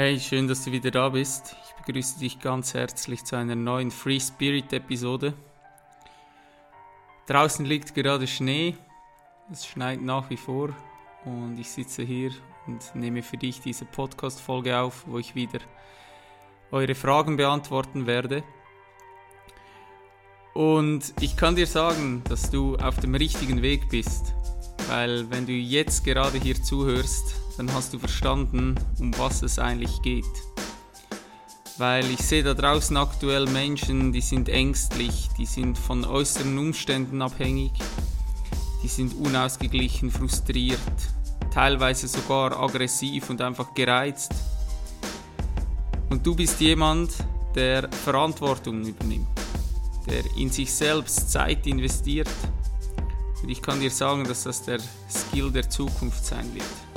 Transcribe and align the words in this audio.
Hey, 0.00 0.20
schön, 0.20 0.46
dass 0.46 0.64
du 0.64 0.70
wieder 0.70 0.92
da 0.92 1.08
bist. 1.08 1.56
Ich 1.64 1.84
begrüße 1.84 2.20
dich 2.20 2.38
ganz 2.38 2.72
herzlich 2.72 3.24
zu 3.24 3.34
einer 3.34 3.56
neuen 3.56 3.90
Free 3.90 4.20
Spirit 4.20 4.72
Episode. 4.72 5.34
Draußen 7.26 7.64
liegt 7.64 7.96
gerade 7.96 8.28
Schnee, 8.28 8.76
es 9.50 9.66
schneit 9.66 10.00
nach 10.00 10.30
wie 10.30 10.36
vor 10.36 10.68
und 11.24 11.58
ich 11.58 11.68
sitze 11.68 12.04
hier 12.04 12.30
und 12.68 12.94
nehme 12.94 13.24
für 13.24 13.38
dich 13.38 13.60
diese 13.60 13.86
Podcast-Folge 13.86 14.78
auf, 14.78 15.02
wo 15.08 15.18
ich 15.18 15.34
wieder 15.34 15.58
eure 16.70 16.94
Fragen 16.94 17.36
beantworten 17.36 18.06
werde. 18.06 18.44
Und 20.54 21.12
ich 21.18 21.36
kann 21.36 21.56
dir 21.56 21.66
sagen, 21.66 22.22
dass 22.28 22.52
du 22.52 22.76
auf 22.76 23.00
dem 23.00 23.16
richtigen 23.16 23.62
Weg 23.62 23.88
bist, 23.88 24.32
weil 24.86 25.28
wenn 25.28 25.44
du 25.44 25.52
jetzt 25.54 26.04
gerade 26.04 26.38
hier 26.38 26.62
zuhörst, 26.62 27.47
dann 27.58 27.74
hast 27.74 27.92
du 27.92 27.98
verstanden, 27.98 28.76
um 29.00 29.16
was 29.18 29.42
es 29.42 29.58
eigentlich 29.58 30.00
geht. 30.02 30.24
Weil 31.76 32.08
ich 32.10 32.20
sehe 32.20 32.44
da 32.44 32.54
draußen 32.54 32.96
aktuell 32.96 33.46
Menschen, 33.46 34.12
die 34.12 34.20
sind 34.20 34.48
ängstlich, 34.48 35.28
die 35.36 35.46
sind 35.46 35.76
von 35.76 36.04
äußeren 36.04 36.56
Umständen 36.56 37.20
abhängig, 37.20 37.72
die 38.82 38.88
sind 38.88 39.14
unausgeglichen, 39.14 40.10
frustriert, 40.10 40.78
teilweise 41.52 42.06
sogar 42.06 42.58
aggressiv 42.60 43.28
und 43.28 43.40
einfach 43.40 43.74
gereizt. 43.74 44.32
Und 46.10 46.24
du 46.24 46.36
bist 46.36 46.60
jemand, 46.60 47.10
der 47.56 47.90
Verantwortung 47.90 48.84
übernimmt, 48.84 49.26
der 50.08 50.22
in 50.36 50.50
sich 50.50 50.72
selbst 50.72 51.30
Zeit 51.30 51.66
investiert. 51.66 52.28
Und 53.42 53.48
ich 53.48 53.60
kann 53.60 53.80
dir 53.80 53.90
sagen, 53.90 54.24
dass 54.24 54.44
das 54.44 54.62
der 54.62 54.78
Skill 55.10 55.50
der 55.50 55.68
Zukunft 55.68 56.24
sein 56.24 56.54
wird. 56.54 56.87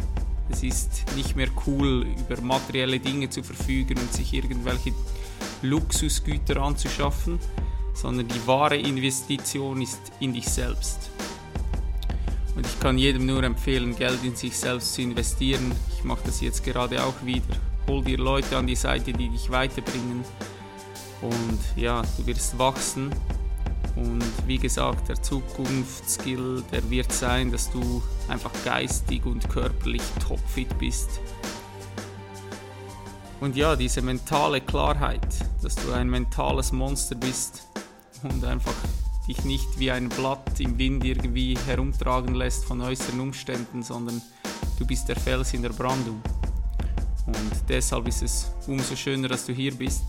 Es 0.51 0.63
ist 0.63 1.05
nicht 1.15 1.35
mehr 1.35 1.47
cool, 1.65 2.05
über 2.19 2.41
materielle 2.41 2.99
Dinge 2.99 3.29
zu 3.29 3.41
verfügen 3.41 3.97
und 3.97 4.13
sich 4.13 4.33
irgendwelche 4.33 4.93
Luxusgüter 5.61 6.61
anzuschaffen, 6.61 7.39
sondern 7.93 8.27
die 8.27 8.47
wahre 8.47 8.77
Investition 8.77 9.81
ist 9.81 9.99
in 10.19 10.33
dich 10.33 10.47
selbst. 10.47 11.09
Und 12.55 12.65
ich 12.65 12.79
kann 12.79 12.97
jedem 12.97 13.25
nur 13.25 13.43
empfehlen, 13.43 13.95
Geld 13.95 14.23
in 14.23 14.35
sich 14.35 14.57
selbst 14.57 14.93
zu 14.93 15.01
investieren. 15.01 15.71
Ich 15.97 16.03
mache 16.03 16.21
das 16.25 16.41
jetzt 16.41 16.63
gerade 16.63 17.03
auch 17.03 17.23
wieder. 17.23 17.55
Hol 17.87 18.03
dir 18.03 18.17
Leute 18.17 18.57
an 18.57 18.67
die 18.67 18.75
Seite, 18.75 19.13
die 19.13 19.29
dich 19.29 19.49
weiterbringen. 19.49 20.23
Und 21.21 21.59
ja, 21.75 22.01
du 22.17 22.25
wirst 22.25 22.57
wachsen 22.57 23.11
und 23.95 24.23
wie 24.47 24.57
gesagt, 24.57 25.09
der 25.09 25.21
Zukunftsskill, 25.21 26.63
der 26.71 26.89
wird 26.89 27.11
sein, 27.11 27.51
dass 27.51 27.69
du 27.71 28.01
einfach 28.27 28.51
geistig 28.63 29.25
und 29.25 29.49
körperlich 29.49 30.03
topfit 30.25 30.77
bist. 30.77 31.19
Und 33.39 33.55
ja, 33.55 33.75
diese 33.75 34.01
mentale 34.01 34.61
Klarheit, 34.61 35.27
dass 35.63 35.75
du 35.75 35.91
ein 35.91 36.09
mentales 36.09 36.71
Monster 36.71 37.15
bist 37.15 37.67
und 38.23 38.45
einfach 38.45 38.75
dich 39.27 39.43
nicht 39.45 39.79
wie 39.79 39.91
ein 39.91 40.09
Blatt 40.09 40.59
im 40.59 40.77
Wind 40.77 41.03
irgendwie 41.03 41.57
herumtragen 41.65 42.35
lässt 42.35 42.65
von 42.65 42.81
äußeren 42.81 43.19
Umständen, 43.19 43.83
sondern 43.83 44.21
du 44.77 44.85
bist 44.85 45.09
der 45.09 45.15
Fels 45.15 45.53
in 45.53 45.63
der 45.63 45.69
Brandung. 45.69 46.21
Und 47.25 47.51
deshalb 47.69 48.07
ist 48.07 48.23
es 48.23 48.51
umso 48.67 48.95
schöner, 48.95 49.27
dass 49.27 49.45
du 49.45 49.53
hier 49.53 49.73
bist. 49.73 50.03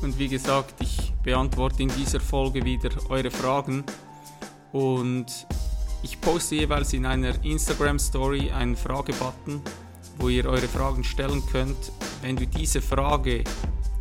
Und 0.00 0.18
wie 0.18 0.28
gesagt, 0.28 0.74
ich 0.80 1.12
beantworte 1.22 1.82
in 1.82 1.88
dieser 1.88 2.20
Folge 2.20 2.64
wieder 2.64 2.90
eure 3.08 3.30
Fragen 3.30 3.84
und 4.72 5.26
ich 6.02 6.20
poste 6.20 6.54
jeweils 6.54 6.92
in 6.92 7.04
einer 7.06 7.42
Instagram 7.44 7.98
Story 7.98 8.50
einen 8.52 8.76
Fragebutton, 8.76 9.60
wo 10.18 10.28
ihr 10.28 10.44
eure 10.46 10.68
Fragen 10.68 11.02
stellen 11.02 11.42
könnt. 11.50 11.92
Wenn 12.22 12.36
du 12.36 12.46
diese 12.46 12.80
Frage 12.80 13.42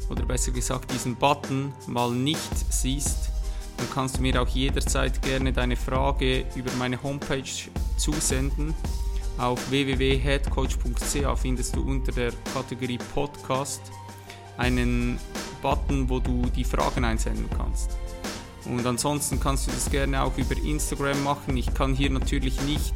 oder 0.09 0.23
besser 0.23 0.52
gesagt 0.52 0.92
diesen 0.92 1.16
Button 1.16 1.73
mal 1.88 2.11
nicht 2.11 2.72
siehst, 2.72 3.32
dann 3.77 3.88
kannst 3.94 4.17
du 4.17 4.21
mir 4.21 4.42
auch 4.42 4.48
jederzeit 4.48 5.21
gerne 5.21 5.52
deine 5.52 5.76
Frage 5.76 6.45
über 6.55 6.71
meine 6.77 7.02
Homepage 7.02 7.44
zusenden. 7.98 8.73
Auf 9.38 9.70
www.headcoach.ch 9.70 11.39
findest 11.39 11.76
du 11.76 11.82
unter 11.82 12.11
der 12.11 12.32
Kategorie 12.54 12.98
Podcast 13.14 13.82
einen 14.58 15.20
Button, 15.62 16.10
wo 16.10 16.20
du 16.20 16.44
die 16.56 16.64
Fragen 16.64 17.06
einsenden 17.06 17.50
kannst. 17.58 17.98
Und 18.66 18.86
ansonsten 18.86 19.40
kannst 19.40 19.68
du 19.68 19.72
das 19.72 19.90
gerne 19.90 20.23
auch 20.23 20.38
über 20.38 20.58
Instagram 20.58 21.23
machen. 21.23 21.56
Ich 21.56 21.73
kann 21.73 21.94
hier 21.94 22.10
natürlich 22.10 22.62
nicht 22.62 22.94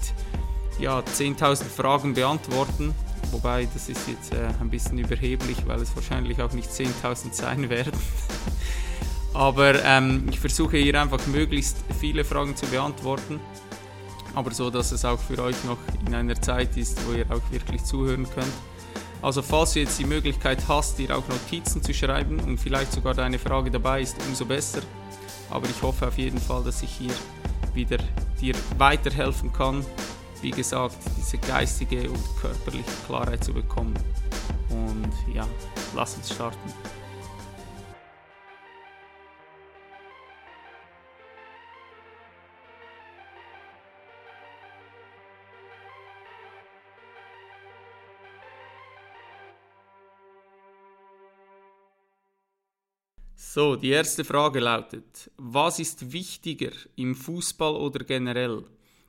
ja, 0.79 0.99
10.000 0.99 1.63
Fragen 1.63 2.13
beantworten, 2.13 2.93
wobei 3.31 3.67
das 3.71 3.87
ist 3.87 4.07
jetzt 4.07 4.33
äh, 4.33 4.47
ein 4.59 4.69
bisschen 4.69 4.97
überheblich, 4.97 5.57
weil 5.65 5.79
es 5.79 5.95
wahrscheinlich 5.95 6.41
auch 6.41 6.51
nicht 6.53 6.69
10.000 6.69 7.33
sein 7.33 7.69
werden. 7.69 7.97
aber 9.33 9.83
ähm, 9.83 10.25
ich 10.29 10.39
versuche 10.39 10.77
hier 10.77 10.99
einfach 10.99 11.25
möglichst 11.27 11.77
viele 11.99 12.25
Fragen 12.25 12.55
zu 12.55 12.65
beantworten, 12.65 13.39
aber 14.33 14.51
so, 14.51 14.69
dass 14.69 14.91
es 14.91 15.05
auch 15.05 15.19
für 15.19 15.41
euch 15.41 15.63
noch 15.65 15.77
in 16.05 16.15
einer 16.15 16.41
Zeit 16.41 16.75
ist, 16.77 16.99
wo 17.07 17.13
ihr 17.13 17.25
auch 17.29 17.51
wirklich 17.51 17.83
zuhören 17.83 18.27
könnt. 18.33 18.53
Also 19.21 19.41
falls 19.41 19.73
du 19.73 19.79
jetzt 19.79 19.99
die 19.99 20.05
Möglichkeit 20.05 20.67
hast, 20.67 20.97
dir 20.97 21.15
auch 21.15 21.27
Notizen 21.27 21.83
zu 21.83 21.93
schreiben 21.93 22.39
und 22.39 22.57
vielleicht 22.57 22.91
sogar 22.91 23.13
deine 23.13 23.37
Frage 23.37 23.69
dabei 23.69 24.01
ist, 24.01 24.15
umso 24.27 24.45
besser. 24.45 24.81
Aber 25.49 25.67
ich 25.69 25.81
hoffe 25.81 26.07
auf 26.07 26.17
jeden 26.17 26.39
Fall, 26.39 26.63
dass 26.63 26.81
ich 26.81 26.91
hier 26.91 27.13
wieder 27.73 27.97
dir 28.39 28.55
weiterhelfen 28.77 29.53
kann, 29.53 29.85
wie 30.41 30.51
gesagt, 30.51 30.95
diese 31.17 31.37
geistige 31.37 32.09
und 32.09 32.23
körperliche 32.41 32.89
Klarheit 33.05 33.43
zu 33.43 33.53
bekommen. 33.53 33.93
Und 34.69 35.13
ja, 35.33 35.47
lass 35.95 36.15
uns 36.15 36.33
starten. 36.33 36.73
So, 53.53 53.75
die 53.75 53.89
erste 53.89 54.23
Frage 54.23 54.61
lautet, 54.61 55.29
was 55.35 55.77
ist 55.79 56.13
wichtiger 56.13 56.71
im 56.95 57.13
Fußball 57.13 57.75
oder 57.75 58.05
generell? 58.05 58.63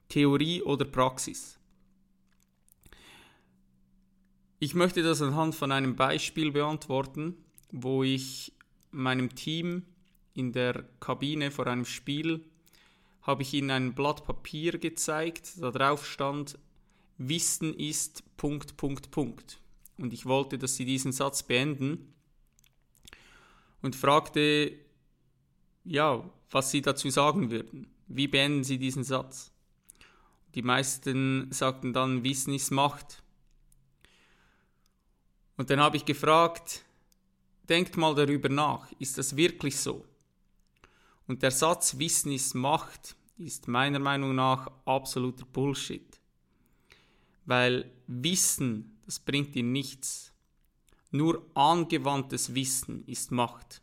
Theorie 0.08 0.60
oder 0.62 0.84
Praxis? 0.84 1.60
Ich 4.58 4.74
möchte 4.74 5.04
das 5.04 5.22
anhand 5.22 5.54
von 5.54 5.70
einem 5.70 5.94
Beispiel 5.94 6.50
beantworten, 6.50 7.36
wo 7.70 8.02
ich 8.02 8.52
meinem 8.90 9.32
Team 9.36 9.84
in 10.34 10.50
der 10.50 10.88
Kabine 10.98 11.52
vor 11.52 11.68
einem 11.68 11.84
Spiel 11.84 12.44
habe 13.22 13.42
ich 13.42 13.54
ihnen 13.54 13.70
ein 13.70 13.94
Blatt 13.94 14.24
Papier 14.24 14.76
gezeigt, 14.76 15.52
da 15.60 15.70
drauf 15.70 16.04
stand 16.04 16.58
Wissen 17.16 17.74
ist 17.74 18.24
Punkt 18.36 18.76
Punkt 18.76 19.12
Punkt 19.12 19.60
und 19.98 20.12
ich 20.12 20.26
wollte, 20.26 20.58
dass 20.58 20.74
sie 20.74 20.84
diesen 20.84 21.12
Satz 21.12 21.44
beenden 21.44 22.11
und 23.82 23.96
fragte, 23.96 24.72
ja, 25.84 26.28
was 26.50 26.70
sie 26.70 26.82
dazu 26.82 27.10
sagen 27.10 27.50
würden. 27.50 27.88
Wie 28.06 28.28
beenden 28.28 28.64
sie 28.64 28.78
diesen 28.78 29.04
Satz? 29.04 29.52
Die 30.54 30.62
meisten 30.62 31.50
sagten 31.50 31.92
dann, 31.92 32.24
Wissen 32.24 32.54
ist 32.54 32.70
Macht. 32.70 33.22
Und 35.56 35.70
dann 35.70 35.80
habe 35.80 35.96
ich 35.96 36.04
gefragt, 36.04 36.84
denkt 37.68 37.96
mal 37.96 38.14
darüber 38.14 38.48
nach, 38.48 38.90
ist 38.98 39.18
das 39.18 39.36
wirklich 39.36 39.78
so? 39.78 40.04
Und 41.26 41.42
der 41.42 41.50
Satz 41.50 41.98
Wissen 41.98 42.32
ist 42.32 42.54
Macht 42.54 43.16
ist 43.38 43.68
meiner 43.68 43.98
Meinung 43.98 44.34
nach 44.34 44.70
absoluter 44.84 45.44
Bullshit. 45.46 46.20
Weil 47.44 47.90
Wissen, 48.06 48.98
das 49.04 49.18
bringt 49.18 49.54
dir 49.54 49.62
nichts. 49.62 50.31
Nur 51.12 51.46
angewandtes 51.54 52.54
Wissen 52.54 53.04
ist 53.06 53.30
Macht. 53.30 53.82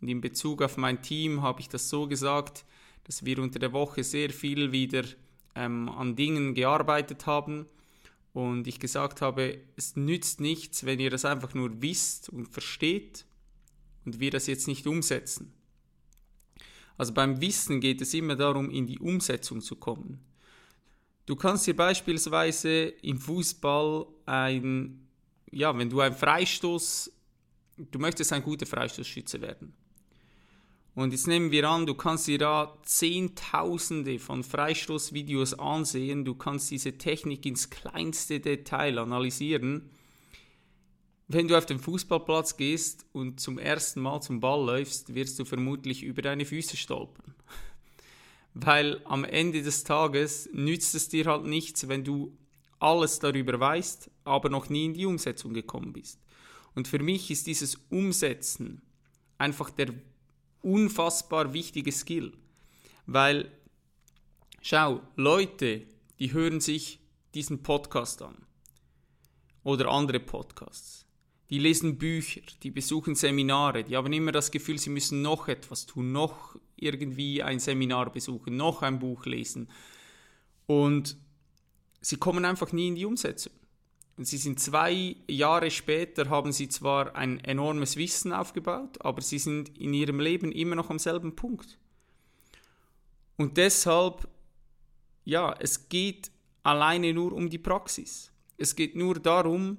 Und 0.00 0.08
in 0.08 0.20
Bezug 0.20 0.62
auf 0.62 0.76
mein 0.76 1.02
Team 1.02 1.42
habe 1.42 1.60
ich 1.60 1.68
das 1.68 1.88
so 1.88 2.08
gesagt, 2.08 2.64
dass 3.04 3.24
wir 3.24 3.38
unter 3.38 3.58
der 3.58 3.72
Woche 3.72 4.02
sehr 4.02 4.30
viel 4.30 4.72
wieder 4.72 5.04
ähm, 5.54 5.88
an 5.88 6.16
Dingen 6.16 6.54
gearbeitet 6.54 7.26
haben 7.26 7.66
und 8.32 8.66
ich 8.66 8.80
gesagt 8.80 9.20
habe, 9.20 9.58
es 9.76 9.96
nützt 9.96 10.40
nichts, 10.40 10.86
wenn 10.86 10.98
ihr 10.98 11.10
das 11.10 11.24
einfach 11.24 11.54
nur 11.54 11.82
wisst 11.82 12.30
und 12.30 12.48
versteht 12.48 13.26
und 14.04 14.18
wir 14.18 14.30
das 14.30 14.46
jetzt 14.46 14.66
nicht 14.66 14.86
umsetzen. 14.86 15.52
Also 16.96 17.12
beim 17.12 17.40
Wissen 17.40 17.80
geht 17.80 18.00
es 18.00 18.14
immer 18.14 18.36
darum, 18.36 18.70
in 18.70 18.86
die 18.86 18.98
Umsetzung 18.98 19.60
zu 19.60 19.76
kommen. 19.76 20.20
Du 21.26 21.36
kannst 21.36 21.66
dir 21.66 21.76
beispielsweise 21.76 22.84
im 23.02 23.18
Fußball 23.18 24.06
ein 24.26 25.06
ja, 25.52 25.76
wenn 25.76 25.90
du 25.90 26.00
ein 26.00 26.14
Freistoß, 26.14 27.12
du 27.76 27.98
möchtest 27.98 28.32
ein 28.32 28.42
guter 28.42 28.66
Freistoßschütze 28.66 29.40
werden. 29.40 29.74
Und 30.94 31.12
jetzt 31.12 31.26
nehmen 31.26 31.50
wir 31.50 31.68
an, 31.68 31.86
du 31.86 31.94
kannst 31.94 32.26
dir 32.26 32.38
da 32.38 32.76
Zehntausende 32.82 34.18
von 34.18 34.42
Freistoßvideos 34.42 35.54
ansehen, 35.54 36.24
du 36.24 36.34
kannst 36.34 36.70
diese 36.70 36.98
Technik 36.98 37.46
ins 37.46 37.70
kleinste 37.70 38.40
Detail 38.40 38.98
analysieren. 38.98 39.90
wenn 41.28 41.48
du 41.48 41.56
auf 41.56 41.64
den 41.64 41.78
Fußballplatz 41.78 42.58
gehst 42.58 43.06
und 43.12 43.40
zum 43.40 43.58
ersten 43.58 44.02
Mal 44.02 44.20
zum 44.20 44.40
Ball 44.40 44.66
läufst, 44.66 45.14
wirst 45.14 45.38
du 45.38 45.46
vermutlich 45.46 46.02
über 46.02 46.20
deine 46.20 46.44
Füße 46.44 46.76
stolpern. 46.76 47.34
Weil 48.54 49.00
am 49.06 49.24
Ende 49.24 49.62
des 49.62 49.84
Tages 49.84 50.50
nützt 50.52 50.94
es 50.94 51.08
dir 51.08 51.24
halt 51.24 51.44
nichts, 51.44 51.88
wenn 51.88 52.04
du 52.04 52.36
alles 52.82 53.18
darüber 53.18 53.58
weißt, 53.58 54.10
aber 54.24 54.48
noch 54.48 54.68
nie 54.68 54.86
in 54.86 54.94
die 54.94 55.06
Umsetzung 55.06 55.54
gekommen 55.54 55.92
bist. 55.92 56.20
Und 56.74 56.88
für 56.88 56.98
mich 56.98 57.30
ist 57.30 57.46
dieses 57.46 57.76
Umsetzen 57.90 58.82
einfach 59.38 59.70
der 59.70 59.94
unfassbar 60.62 61.52
wichtige 61.52 61.92
Skill. 61.92 62.32
Weil, 63.06 63.50
schau, 64.60 65.00
Leute, 65.16 65.82
die 66.18 66.32
hören 66.32 66.60
sich 66.60 66.98
diesen 67.34 67.62
Podcast 67.62 68.22
an 68.22 68.36
oder 69.64 69.88
andere 69.90 70.20
Podcasts. 70.20 71.06
Die 71.50 71.58
lesen 71.58 71.98
Bücher, 71.98 72.40
die 72.62 72.70
besuchen 72.70 73.14
Seminare, 73.14 73.84
die 73.84 73.96
haben 73.96 74.12
immer 74.12 74.32
das 74.32 74.50
Gefühl, 74.50 74.78
sie 74.78 74.90
müssen 74.90 75.20
noch 75.20 75.48
etwas 75.48 75.86
tun, 75.86 76.12
noch 76.12 76.56
irgendwie 76.76 77.42
ein 77.42 77.58
Seminar 77.58 78.10
besuchen, 78.10 78.56
noch 78.56 78.82
ein 78.82 78.98
Buch 78.98 79.26
lesen. 79.26 79.68
Und 80.66 81.16
sie 82.02 82.16
kommen 82.18 82.44
einfach 82.44 82.72
nie 82.72 82.88
in 82.88 82.96
die 82.96 83.06
Umsetzung. 83.06 83.52
Und 84.18 84.26
sie 84.26 84.36
sind 84.36 84.60
zwei 84.60 85.16
Jahre 85.26 85.70
später, 85.70 86.28
haben 86.28 86.52
sie 86.52 86.68
zwar 86.68 87.16
ein 87.16 87.42
enormes 87.44 87.96
Wissen 87.96 88.32
aufgebaut, 88.32 89.00
aber 89.00 89.22
sie 89.22 89.38
sind 89.38 89.76
in 89.78 89.94
ihrem 89.94 90.20
Leben 90.20 90.52
immer 90.52 90.76
noch 90.76 90.90
am 90.90 90.98
selben 90.98 91.34
Punkt. 91.34 91.78
Und 93.36 93.56
deshalb, 93.56 94.28
ja, 95.24 95.54
es 95.58 95.88
geht 95.88 96.30
alleine 96.62 97.14
nur 97.14 97.32
um 97.32 97.48
die 97.48 97.58
Praxis. 97.58 98.30
Es 98.58 98.76
geht 98.76 98.94
nur 98.94 99.14
darum, 99.14 99.78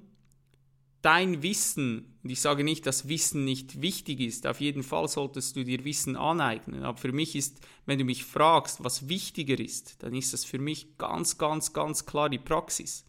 dein 1.03 1.44
Wissen, 1.44 2.15
und 2.23 2.29
ich 2.29 2.41
sage 2.41 2.63
nicht, 2.63 2.88
dass 2.88 3.07
Wissen 3.07 3.44
nicht 3.44 3.81
wichtig 3.81 4.21
ist, 4.21 4.47
auf 4.47 4.61
jeden 4.61 4.83
Fall 4.83 5.07
solltest 5.07 5.55
du 5.55 5.63
dir 5.63 5.83
Wissen 5.85 6.15
aneignen, 6.15 6.83
aber 6.83 6.97
für 6.97 7.11
mich 7.11 7.35
ist, 7.35 7.59
wenn 7.85 8.00
du 8.00 8.05
mich 8.05 8.23
fragst, 8.23 8.83
was 8.83 9.09
wichtiger 9.09 9.59
ist, 9.59 10.01
dann 10.01 10.15
ist 10.15 10.33
das 10.33 10.45
für 10.45 10.59
mich 10.59 10.97
ganz, 10.97 11.38
ganz, 11.38 11.73
ganz 11.73 12.05
klar 12.05 12.29
die 12.29 12.39
Praxis. 12.39 13.05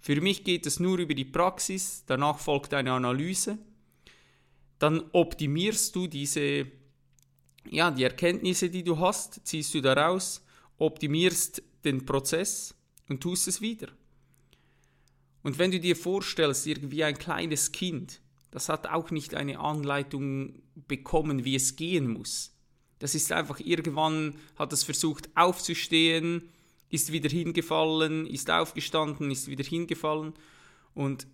Für 0.00 0.18
mich 0.20 0.44
geht 0.44 0.66
es 0.66 0.80
nur 0.80 0.98
über 0.98 1.14
die 1.14 1.26
Praxis, 1.26 2.04
danach 2.06 2.38
folgt 2.38 2.72
eine 2.72 2.92
Analyse, 2.92 3.58
dann 4.78 5.02
optimierst 5.12 5.94
du 5.94 6.06
diese, 6.06 6.66
ja, 7.68 7.90
die 7.90 8.04
Erkenntnisse, 8.04 8.70
die 8.70 8.82
du 8.82 8.98
hast, 8.98 9.46
ziehst 9.46 9.74
du 9.74 9.82
daraus, 9.82 10.42
optimierst 10.78 11.62
den 11.84 12.06
Prozess 12.06 12.74
und 13.10 13.20
tust 13.20 13.46
es 13.46 13.60
wieder. 13.60 13.88
Und 15.46 15.60
wenn 15.60 15.70
du 15.70 15.78
dir 15.78 15.94
vorstellst, 15.94 16.66
irgendwie 16.66 17.04
ein 17.04 17.16
kleines 17.18 17.70
Kind, 17.70 18.20
das 18.50 18.68
hat 18.68 18.88
auch 18.88 19.12
nicht 19.12 19.36
eine 19.36 19.60
Anleitung 19.60 20.60
bekommen, 20.88 21.44
wie 21.44 21.54
es 21.54 21.76
gehen 21.76 22.12
muss. 22.12 22.52
Das 22.98 23.14
ist 23.14 23.30
einfach 23.30 23.60
irgendwann 23.60 24.34
hat 24.58 24.72
es 24.72 24.82
versucht 24.82 25.30
aufzustehen, 25.36 26.48
ist 26.88 27.12
wieder 27.12 27.28
hingefallen, 27.28 28.26
ist 28.26 28.50
aufgestanden, 28.50 29.30
ist 29.30 29.46
wieder 29.46 29.62
hingefallen 29.62 30.34
und 30.94 31.28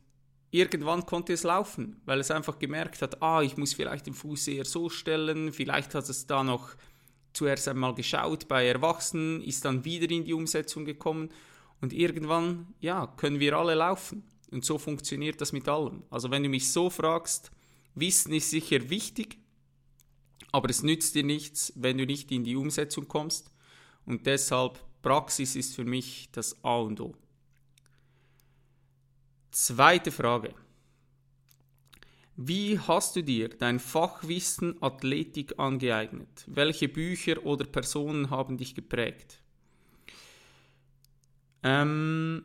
irgendwann 0.50 1.06
konnte 1.06 1.32
es 1.32 1.44
laufen, 1.44 2.02
weil 2.04 2.20
es 2.20 2.30
einfach 2.30 2.58
gemerkt 2.58 3.00
hat, 3.00 3.22
ah, 3.22 3.40
ich 3.40 3.56
muss 3.56 3.72
vielleicht 3.72 4.04
den 4.04 4.12
Fuß 4.12 4.46
eher 4.48 4.66
so 4.66 4.90
stellen, 4.90 5.54
vielleicht 5.54 5.94
hat 5.94 6.06
es 6.10 6.26
da 6.26 6.44
noch 6.44 6.74
zuerst 7.32 7.66
einmal 7.66 7.94
geschaut 7.94 8.46
bei 8.46 8.66
Erwachsenen, 8.66 9.40
ist 9.40 9.64
dann 9.64 9.86
wieder 9.86 10.10
in 10.10 10.26
die 10.26 10.34
Umsetzung 10.34 10.84
gekommen 10.84 11.30
und 11.82 11.92
irgendwann, 11.92 12.72
ja, 12.80 13.08
können 13.08 13.40
wir 13.40 13.58
alle 13.58 13.74
laufen. 13.74 14.22
Und 14.50 14.64
so 14.64 14.78
funktioniert 14.78 15.40
das 15.40 15.52
mit 15.52 15.68
allem. 15.68 16.04
Also 16.10 16.30
wenn 16.30 16.42
du 16.42 16.48
mich 16.48 16.70
so 16.70 16.88
fragst, 16.88 17.50
Wissen 17.94 18.32
ist 18.32 18.50
sicher 18.50 18.88
wichtig, 18.88 19.36
aber 20.52 20.70
es 20.70 20.82
nützt 20.82 21.14
dir 21.14 21.24
nichts, 21.24 21.72
wenn 21.76 21.98
du 21.98 22.06
nicht 22.06 22.30
in 22.30 22.44
die 22.44 22.56
Umsetzung 22.56 23.08
kommst. 23.08 23.50
Und 24.06 24.26
deshalb, 24.26 24.78
Praxis 25.02 25.56
ist 25.56 25.74
für 25.74 25.84
mich 25.84 26.30
das 26.32 26.64
A 26.64 26.76
und 26.76 27.00
O. 27.00 27.14
Zweite 29.50 30.12
Frage. 30.12 30.54
Wie 32.36 32.78
hast 32.78 33.16
du 33.16 33.22
dir 33.22 33.48
dein 33.48 33.80
Fachwissen 33.80 34.80
Athletik 34.82 35.58
angeeignet? 35.58 36.44
Welche 36.46 36.88
Bücher 36.88 37.44
oder 37.44 37.64
Personen 37.64 38.30
haben 38.30 38.56
dich 38.56 38.74
geprägt? 38.74 39.41
Ähm, 41.62 42.44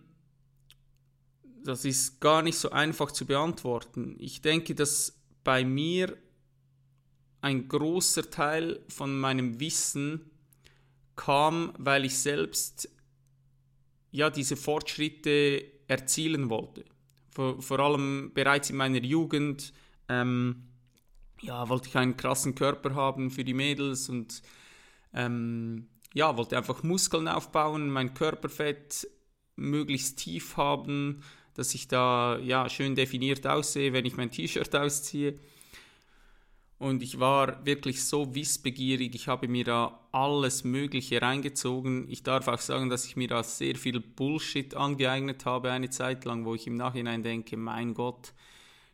das 1.63 1.85
ist 1.85 2.21
gar 2.21 2.41
nicht 2.41 2.57
so 2.57 2.71
einfach 2.71 3.11
zu 3.11 3.25
beantworten. 3.25 4.15
Ich 4.19 4.41
denke, 4.41 4.73
dass 4.75 5.19
bei 5.43 5.65
mir 5.65 6.17
ein 7.41 7.67
großer 7.67 8.29
Teil 8.29 8.79
von 8.89 9.19
meinem 9.19 9.59
Wissen 9.59 10.31
kam, 11.15 11.73
weil 11.77 12.05
ich 12.05 12.17
selbst 12.17 12.89
ja 14.11 14.29
diese 14.29 14.55
Fortschritte 14.55 15.63
erzielen 15.87 16.49
wollte. 16.49 16.85
Vor, 17.29 17.61
vor 17.61 17.79
allem 17.79 18.31
bereits 18.33 18.69
in 18.69 18.77
meiner 18.77 19.03
Jugend 19.03 19.73
ähm, 20.09 20.63
ja, 21.41 21.67
wollte 21.69 21.89
ich 21.89 21.95
einen 21.95 22.17
krassen 22.17 22.55
Körper 22.55 22.95
haben 22.95 23.29
für 23.29 23.43
die 23.43 23.53
Mädels 23.53 24.09
und 24.09 24.41
ähm, 25.13 25.87
ja, 26.17 26.35
wollte 26.35 26.57
einfach 26.57 26.81
Muskeln 26.81 27.27
aufbauen, 27.27 27.91
mein 27.91 28.15
Körperfett 28.15 29.07
möglichst 29.55 30.17
tief 30.17 30.57
haben, 30.57 31.21
dass 31.53 31.75
ich 31.75 31.87
da 31.87 32.39
ja 32.39 32.67
schön 32.69 32.95
definiert 32.95 33.45
aussehe, 33.45 33.93
wenn 33.93 34.05
ich 34.05 34.17
mein 34.17 34.31
T-Shirt 34.31 34.75
ausziehe. 34.75 35.39
Und 36.79 37.03
ich 37.03 37.19
war 37.19 37.63
wirklich 37.65 38.03
so 38.03 38.33
wissbegierig, 38.33 39.13
ich 39.13 39.27
habe 39.27 39.47
mir 39.47 39.63
da 39.63 40.07
alles 40.11 40.63
Mögliche 40.63 41.21
reingezogen. 41.21 42.09
Ich 42.09 42.23
darf 42.23 42.47
auch 42.47 42.59
sagen, 42.59 42.89
dass 42.89 43.05
ich 43.05 43.15
mir 43.15 43.27
da 43.27 43.43
sehr 43.43 43.75
viel 43.75 43.99
Bullshit 43.99 44.75
angeeignet 44.75 45.45
habe 45.45 45.71
eine 45.71 45.91
Zeit 45.91 46.25
lang, 46.25 46.45
wo 46.45 46.55
ich 46.55 46.65
im 46.65 46.75
Nachhinein 46.75 47.21
denke, 47.21 47.57
mein 47.57 47.93
Gott, 47.93 48.33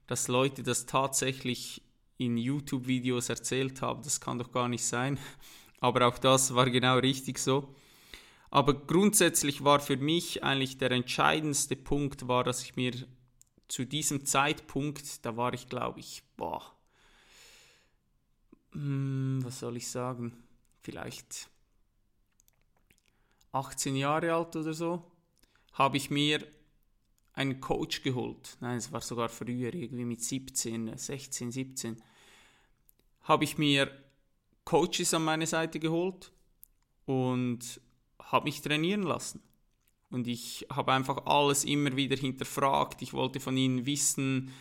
dass 0.08 0.28
Leute 0.28 0.62
das 0.62 0.86
tatsächlich 0.86 1.82
in 2.18 2.38
YouTube-Videos 2.38 3.30
erzählt 3.30 3.82
haben, 3.82 4.04
das 4.04 4.20
kann 4.20 4.40
doch 4.40 4.52
gar 4.52 4.68
nicht 4.68 4.84
sein. 4.84 5.18
Aber 5.84 6.08
auch 6.08 6.18
das 6.18 6.56
war 6.56 6.70
genau 6.70 6.98
richtig 7.00 7.38
so. 7.40 7.76
Aber 8.50 8.74
grundsätzlich 8.74 9.66
war 9.66 9.82
für 9.82 9.98
mich 9.98 10.42
eigentlich 10.42 10.78
der 10.78 10.92
entscheidendste 10.92 11.76
Punkt, 11.76 12.26
war, 12.30 12.46
dass 12.46 12.64
ich 12.64 12.78
mir 12.78 12.94
zu 13.68 13.84
diesem 13.84 14.26
Zeitpunkt, 14.26 15.26
da 15.26 15.36
war 15.36 15.54
ich 15.54 15.68
glaube 15.68 16.00
ich, 16.00 16.24
boah, 16.38 16.64
hm, 18.72 19.42
was 19.44 19.60
soll 19.60 19.76
ich 19.76 19.90
sagen, 19.90 20.32
vielleicht 20.84 21.50
18 23.52 23.98
Jahre 23.98 24.36
alt 24.36 24.56
oder 24.56 24.74
so, 24.74 25.12
habe 25.74 25.98
ich 25.98 26.10
mir 26.10 26.48
einen 27.34 27.60
Coach 27.60 28.04
geholt. 28.04 28.56
Nein, 28.62 28.78
es 28.78 28.94
war 28.94 29.02
sogar 29.02 29.28
früher, 29.28 29.74
irgendwie 29.74 30.06
mit 30.06 30.24
17, 30.24 30.98
16, 30.98 31.52
17. 31.52 32.02
Habe 33.24 33.44
ich 33.44 33.58
mir 33.58 34.03
Coaches 34.66 35.14
an 35.14 35.24
meine 35.24 35.48
Seite 35.48 35.80
geholt 35.80 36.32
und 37.06 37.82
habe 38.20 38.46
mich 38.46 38.62
trainieren 38.62 39.04
lassen. 39.04 39.42
Und 40.10 40.28
ich 40.28 40.68
habe 40.72 40.94
einfach 40.94 41.26
alles 41.26 41.64
immer 41.66 41.96
wieder 41.96 42.16
hinterfragt. 42.16 43.02
Ich 43.02 43.14
wollte 43.14 43.40
von 43.40 43.58
ihnen 43.58 43.86
wissen, 43.86 44.54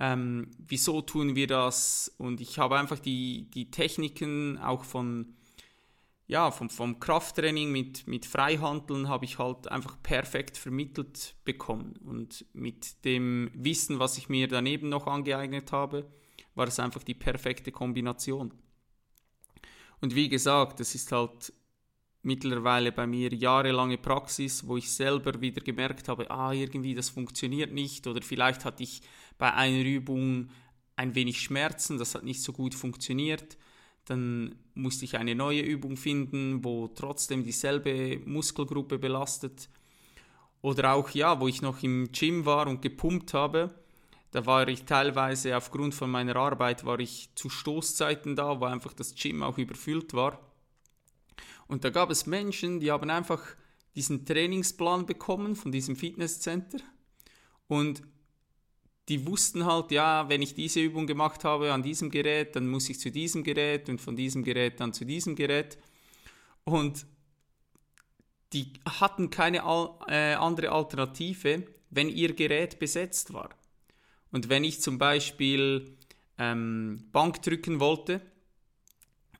ähm, 0.00 0.50
wieso 0.58 1.00
tun 1.00 1.36
wir 1.36 1.46
das. 1.46 2.12
Und 2.18 2.40
ich 2.40 2.58
habe 2.58 2.76
einfach 2.78 2.98
die, 2.98 3.48
die 3.54 3.70
Techniken 3.70 4.58
auch 4.58 4.84
von, 4.84 5.36
ja, 6.26 6.50
vom, 6.50 6.70
vom 6.70 6.98
Krafttraining 6.98 7.70
mit, 7.70 8.06
mit 8.08 8.26
Freihandeln 8.26 9.08
habe 9.08 9.24
ich 9.24 9.38
halt 9.38 9.68
einfach 9.68 9.96
perfekt 10.02 10.56
vermittelt 10.56 11.36
bekommen. 11.44 11.94
Und 12.04 12.44
mit 12.52 13.04
dem 13.04 13.50
Wissen, 13.54 14.00
was 14.00 14.18
ich 14.18 14.28
mir 14.28 14.48
daneben 14.48 14.88
noch 14.88 15.06
angeeignet 15.06 15.70
habe, 15.70 16.10
war 16.56 16.66
es 16.66 16.80
einfach 16.80 17.04
die 17.04 17.14
perfekte 17.14 17.70
Kombination. 17.70 18.52
Und 20.00 20.14
wie 20.14 20.28
gesagt, 20.28 20.80
es 20.80 20.94
ist 20.94 21.12
halt 21.12 21.52
mittlerweile 22.22 22.92
bei 22.92 23.06
mir 23.06 23.32
jahrelange 23.32 23.98
Praxis, 23.98 24.66
wo 24.66 24.76
ich 24.76 24.90
selber 24.90 25.40
wieder 25.40 25.60
gemerkt 25.60 26.08
habe, 26.08 26.30
ah, 26.30 26.52
irgendwie 26.52 26.94
das 26.94 27.08
funktioniert 27.08 27.72
nicht 27.72 28.06
oder 28.06 28.20
vielleicht 28.20 28.64
hatte 28.64 28.82
ich 28.82 29.00
bei 29.38 29.52
einer 29.54 29.84
Übung 29.84 30.50
ein 30.96 31.14
wenig 31.14 31.40
Schmerzen, 31.40 31.98
das 31.98 32.14
hat 32.14 32.24
nicht 32.24 32.42
so 32.42 32.52
gut 32.52 32.74
funktioniert. 32.74 33.56
Dann 34.06 34.54
musste 34.74 35.04
ich 35.04 35.16
eine 35.16 35.34
neue 35.34 35.60
Übung 35.60 35.96
finden, 35.96 36.64
wo 36.64 36.88
trotzdem 36.88 37.44
dieselbe 37.44 38.20
Muskelgruppe 38.24 38.98
belastet. 38.98 39.68
Oder 40.62 40.94
auch, 40.94 41.10
ja, 41.10 41.40
wo 41.40 41.48
ich 41.48 41.60
noch 41.60 41.82
im 41.82 42.10
Gym 42.12 42.46
war 42.46 42.66
und 42.66 42.82
gepumpt 42.82 43.34
habe, 43.34 43.74
da 44.30 44.46
war 44.46 44.68
ich 44.68 44.84
teilweise 44.84 45.56
aufgrund 45.56 45.94
von 45.94 46.10
meiner 46.10 46.36
Arbeit 46.36 46.84
war 46.84 46.98
ich 46.98 47.30
zu 47.34 47.48
Stoßzeiten 47.48 48.36
da, 48.36 48.60
wo 48.60 48.64
einfach 48.64 48.92
das 48.92 49.14
Gym 49.14 49.42
auch 49.42 49.58
überfüllt 49.58 50.14
war. 50.14 50.38
Und 51.68 51.84
da 51.84 51.90
gab 51.90 52.10
es 52.10 52.26
Menschen, 52.26 52.80
die 52.80 52.90
haben 52.90 53.10
einfach 53.10 53.42
diesen 53.94 54.26
Trainingsplan 54.26 55.06
bekommen 55.06 55.56
von 55.56 55.72
diesem 55.72 55.96
Fitnesscenter 55.96 56.78
und 57.68 58.02
die 59.08 59.26
wussten 59.26 59.64
halt, 59.64 59.92
ja, 59.92 60.28
wenn 60.28 60.42
ich 60.42 60.54
diese 60.54 60.80
Übung 60.80 61.06
gemacht 61.06 61.44
habe 61.44 61.72
an 61.72 61.82
diesem 61.82 62.10
Gerät, 62.10 62.56
dann 62.56 62.68
muss 62.68 62.88
ich 62.88 62.98
zu 62.98 63.10
diesem 63.10 63.44
Gerät 63.44 63.88
und 63.88 64.00
von 64.00 64.16
diesem 64.16 64.42
Gerät 64.42 64.80
dann 64.80 64.92
zu 64.92 65.04
diesem 65.04 65.36
Gerät. 65.36 65.78
Und 66.64 67.06
die 68.52 68.72
hatten 68.84 69.30
keine 69.30 69.58
äh, 70.08 70.34
andere 70.34 70.72
Alternative, 70.72 71.64
wenn 71.90 72.08
ihr 72.08 72.34
Gerät 72.34 72.80
besetzt 72.80 73.32
war. 73.32 73.50
Und 74.36 74.50
wenn 74.50 74.64
ich 74.64 74.82
zum 74.82 74.98
Beispiel 74.98 75.96
ähm, 76.36 77.08
Bank 77.10 77.40
drücken 77.40 77.80
wollte 77.80 78.20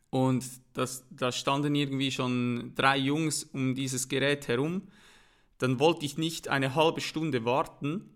und 0.08 0.42
das, 0.72 1.04
da 1.10 1.32
standen 1.32 1.74
irgendwie 1.74 2.10
schon 2.10 2.72
drei 2.76 2.96
Jungs 2.96 3.44
um 3.44 3.74
dieses 3.74 4.08
Gerät 4.08 4.48
herum, 4.48 4.88
dann 5.58 5.80
wollte 5.80 6.06
ich 6.06 6.16
nicht 6.16 6.48
eine 6.48 6.74
halbe 6.74 7.02
Stunde 7.02 7.44
warten, 7.44 8.08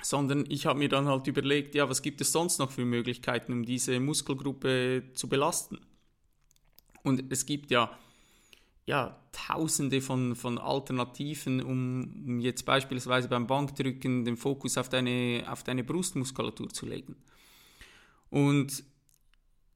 sondern 0.00 0.44
ich 0.48 0.66
habe 0.66 0.78
mir 0.78 0.88
dann 0.88 1.08
halt 1.08 1.26
überlegt, 1.26 1.74
ja, 1.74 1.88
was 1.88 2.00
gibt 2.00 2.20
es 2.20 2.30
sonst 2.30 2.60
noch 2.60 2.70
für 2.70 2.84
Möglichkeiten, 2.84 3.50
um 3.50 3.64
diese 3.64 3.98
Muskelgruppe 3.98 5.10
zu 5.14 5.28
belasten? 5.28 5.80
Und 7.02 7.24
es 7.32 7.44
gibt 7.44 7.72
ja, 7.72 7.90
ja 8.86 9.18
tausende 9.32 10.00
von, 10.00 10.34
von 10.34 10.58
Alternativen, 10.58 11.62
um, 11.62 12.40
jetzt 12.40 12.64
beispielsweise 12.64 13.28
beim 13.28 13.46
Bankdrücken 13.46 14.24
den 14.24 14.36
Fokus 14.36 14.76
auf 14.76 14.88
deine, 14.88 15.44
auf 15.48 15.62
deine 15.62 15.84
Brustmuskulatur 15.84 16.68
zu 16.68 16.86
legen. 16.86 17.16
Und 18.30 18.84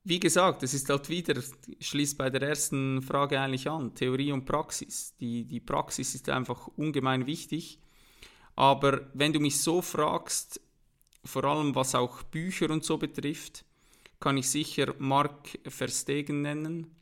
wie 0.04 0.20
gesagt, 0.20 0.62
es 0.62 0.74
ist 0.74 0.88
halt 0.88 1.08
wieder, 1.08 1.40
schließt 1.80 2.16
bei 2.16 2.30
der 2.30 2.42
ersten 2.42 3.02
Frage 3.02 3.40
eigentlich 3.40 3.68
an, 3.68 3.94
Theorie 3.94 4.32
und 4.32 4.44
Praxis. 4.44 5.16
Die, 5.18 5.44
die 5.44 5.60
Praxis 5.60 6.14
ist 6.14 6.28
einfach 6.28 6.68
ungemein 6.76 7.26
wichtig 7.26 7.80
aber 8.56 9.10
wenn 9.12 9.34
du 9.34 9.38
mich 9.38 9.60
so 9.60 9.82
fragst, 9.82 10.60
vor 11.24 11.44
allem 11.44 11.74
was 11.74 11.94
auch 11.94 12.22
Bücher 12.22 12.70
und 12.70 12.84
so 12.84 12.96
betrifft, 12.96 13.64
kann 14.18 14.38
ich 14.38 14.48
sicher 14.48 14.94
Mark 14.98 15.58
Verstegen 15.66 16.40
nennen. 16.40 16.95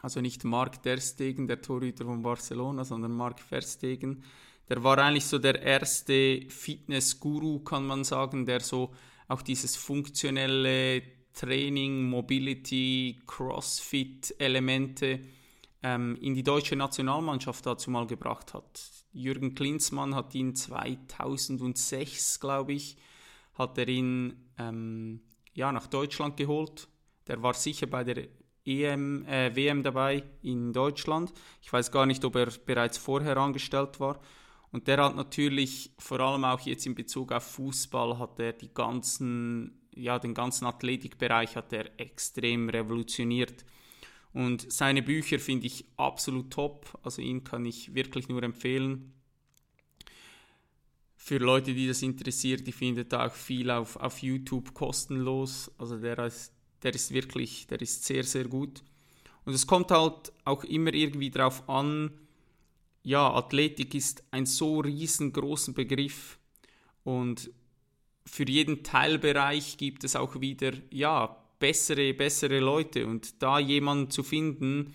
Also 0.00 0.20
nicht 0.20 0.44
Mark 0.44 0.82
der 0.82 0.98
Stegen, 0.98 1.48
der 1.48 1.60
Torhüter 1.60 2.04
von 2.04 2.22
Barcelona, 2.22 2.84
sondern 2.84 3.12
Mark 3.12 3.40
Verstegen. 3.40 4.22
Der 4.68 4.84
war 4.84 4.98
eigentlich 4.98 5.26
so 5.26 5.38
der 5.38 5.62
erste 5.62 6.42
Fitness-Guru, 6.48 7.60
kann 7.60 7.86
man 7.86 8.04
sagen, 8.04 8.46
der 8.46 8.60
so 8.60 8.92
auch 9.26 9.42
dieses 9.42 9.76
funktionelle 9.76 11.02
Training, 11.32 12.08
Mobility, 12.08 13.20
Crossfit-Elemente 13.26 15.20
ähm, 15.82 16.16
in 16.20 16.34
die 16.34 16.42
deutsche 16.42 16.76
Nationalmannschaft 16.76 17.64
dazu 17.64 17.90
mal 17.90 18.06
gebracht 18.06 18.54
hat. 18.54 18.82
Jürgen 19.12 19.54
Klinsmann 19.54 20.14
hat 20.14 20.34
ihn 20.34 20.54
2006, 20.54 22.40
glaube 22.40 22.72
ich, 22.72 22.96
hat 23.54 23.78
er 23.78 23.88
ihn 23.88 24.50
ähm, 24.58 25.20
ja, 25.54 25.72
nach 25.72 25.86
Deutschland 25.86 26.36
geholt. 26.36 26.88
Der 27.26 27.42
war 27.42 27.54
sicher 27.54 27.86
bei 27.86 28.04
der 28.04 28.28
EM, 28.68 29.24
äh, 29.26 29.54
WM 29.56 29.82
dabei 29.82 30.22
in 30.42 30.72
Deutschland. 30.72 31.32
Ich 31.62 31.72
weiß 31.72 31.90
gar 31.90 32.06
nicht, 32.06 32.24
ob 32.24 32.36
er 32.36 32.48
bereits 32.66 32.98
vorher 32.98 33.36
angestellt 33.38 33.98
war. 33.98 34.20
Und 34.70 34.86
der 34.86 35.02
hat 35.02 35.16
natürlich, 35.16 35.90
vor 35.98 36.20
allem 36.20 36.44
auch 36.44 36.60
jetzt 36.60 36.86
in 36.86 36.94
Bezug 36.94 37.32
auf 37.32 37.44
Fußball, 37.44 38.18
hat 38.18 38.38
er 38.38 38.52
die 38.52 38.72
ganzen, 38.72 39.80
ja, 39.94 40.18
den 40.18 40.34
ganzen 40.34 40.66
Athletikbereich 40.66 41.56
hat 41.56 41.72
er 41.72 41.98
extrem 41.98 42.68
revolutioniert. 42.68 43.64
Und 44.34 44.70
seine 44.70 45.02
Bücher 45.02 45.38
finde 45.38 45.66
ich 45.66 45.86
absolut 45.96 46.50
top. 46.50 46.98
Also 47.02 47.22
ihn 47.22 47.44
kann 47.44 47.64
ich 47.64 47.94
wirklich 47.94 48.28
nur 48.28 48.42
empfehlen. 48.42 49.14
Für 51.16 51.38
Leute, 51.38 51.74
die 51.74 51.88
das 51.88 52.02
interessiert, 52.02 52.66
die 52.66 52.72
findet 52.72 53.12
auch 53.14 53.32
viel 53.32 53.70
auf, 53.70 53.96
auf 53.96 54.22
YouTube 54.22 54.74
kostenlos. 54.74 55.72
Also 55.78 55.96
der 55.96 56.18
ist, 56.20 56.52
der 56.82 56.94
ist 56.94 57.12
wirklich, 57.12 57.66
der 57.66 57.80
ist 57.80 58.04
sehr, 58.04 58.24
sehr 58.24 58.44
gut. 58.44 58.82
Und 59.44 59.54
es 59.54 59.66
kommt 59.66 59.90
halt 59.90 60.32
auch 60.44 60.64
immer 60.64 60.92
irgendwie 60.92 61.30
darauf 61.30 61.68
an, 61.68 62.10
ja, 63.02 63.32
Athletik 63.32 63.94
ist 63.94 64.22
ein 64.30 64.44
so 64.44 64.80
riesengroßer 64.80 65.72
Begriff 65.72 66.38
und 67.04 67.50
für 68.26 68.46
jeden 68.46 68.82
Teilbereich 68.82 69.78
gibt 69.78 70.04
es 70.04 70.14
auch 70.14 70.40
wieder, 70.40 70.72
ja, 70.90 71.36
bessere, 71.58 72.12
bessere 72.12 72.60
Leute 72.60 73.06
und 73.06 73.42
da 73.42 73.58
jemanden 73.58 74.10
zu 74.10 74.22
finden, 74.22 74.94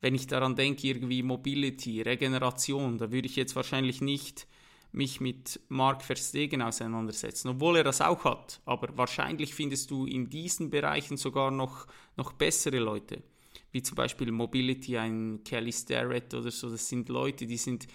wenn 0.00 0.14
ich 0.14 0.28
daran 0.28 0.54
denke, 0.54 0.86
irgendwie 0.86 1.22
Mobility, 1.22 2.02
Regeneration, 2.02 2.98
da 2.98 3.10
würde 3.10 3.26
ich 3.26 3.36
jetzt 3.36 3.56
wahrscheinlich 3.56 4.00
nicht 4.00 4.46
mich 4.92 5.20
mit 5.20 5.60
Mark 5.68 6.02
Verstegen 6.02 6.62
auseinandersetzen, 6.62 7.48
obwohl 7.48 7.78
er 7.78 7.84
das 7.84 8.00
auch 8.00 8.24
hat. 8.24 8.60
Aber 8.64 8.96
wahrscheinlich 8.96 9.54
findest 9.54 9.90
du 9.90 10.06
in 10.06 10.30
diesen 10.30 10.70
Bereichen 10.70 11.16
sogar 11.16 11.50
noch, 11.50 11.86
noch 12.16 12.32
bessere 12.32 12.78
Leute, 12.78 13.22
wie 13.70 13.82
zum 13.82 13.96
Beispiel 13.96 14.32
Mobility, 14.32 14.96
ein 14.96 15.40
Kelly 15.44 15.72
Starrett 15.72 16.32
oder 16.34 16.50
so. 16.50 16.70
Das 16.70 16.88
sind 16.88 17.08
Leute, 17.08 17.46
die 17.46 17.58
sind 17.58 17.86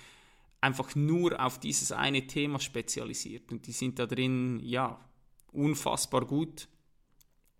einfach 0.62 0.96
nur 0.96 1.44
auf 1.44 1.60
dieses 1.60 1.92
eine 1.92 2.26
Thema 2.26 2.60
spezialisiert 2.60 3.52
und 3.52 3.68
die 3.68 3.74
sind 3.74 4.00
da 4.00 4.06
drin, 4.06 4.62
ja, 4.64 5.00
unfassbar 5.52 6.26
gut. 6.26 6.68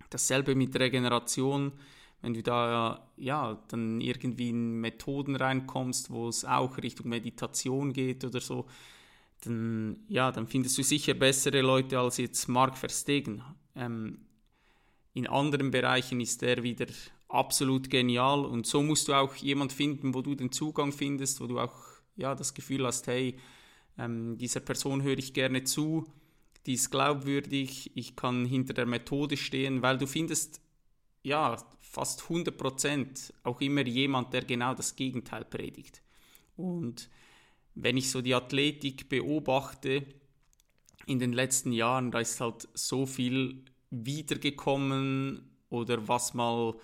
Dasselbe 0.10 0.56
mit 0.56 0.76
Regeneration, 0.80 1.74
wenn 2.22 2.34
du 2.34 2.44
da 2.44 3.10
ja 3.18 3.62
dann 3.68 4.00
irgendwie 4.00 4.50
in 4.50 4.80
Methoden 4.80 5.36
reinkommst, 5.36 6.12
wo 6.12 6.30
es 6.30 6.46
auch 6.46 6.78
Richtung 6.78 7.10
Meditation 7.10 7.92
geht 7.92 8.24
oder 8.24 8.40
so, 8.40 8.68
dann 9.46 10.04
ja, 10.08 10.32
dann 10.32 10.48
findest 10.48 10.78
du 10.78 10.84
sicher 10.84 11.14
bessere 11.14 11.62
Leute 11.62 12.00
als 12.00 12.18
jetzt 12.18 12.48
Mark 12.48 12.78
Verstegen. 12.78 13.44
Ähm, 13.76 14.26
in 15.14 15.28
anderen 15.28 15.72
Bereichen 15.72 16.20
ist 16.22 16.42
er 16.44 16.64
wieder 16.64 16.88
absolut 17.28 17.90
genial 17.90 18.46
und 18.46 18.66
so 18.66 18.82
musst 18.82 19.08
du 19.08 19.14
auch 19.14 19.36
jemand 19.36 19.74
finden, 19.74 20.14
wo 20.14 20.22
du 20.22 20.36
den 20.36 20.52
Zugang 20.52 20.92
findest, 20.92 21.42
wo 21.42 21.48
du 21.48 21.60
auch 21.60 21.76
ja 22.16 22.36
das 22.36 22.54
Gefühl 22.54 22.86
hast, 22.86 23.08
hey, 23.08 23.38
ähm, 23.98 24.38
dieser 24.38 24.60
Person 24.60 25.02
höre 25.04 25.18
ich 25.18 25.34
gerne 25.34 25.64
zu 25.64 26.06
die 26.66 26.74
ist 26.74 26.92
glaubwürdig, 26.92 27.92
ich 27.96 28.16
kann 28.16 28.46
hinter 28.46 28.74
der 28.74 28.86
Methode 28.86 29.38
stehen, 29.38 29.82
weil 29.82 29.98
du 29.98 30.08
findest 30.08 30.62
ja 31.22 31.58
fast 31.80 32.22
100% 32.24 33.34
auch 33.44 33.62
immer 33.62 33.86
jemand, 33.86 34.34
der 34.34 34.44
genau 34.44 34.74
das 34.74 34.96
Gegenteil 34.96 35.46
predigt. 35.46 36.02
Und 36.56 37.10
wenn 37.76 37.98
ich 37.98 38.10
so 38.10 38.22
die 38.22 38.36
Athletik 38.36 39.10
beobachte 39.10 40.06
in 41.06 41.20
den 41.20 41.34
letzten 41.34 41.72
Jahren, 41.72 42.12
da 42.12 42.20
ist 42.20 42.40
halt 42.40 42.68
so 42.74 43.06
viel 43.06 43.66
wiedergekommen 43.90 45.50
oder 45.70 46.08
was 46.08 46.34
mal 46.34 46.76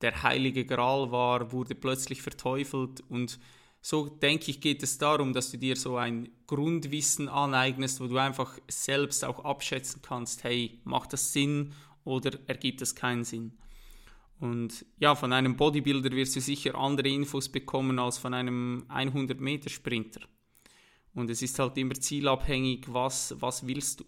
der 0.00 0.22
heilige 0.22 0.64
Gral 0.64 1.10
war, 1.10 1.52
wurde 1.52 1.74
plötzlich 1.74 2.22
verteufelt 2.22 3.00
und 3.08 3.38
so 3.80 4.08
denke 4.08 4.50
ich, 4.50 4.60
geht 4.60 4.82
es 4.82 4.98
darum, 4.98 5.32
dass 5.32 5.50
du 5.50 5.56
dir 5.56 5.76
so 5.76 5.96
ein 5.96 6.28
Grundwissen 6.46 7.28
aneignest, 7.28 8.00
wo 8.00 8.06
du 8.06 8.18
einfach 8.18 8.58
selbst 8.68 9.24
auch 9.24 9.44
abschätzen 9.44 10.02
kannst, 10.02 10.44
hey, 10.44 10.80
macht 10.84 11.12
das 11.12 11.32
Sinn 11.32 11.72
oder 12.04 12.38
ergibt 12.48 12.82
es 12.82 12.94
keinen 12.94 13.24
Sinn? 13.24 13.56
Und 14.40 14.86
ja, 14.98 15.14
von 15.14 15.32
einem 15.32 15.56
Bodybuilder 15.56 16.10
wirst 16.12 16.36
du 16.36 16.40
sicher 16.40 16.76
andere 16.76 17.08
Infos 17.08 17.48
bekommen 17.48 17.98
als 17.98 18.18
von 18.18 18.34
einem 18.34 18.84
100-Meter-Sprinter. 18.88 20.20
Und 21.14 21.30
es 21.30 21.42
ist 21.42 21.58
halt 21.58 21.76
immer 21.76 21.94
zielabhängig, 21.94 22.84
was, 22.86 23.34
was 23.40 23.66
willst 23.66 24.00
du. 24.00 24.04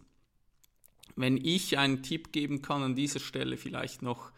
Wenn 1.16 1.36
ich 1.36 1.76
einen 1.76 2.02
Tipp 2.02 2.32
geben 2.32 2.62
kann 2.62 2.82
an 2.82 2.94
dieser 2.94 3.18
Stelle 3.18 3.56
vielleicht 3.56 4.02
noch, 4.02 4.30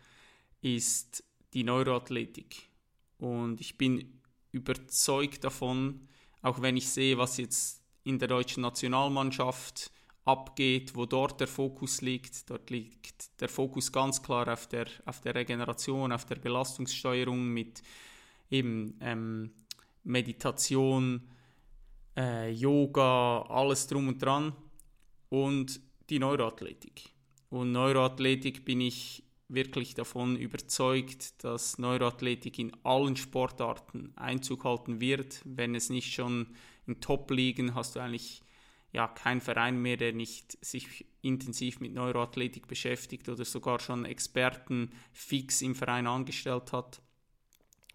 ist 0.63 1.23
die 1.53 1.65
Neuroathletik. 1.65 2.63
Und 3.19 3.61
ich 3.61 3.77
bin 3.77 4.21
überzeugt 4.53 5.45
davon, 5.45 6.09
auch 6.41 6.63
wenn 6.63 6.77
ich 6.77 6.89
sehe, 6.89 7.19
was 7.19 7.37
jetzt 7.37 7.83
in 8.05 8.19
der 8.19 8.29
deutschen 8.29 8.63
Nationalmannschaft 8.63 9.93
abgeht, 10.25 10.95
wo 10.95 11.07
dort 11.07 11.41
der 11.41 11.49
Fokus 11.49 12.01
liegt. 12.01 12.49
Dort 12.49 12.71
liegt 12.71 13.41
der 13.41 13.49
Fokus 13.49 13.91
ganz 13.91 14.23
klar 14.23 14.53
auf 14.53 14.69
der, 14.69 14.87
auf 15.05 15.21
der 15.21 15.35
Regeneration, 15.35 16.13
auf 16.13 16.25
der 16.27 16.37
Belastungssteuerung 16.37 17.49
mit 17.49 17.83
eben 18.51 18.97
ähm, 19.01 19.51
Meditation, 20.05 21.23
äh, 22.17 22.51
Yoga, 22.51 23.43
alles 23.43 23.87
drum 23.87 24.09
und 24.09 24.23
dran 24.23 24.53
und 25.29 25.81
die 26.11 26.19
Neuroathletik. 26.19 27.11
Und 27.51 27.73
Neuroathletik 27.73 28.65
bin 28.65 28.81
ich 28.81 29.25
wirklich 29.49 29.95
davon 29.95 30.37
überzeugt, 30.37 31.45
dass 31.45 31.79
Neuroathletik 31.79 32.59
in 32.59 32.73
allen 32.85 33.17
Sportarten 33.17 34.13
Einzug 34.17 34.65
halten 34.65 35.01
wird. 35.01 35.43
Wenn 35.45 35.75
es 35.75 35.91
nicht 35.91 36.13
schon 36.13 36.47
in 36.87 37.01
Top-Ligen 37.01 37.75
hast 37.75 37.97
du 37.97 38.01
eigentlich 38.01 38.43
ja 38.93 39.09
keinen 39.09 39.41
Verein 39.41 39.81
mehr, 39.81 39.97
der 39.97 40.13
nicht 40.13 40.63
sich 40.65 41.07
intensiv 41.23 41.81
mit 41.81 41.95
Neuroathletik 41.95 42.67
beschäftigt 42.69 43.29
oder 43.29 43.45
sogar 43.45 43.81
schon 43.81 44.05
Experten 44.05 44.91
fix 45.13 45.63
im 45.63 45.75
Verein 45.75 46.07
angestellt 46.07 46.73
hat 46.73 47.01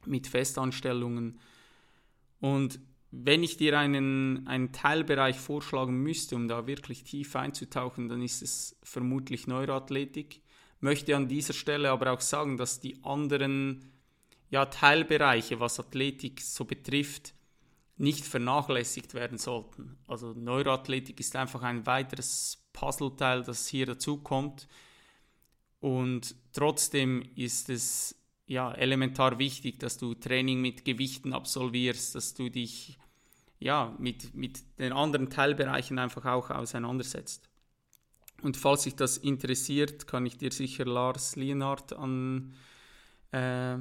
mit 0.05 0.27
Festanstellungen. 0.27 1.39
Und 2.39 2.79
wenn 3.11 3.43
ich 3.43 3.57
dir 3.57 3.77
einen, 3.77 4.47
einen 4.47 4.71
Teilbereich 4.71 5.37
vorschlagen 5.37 6.01
müsste, 6.01 6.35
um 6.35 6.47
da 6.47 6.67
wirklich 6.67 7.03
tief 7.03 7.35
einzutauchen, 7.35 8.09
dann 8.09 8.21
ist 8.21 8.41
es 8.41 8.77
vermutlich 8.83 9.47
Neuroathletik. 9.47 10.41
Möchte 10.79 11.15
an 11.15 11.27
dieser 11.27 11.53
Stelle 11.53 11.91
aber 11.91 12.11
auch 12.11 12.21
sagen, 12.21 12.57
dass 12.57 12.79
die 12.79 13.03
anderen 13.03 13.91
ja, 14.49 14.65
Teilbereiche, 14.65 15.59
was 15.59 15.79
Athletik 15.79 16.41
so 16.41 16.65
betrifft, 16.65 17.33
nicht 17.97 18.25
vernachlässigt 18.25 19.13
werden 19.13 19.37
sollten. 19.37 19.97
Also 20.07 20.33
Neuroathletik 20.33 21.19
ist 21.19 21.35
einfach 21.35 21.63
ein 21.63 21.85
weiteres 21.85 22.63
Puzzleteil, 22.73 23.43
das 23.43 23.67
hier 23.67 23.87
dazu 23.87 24.17
kommt. 24.17 24.67
Und 25.79 26.35
trotzdem 26.53 27.23
ist 27.35 27.69
es 27.69 28.15
ja 28.45 28.71
elementar 28.71 29.39
wichtig, 29.39 29.79
dass 29.79 29.97
du 29.97 30.13
Training 30.13 30.61
mit 30.61 30.85
Gewichten 30.85 31.33
absolvierst, 31.33 32.15
dass 32.15 32.33
du 32.33 32.49
dich 32.49 32.97
ja 33.59 33.95
mit, 33.97 34.35
mit 34.35 34.63
den 34.77 34.93
anderen 34.93 35.29
Teilbereichen 35.29 35.97
einfach 35.97 36.25
auch 36.25 36.51
auseinandersetzt. 36.51 37.49
Und 38.43 38.57
falls 38.57 38.83
sich 38.83 38.95
das 38.95 39.17
interessiert, 39.17 40.05
kann 40.05 40.27
ich 40.27 40.37
dir 40.37 40.51
sicher 40.51 40.85
Lars 40.85 41.35
Lienhardt 41.35 41.93
an, 41.93 42.53
äh, 43.31 43.77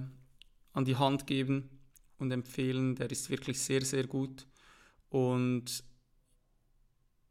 an 0.73 0.85
die 0.85 0.97
Hand 0.97 1.27
geben 1.27 1.76
und 2.19 2.31
empfehlen. 2.31 2.95
Der 2.95 3.11
ist 3.11 3.31
wirklich 3.31 3.61
sehr, 3.61 3.85
sehr 3.85 4.07
gut. 4.07 4.47
Und 5.11 5.85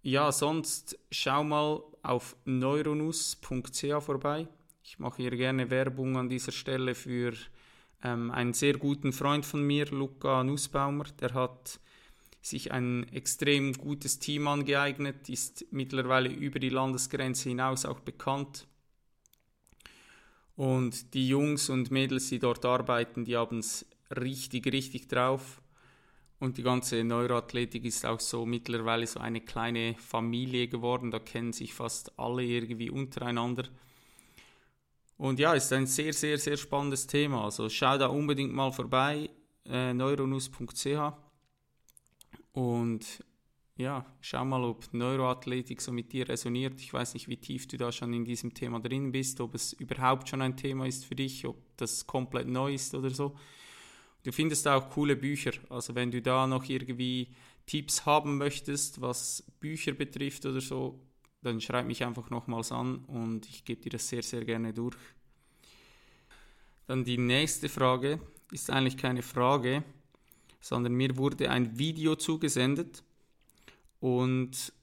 ja, 0.01 0.31
sonst 0.31 0.97
schau 1.11 1.43
mal 1.43 1.81
auf 2.03 2.35
neuronus.ch 2.45 4.01
vorbei. 4.01 4.47
Ich 4.83 4.99
mache 4.99 5.23
hier 5.23 5.31
gerne 5.31 5.69
Werbung 5.69 6.15
an 6.17 6.29
dieser 6.29 6.51
Stelle 6.51 6.93
für 6.93 7.33
ähm, 8.03 8.29
einen 8.29 8.53
sehr 8.53 8.77
guten 8.77 9.11
Freund 9.11 9.45
von 9.45 9.63
mir, 9.63 9.87
Luca 9.87 10.43
Nussbaumer. 10.43 11.05
Der 11.19 11.33
hat 11.33 11.79
sich 12.41 12.71
ein 12.71 13.07
extrem 13.11 13.73
gutes 13.73 14.19
Team 14.19 14.47
angeeignet, 14.47 15.27
ist 15.29 15.65
mittlerweile 15.71 16.29
über 16.29 16.59
die 16.59 16.69
Landesgrenze 16.69 17.49
hinaus 17.49 17.85
auch 17.85 17.99
bekannt. 17.99 18.67
Und 20.55 21.13
die 21.15 21.27
Jungs 21.27 21.69
und 21.69 21.89
Mädels, 21.89 22.29
die 22.29 22.39
dort 22.39 22.63
arbeiten, 22.63 23.25
die 23.25 23.35
haben 23.35 23.59
es 23.59 23.85
richtig, 24.09 24.71
richtig 24.71 25.07
drauf. 25.07 25.61
Und 26.39 26.57
die 26.57 26.63
ganze 26.63 27.03
Neuroathletik 27.03 27.85
ist 27.85 28.05
auch 28.05 28.19
so 28.19 28.45
mittlerweile 28.45 29.07
so 29.07 29.19
eine 29.19 29.41
kleine 29.41 29.95
Familie 29.95 30.67
geworden. 30.67 31.11
Da 31.11 31.19
kennen 31.19 31.53
sich 31.53 31.73
fast 31.73 32.17
alle 32.19 32.43
irgendwie 32.43 32.89
untereinander. 32.89 33.63
Und 35.17 35.39
ja, 35.39 35.53
ist 35.53 35.71
ein 35.71 35.87
sehr, 35.87 36.11
sehr, 36.11 36.37
sehr 36.37 36.57
spannendes 36.57 37.07
Thema. 37.07 37.45
Also 37.45 37.69
schau 37.69 37.97
da 37.97 38.07
unbedingt 38.07 38.53
mal 38.53 38.71
vorbei, 38.71 39.29
äh, 39.65 39.93
neuronus.ch. 39.93 41.13
Und 42.51 43.23
ja, 43.77 44.05
schau 44.21 44.45
mal, 44.45 44.63
ob 44.63 44.93
Neuroathletik 44.93 45.81
so 45.81 45.91
mit 45.91 46.11
dir 46.13 46.27
resoniert. 46.27 46.79
Ich 46.79 46.93
weiß 46.93 47.13
nicht, 47.13 47.27
wie 47.27 47.37
tief 47.37 47.67
du 47.67 47.77
da 47.77 47.91
schon 47.91 48.13
in 48.13 48.25
diesem 48.25 48.53
Thema 48.53 48.79
drin 48.79 49.11
bist, 49.11 49.41
ob 49.41 49.55
es 49.55 49.73
überhaupt 49.73 50.29
schon 50.29 50.41
ein 50.41 50.55
Thema 50.55 50.85
ist 50.85 51.05
für 51.05 51.15
dich, 51.15 51.45
ob 51.45 51.57
das 51.77 52.07
komplett 52.07 52.47
neu 52.47 52.73
ist 52.73 52.93
oder 52.93 53.09
so. 53.09 53.35
Du 54.25 54.31
findest 54.31 54.67
auch 54.67 54.89
coole 54.89 55.15
Bücher. 55.15 55.51
Also 55.69 55.93
wenn 55.93 56.09
du 56.09 56.19
da 56.19 56.47
noch 56.47 56.67
irgendwie 56.67 57.27
Tipps 57.67 58.07
haben 58.07 58.39
möchtest, 58.39 58.99
was 58.99 59.43
Bücher 59.59 59.91
betrifft 59.91 60.47
oder 60.47 60.61
so, 60.61 60.99
dann 61.43 61.61
schreib 61.61 61.85
mich 61.85 62.03
einfach 62.03 62.31
nochmals 62.31 62.71
an 62.71 63.05
und 63.05 63.47
ich 63.47 63.65
gebe 63.65 63.83
dir 63.83 63.91
das 63.91 64.09
sehr, 64.09 64.23
sehr 64.23 64.43
gerne 64.43 64.73
durch. 64.73 64.95
Dann 66.87 67.03
die 67.03 67.19
nächste 67.19 67.69
Frage 67.69 68.19
ist 68.51 68.71
eigentlich 68.71 68.97
keine 68.97 69.21
Frage, 69.21 69.83
sondern 70.59 70.93
mir 70.93 71.17
wurde 71.17 71.51
ein 71.51 71.77
Video 71.77 72.15
zugesendet 72.15 73.03
und 73.99 74.73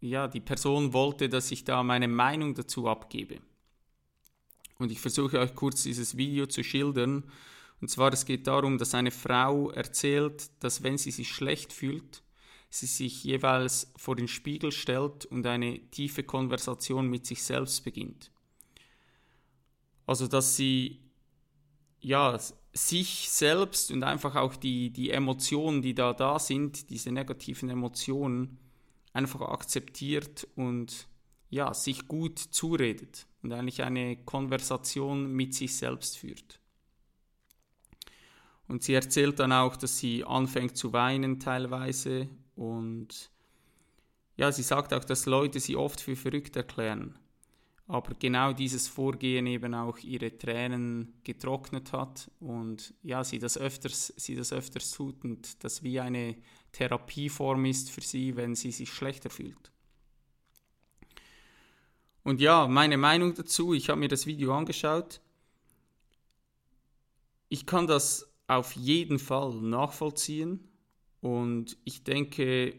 ja, 0.00 0.28
die 0.28 0.40
Person 0.40 0.92
wollte, 0.92 1.28
dass 1.28 1.50
ich 1.50 1.64
da 1.64 1.82
meine 1.82 2.06
Meinung 2.06 2.54
dazu 2.54 2.86
abgebe. 2.86 3.40
Und 4.78 4.92
ich 4.92 5.00
versuche 5.00 5.40
euch 5.40 5.56
kurz 5.56 5.82
dieses 5.82 6.16
Video 6.16 6.46
zu 6.46 6.62
schildern 6.62 7.24
und 7.82 7.88
zwar, 7.88 8.12
es 8.12 8.24
geht 8.24 8.46
darum, 8.46 8.78
dass 8.78 8.94
eine 8.94 9.10
Frau 9.10 9.70
erzählt, 9.70 10.50
dass 10.62 10.84
wenn 10.84 10.98
sie 10.98 11.10
sich 11.10 11.28
schlecht 11.28 11.72
fühlt, 11.72 12.22
sie 12.70 12.86
sich 12.86 13.24
jeweils 13.24 13.92
vor 13.96 14.14
den 14.14 14.28
Spiegel 14.28 14.70
stellt 14.70 15.26
und 15.26 15.44
eine 15.46 15.80
tiefe 15.90 16.22
Konversation 16.22 17.08
mit 17.08 17.26
sich 17.26 17.42
selbst 17.42 17.82
beginnt. 17.82 18.30
Also, 20.06 20.28
dass 20.28 20.54
sie 20.54 21.00
ja, 21.98 22.38
sich 22.72 23.28
selbst 23.28 23.90
und 23.90 24.04
einfach 24.04 24.36
auch 24.36 24.54
die, 24.54 24.90
die 24.90 25.10
Emotionen, 25.10 25.82
die 25.82 25.94
da 25.94 26.12
da 26.12 26.38
sind, 26.38 26.88
diese 26.88 27.10
negativen 27.10 27.68
Emotionen, 27.68 28.58
einfach 29.12 29.40
akzeptiert 29.40 30.46
und 30.54 31.08
ja, 31.50 31.74
sich 31.74 32.06
gut 32.06 32.38
zuredet 32.38 33.26
und 33.42 33.52
eigentlich 33.52 33.82
eine 33.82 34.16
Konversation 34.24 35.32
mit 35.32 35.52
sich 35.54 35.76
selbst 35.76 36.16
führt. 36.18 36.61
Und 38.72 38.82
sie 38.82 38.94
erzählt 38.94 39.38
dann 39.38 39.52
auch, 39.52 39.76
dass 39.76 39.98
sie 39.98 40.24
anfängt 40.24 40.78
zu 40.78 40.94
weinen 40.94 41.38
teilweise. 41.38 42.30
Und 42.56 43.30
ja, 44.38 44.50
sie 44.50 44.62
sagt 44.62 44.94
auch, 44.94 45.04
dass 45.04 45.26
Leute 45.26 45.60
sie 45.60 45.76
oft 45.76 46.00
für 46.00 46.16
verrückt 46.16 46.56
erklären. 46.56 47.18
Aber 47.86 48.14
genau 48.18 48.54
dieses 48.54 48.88
Vorgehen 48.88 49.46
eben 49.46 49.74
auch 49.74 49.98
ihre 49.98 50.38
Tränen 50.38 51.12
getrocknet 51.22 51.92
hat 51.92 52.30
und 52.40 52.94
ja, 53.02 53.22
sie 53.24 53.38
das 53.38 53.58
öfters, 53.58 54.14
sie 54.16 54.36
das 54.36 54.54
öfters 54.54 54.90
tut 54.92 55.22
und 55.22 55.62
das 55.62 55.82
wie 55.82 56.00
eine 56.00 56.36
Therapieform 56.72 57.66
ist 57.66 57.90
für 57.90 58.00
sie, 58.00 58.36
wenn 58.36 58.54
sie 58.54 58.72
sich 58.72 58.90
schlechter 58.90 59.28
fühlt. 59.28 59.70
Und 62.22 62.40
ja, 62.40 62.66
meine 62.66 62.96
Meinung 62.96 63.34
dazu, 63.34 63.74
ich 63.74 63.90
habe 63.90 64.00
mir 64.00 64.08
das 64.08 64.24
Video 64.24 64.56
angeschaut. 64.56 65.20
Ich 67.50 67.66
kann 67.66 67.86
das 67.86 68.31
auf 68.58 68.72
jeden 68.72 69.18
Fall 69.18 69.54
nachvollziehen 69.54 70.68
und 71.20 71.76
ich 71.84 72.04
denke, 72.04 72.78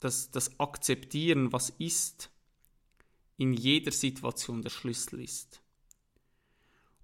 dass 0.00 0.30
das 0.30 0.58
Akzeptieren, 0.58 1.52
was 1.52 1.70
ist, 1.70 2.30
in 3.36 3.54
jeder 3.54 3.92
Situation 3.92 4.62
der 4.62 4.70
Schlüssel 4.70 5.20
ist. 5.20 5.62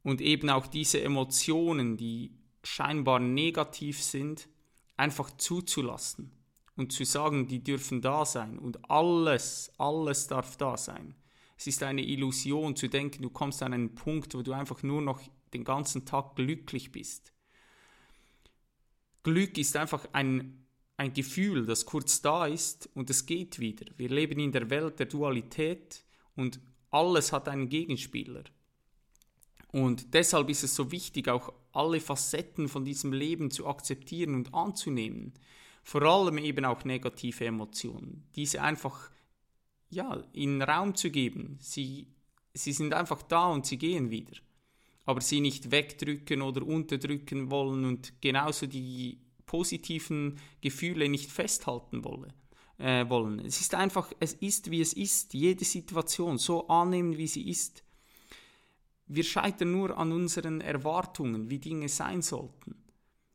Und 0.03 0.21
eben 0.21 0.51
auch 0.51 0.67
diese 0.67 1.01
Emotionen, 1.01 1.97
die 1.97 2.33
scheinbar 2.63 3.19
negativ 3.19 4.03
sind, 4.03 4.49
einfach 4.97 5.31
zuzulassen 5.37 6.33
und 6.77 6.93
zu 6.93 7.05
sagen, 7.05 7.49
die 7.49 7.63
dürfen 7.63 8.03
da 8.03 8.25
sein 8.25 8.59
und 8.59 8.91
alles, 8.91 9.73
alles 9.79 10.27
darf 10.27 10.57
da 10.57 10.77
sein. 10.77 11.15
Es 11.57 11.67
ist 11.67 11.83
eine 11.83 12.03
Illusion 12.03 12.77
zu 12.77 12.89
denken, 12.89 13.23
du 13.23 13.31
kommst 13.31 13.63
an 13.63 13.73
einen 13.73 13.95
Punkt, 13.95 14.35
wo 14.35 14.43
du 14.43 14.53
einfach 14.53 14.83
nur 14.83 15.03
noch 15.03 15.21
den 15.53 15.65
ganzen 15.65 16.05
Tag 16.05 16.37
glücklich 16.37 16.93
bist. 16.93 17.33
Glück 19.29 19.59
ist 19.59 19.77
einfach 19.77 20.09
ein, 20.13 20.65
ein 20.97 21.13
Gefühl, 21.13 21.67
das 21.67 21.85
kurz 21.85 22.23
da 22.23 22.47
ist 22.47 22.89
und 22.95 23.11
es 23.11 23.27
geht 23.27 23.59
wieder. 23.59 23.85
Wir 23.99 24.09
leben 24.09 24.41
in 24.41 24.53
der 24.53 24.71
Welt 24.71 24.99
der 24.99 25.07
Dualität 25.07 26.03
und 26.35 26.61
alles 26.91 27.33
hat 27.33 27.47
einen 27.49 27.69
Gegenspieler. 27.69 28.45
Und 29.71 30.15
deshalb 30.15 30.49
ist 30.49 30.65
es 30.65 30.75
so 30.75 30.91
wichtig, 30.91 31.29
auch 31.29 31.53
alle 31.73 32.01
Facetten 32.01 32.69
von 32.69 32.87
diesem 32.87 33.13
Leben 33.13 33.51
zu 33.51 33.67
akzeptieren 33.67 34.35
und 34.35 34.55
anzunehmen. 34.55 35.35
Vor 35.83 36.03
allem 36.03 36.39
eben 36.39 36.65
auch 36.65 36.85
negative 36.85 37.45
Emotionen. 37.45 38.27
Diese 38.35 38.63
einfach 38.63 39.11
ja, 39.91 40.23
in 40.33 40.63
Raum 40.63 40.95
zu 40.95 41.11
geben. 41.11 41.59
Sie, 41.61 42.07
sie 42.55 42.73
sind 42.73 42.95
einfach 42.95 43.21
da 43.23 43.49
und 43.49 43.67
sie 43.67 43.77
gehen 43.77 44.11
wieder 44.11 44.33
aber 45.09 45.23
sie 45.23 45.41
nicht 45.41 45.71
wegdrücken 45.71 46.43
oder 46.43 46.67
unterdrücken 46.67 47.51
wollen 47.51 47.87
und 47.87 48.21
genauso 48.21 48.67
die 48.67 49.19
positiven 49.47 50.39
Gefühle 50.61 51.09
nicht 51.09 51.33
festhalten 51.33 52.05
wollen. 52.05 52.31
Äh, 52.77 53.09
wollen. 53.09 53.41
Es 53.41 53.59
ist 53.63 53.75
einfach, 53.75 54.13
es 54.21 54.35
ist 54.35 54.71
wie 54.71 54.83
es 54.83 54.93
ist, 54.93 55.33
jede 55.33 55.65
Situation 55.65 56.37
so 56.37 56.69
annehmen, 56.69 57.17
wie 57.17 57.27
sie 57.27 57.49
ist. 57.49 57.83
Wir 59.07 59.25
scheitern 59.25 59.73
nur 59.73 59.97
an 59.97 60.13
unseren 60.13 60.61
Erwartungen, 60.61 61.49
wie 61.49 61.59
Dinge 61.59 61.89
sein 61.89 62.21
sollten. 62.21 62.77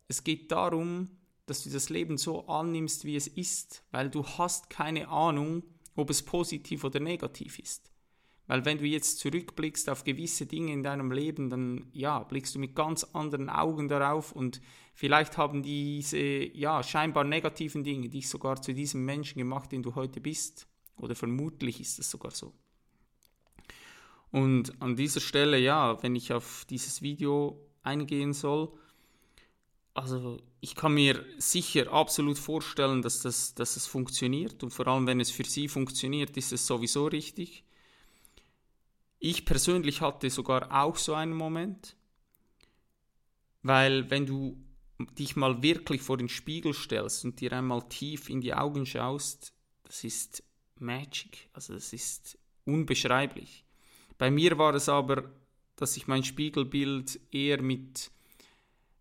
Es 0.07 0.23
geht 0.23 0.51
darum, 0.51 1.09
dass 1.47 1.63
du 1.63 1.71
das 1.71 1.89
Leben 1.89 2.19
so 2.19 2.45
annimmst, 2.45 3.03
wie 3.03 3.15
es 3.15 3.25
ist, 3.25 3.83
weil 3.89 4.11
du 4.11 4.23
hast 4.23 4.69
keine 4.69 5.07
Ahnung, 5.07 5.63
ob 5.95 6.11
es 6.11 6.21
positiv 6.21 6.83
oder 6.83 6.99
negativ 6.99 7.57
ist. 7.57 7.92
Weil 8.47 8.65
wenn 8.65 8.77
du 8.77 8.85
jetzt 8.85 9.19
zurückblickst 9.19 9.89
auf 9.89 10.03
gewisse 10.03 10.45
Dinge 10.45 10.73
in 10.73 10.83
deinem 10.83 11.11
Leben, 11.11 11.49
dann 11.49 11.87
ja, 11.93 12.19
blickst 12.19 12.55
du 12.55 12.59
mit 12.59 12.75
ganz 12.75 13.03
anderen 13.13 13.49
Augen 13.49 13.87
darauf 13.87 14.33
und 14.33 14.59
vielleicht 14.93 15.37
haben 15.37 15.63
diese 15.63 16.17
ja 16.17 16.83
scheinbar 16.83 17.23
negativen 17.23 17.83
Dinge 17.83 18.09
dich 18.09 18.27
sogar 18.27 18.61
zu 18.61 18.73
diesem 18.73 19.05
Menschen 19.05 19.39
gemacht, 19.39 19.71
den 19.71 19.81
du 19.81 19.95
heute 19.95 20.19
bist. 20.19 20.67
Oder 20.97 21.15
vermutlich 21.15 21.79
ist 21.79 21.99
es 21.99 22.09
sogar 22.11 22.31
so. 22.31 22.53
Und 24.31 24.81
an 24.81 24.95
dieser 24.95 25.21
Stelle, 25.21 25.57
ja, 25.59 26.01
wenn 26.03 26.15
ich 26.15 26.33
auf 26.33 26.65
dieses 26.69 27.01
Video 27.01 27.59
eingehen 27.83 28.33
soll, 28.33 28.71
also 29.93 30.39
ich 30.59 30.75
kann 30.75 30.95
mir 30.95 31.23
sicher 31.37 31.91
absolut 31.91 32.39
vorstellen, 32.39 33.01
dass 33.01 33.19
das, 33.19 33.53
dass 33.53 33.75
das 33.75 33.85
funktioniert 33.85 34.63
und 34.63 34.71
vor 34.71 34.87
allem, 34.87 35.05
wenn 35.05 35.19
es 35.19 35.29
für 35.29 35.43
Sie 35.43 35.67
funktioniert, 35.67 36.35
ist 36.35 36.51
es 36.51 36.65
sowieso 36.65 37.05
richtig. 37.05 37.63
Ich 39.25 39.45
persönlich 39.45 40.01
hatte 40.01 40.29
sogar 40.29 40.69
auch 40.83 40.97
so 40.97 41.13
einen 41.13 41.31
Moment, 41.31 41.95
weil 43.61 44.09
wenn 44.09 44.25
du 44.25 44.57
dich 45.17 45.37
mal 45.37 45.63
wirklich 45.63 46.01
vor 46.01 46.17
den 46.17 46.27
Spiegel 46.27 46.73
stellst 46.73 47.23
und 47.23 47.39
dir 47.39 47.53
einmal 47.53 47.87
tief 47.87 48.29
in 48.29 48.41
die 48.41 48.53
Augen 48.53 48.85
schaust, 48.85 49.53
das 49.83 50.03
ist 50.03 50.43
Magic, 50.77 51.47
also 51.53 51.73
das 51.73 51.93
ist 51.93 52.37
unbeschreiblich. 52.65 53.63
Bei 54.17 54.29
mir 54.29 54.57
war 54.57 54.75
es 54.75 54.89
aber, 54.89 55.31
dass 55.77 55.95
ich 55.95 56.05
mein 56.07 56.25
Spiegelbild 56.25 57.17
eher 57.31 57.61
mit 57.61 58.11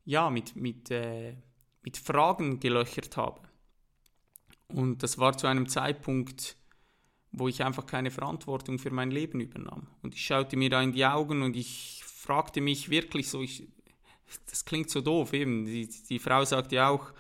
ja, 0.05 0.31
mit, 0.31 0.55
mit, 0.55 0.89
äh, 0.93 1.35
mit 1.83 1.97
Fragen 1.97 2.61
gelöchert 2.61 3.17
habe. 3.17 3.41
Und 4.69 5.03
das 5.03 5.19
war 5.19 5.37
zu 5.37 5.49
einem 5.49 5.69
Zeitpunkt, 5.69 6.57
wo 7.33 7.49
ich 7.49 7.65
einfach 7.65 7.87
keine 7.87 8.11
Verantwortung 8.11 8.79
für 8.79 8.91
mein 8.91 9.11
Leben 9.11 9.41
übernahm. 9.41 9.87
Und 10.03 10.15
ich 10.15 10.25
schaute 10.25 10.57
mir 10.57 10.71
da 10.71 10.83
in 10.83 10.93
die 10.93 11.07
Augen 11.07 11.43
und 11.43 11.57
ich 11.57 12.03
fragte 12.05 12.61
mich 12.61 12.91
wirklich 12.91 13.29
so, 13.29 13.43
ich, 13.43 13.67
das 14.49 14.65
klingt 14.65 14.91
so 14.91 15.01
doof 15.01 15.33
eben, 15.33 15.65
die, 15.65 15.89
die 16.09 16.19
Frau 16.19 16.45
sagt 16.45 16.73
ja 16.73 16.89
auch, 16.89 17.13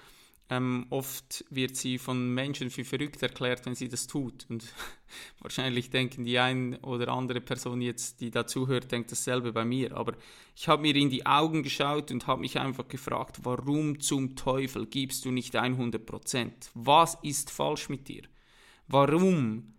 ähm, 0.53 0.87
oft 0.91 1.45
wird 1.49 1.77
sie 1.77 1.97
von 1.97 2.35
Menschen 2.35 2.69
für 2.69 2.85
verrückt 2.85 3.23
erklärt, 3.23 3.65
wenn 3.65 3.75
sie 3.75 3.89
das 3.89 4.07
tut. 4.07 4.45
Und 4.51 4.65
wahrscheinlich 5.41 5.89
denken 5.89 6.25
die 6.25 6.39
ein 6.39 6.77
oder 6.77 7.09
andere 7.09 7.41
Person 7.41 7.81
jetzt, 7.81 8.21
die 8.21 8.31
dazuhört, 8.31 8.93
denkt 8.93 9.11
dasselbe 9.11 9.53
bei 9.53 9.65
mir. 9.65 9.97
Aber 9.97 10.13
ich 10.55 10.69
habe 10.69 10.83
mir 10.83 10.95
in 10.95 11.09
die 11.09 11.25
Augen 11.25 11.63
geschaut 11.63 12.11
und 12.11 12.27
habe 12.27 12.43
mich 12.43 12.59
einfach 12.59 12.87
gefragt, 12.87 13.41
warum 13.45 14.01
zum 14.01 14.37
Teufel 14.37 14.87
gibst 14.87 15.25
du 15.25 15.31
nicht 15.31 15.57
100 15.57 16.05
Prozent? 16.05 16.71
Was 16.75 17.17
ist 17.23 17.51
falsch 17.51 17.89
mit 17.89 18.09
dir? 18.09 18.25
Warum 18.89 19.72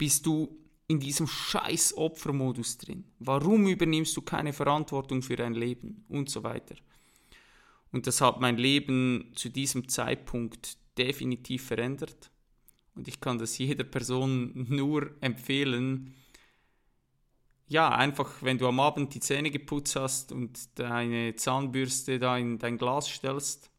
bist 0.00 0.24
du 0.24 0.56
in 0.88 0.98
diesem 0.98 1.26
scheiß 1.26 1.94
Opfermodus 1.98 2.78
drin? 2.78 3.04
Warum 3.18 3.66
übernimmst 3.66 4.16
du 4.16 4.22
keine 4.22 4.54
Verantwortung 4.54 5.20
für 5.20 5.36
dein 5.36 5.52
Leben? 5.52 6.06
Und 6.08 6.30
so 6.30 6.42
weiter. 6.42 6.74
Und 7.92 8.06
das 8.06 8.22
hat 8.22 8.40
mein 8.40 8.56
Leben 8.56 9.30
zu 9.34 9.50
diesem 9.50 9.90
Zeitpunkt 9.90 10.78
definitiv 10.96 11.66
verändert. 11.66 12.30
Und 12.94 13.08
ich 13.08 13.20
kann 13.20 13.38
das 13.38 13.58
jeder 13.58 13.84
Person 13.84 14.66
nur 14.70 15.10
empfehlen. 15.20 16.14
Ja, 17.68 17.90
einfach, 17.90 18.42
wenn 18.42 18.56
du 18.56 18.66
am 18.68 18.80
Abend 18.80 19.12
die 19.12 19.20
Zähne 19.20 19.50
geputzt 19.50 19.96
hast 19.96 20.32
und 20.32 20.78
deine 20.78 21.34
Zahnbürste 21.34 22.18
da 22.18 22.38
in 22.38 22.58
dein 22.58 22.78
Glas 22.78 23.06
stellst, 23.06 23.70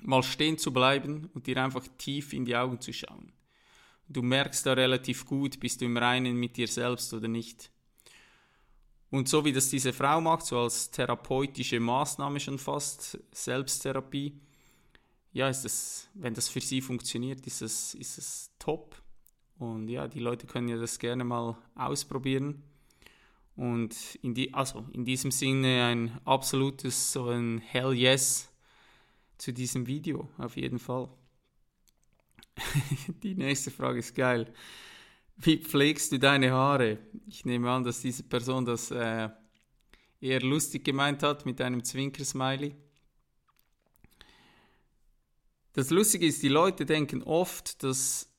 mal 0.00 0.22
stehen 0.22 0.56
zu 0.56 0.72
bleiben 0.72 1.28
und 1.34 1.46
dir 1.46 1.62
einfach 1.62 1.86
tief 1.98 2.32
in 2.32 2.46
die 2.46 2.56
Augen 2.56 2.80
zu 2.80 2.94
schauen. 2.94 3.30
Du 4.08 4.22
merkst 4.22 4.64
da 4.64 4.72
relativ 4.72 5.26
gut, 5.26 5.60
bist 5.60 5.80
du 5.80 5.84
im 5.84 5.96
Reinen 5.96 6.36
mit 6.36 6.56
dir 6.56 6.66
selbst 6.66 7.12
oder 7.12 7.28
nicht. 7.28 7.70
Und 9.10 9.28
so 9.28 9.44
wie 9.44 9.52
das 9.52 9.70
diese 9.70 9.92
Frau 9.92 10.20
macht, 10.20 10.46
so 10.46 10.58
als 10.60 10.90
therapeutische 10.90 11.80
Maßnahme 11.80 12.40
schon 12.40 12.58
fast, 12.58 13.18
Selbsttherapie, 13.32 14.38
ja, 15.32 15.48
ist 15.48 15.62
das, 15.64 16.08
wenn 16.14 16.34
das 16.34 16.48
für 16.48 16.60
sie 16.60 16.80
funktioniert, 16.80 17.46
ist 17.46 17.62
es, 17.62 17.94
ist 17.94 18.50
top. 18.58 19.00
Und 19.58 19.88
ja, 19.88 20.08
die 20.08 20.20
Leute 20.20 20.46
können 20.46 20.68
ja 20.68 20.76
das 20.76 20.98
gerne 20.98 21.24
mal 21.24 21.56
ausprobieren. 21.74 22.62
Und 23.56 24.14
in, 24.22 24.34
die, 24.34 24.54
also 24.54 24.86
in 24.92 25.04
diesem 25.04 25.30
Sinne 25.30 25.84
ein 25.84 26.20
absolutes, 26.24 27.12
so 27.12 27.28
ein 27.28 27.58
Hell 27.58 27.92
Yes 27.92 28.50
zu 29.36 29.52
diesem 29.52 29.86
Video, 29.86 30.28
auf 30.38 30.56
jeden 30.56 30.78
Fall. 30.78 31.08
die 33.22 33.34
nächste 33.34 33.70
Frage 33.70 33.98
ist 33.98 34.14
geil. 34.14 34.52
Wie 35.36 35.58
pflegst 35.58 36.12
du 36.12 36.18
deine 36.18 36.50
Haare? 36.50 36.98
Ich 37.26 37.44
nehme 37.44 37.70
an, 37.70 37.84
dass 37.84 38.00
diese 38.00 38.24
Person 38.24 38.64
das 38.64 38.90
äh, 38.90 39.28
eher 40.20 40.40
lustig 40.40 40.84
gemeint 40.84 41.22
hat 41.22 41.46
mit 41.46 41.60
einem 41.60 41.84
Zwinkersmiley. 41.84 42.74
Das 45.74 45.90
Lustige 45.90 46.26
ist, 46.26 46.42
die 46.42 46.48
Leute 46.48 46.86
denken 46.86 47.22
oft, 47.22 47.82
dass 47.84 48.32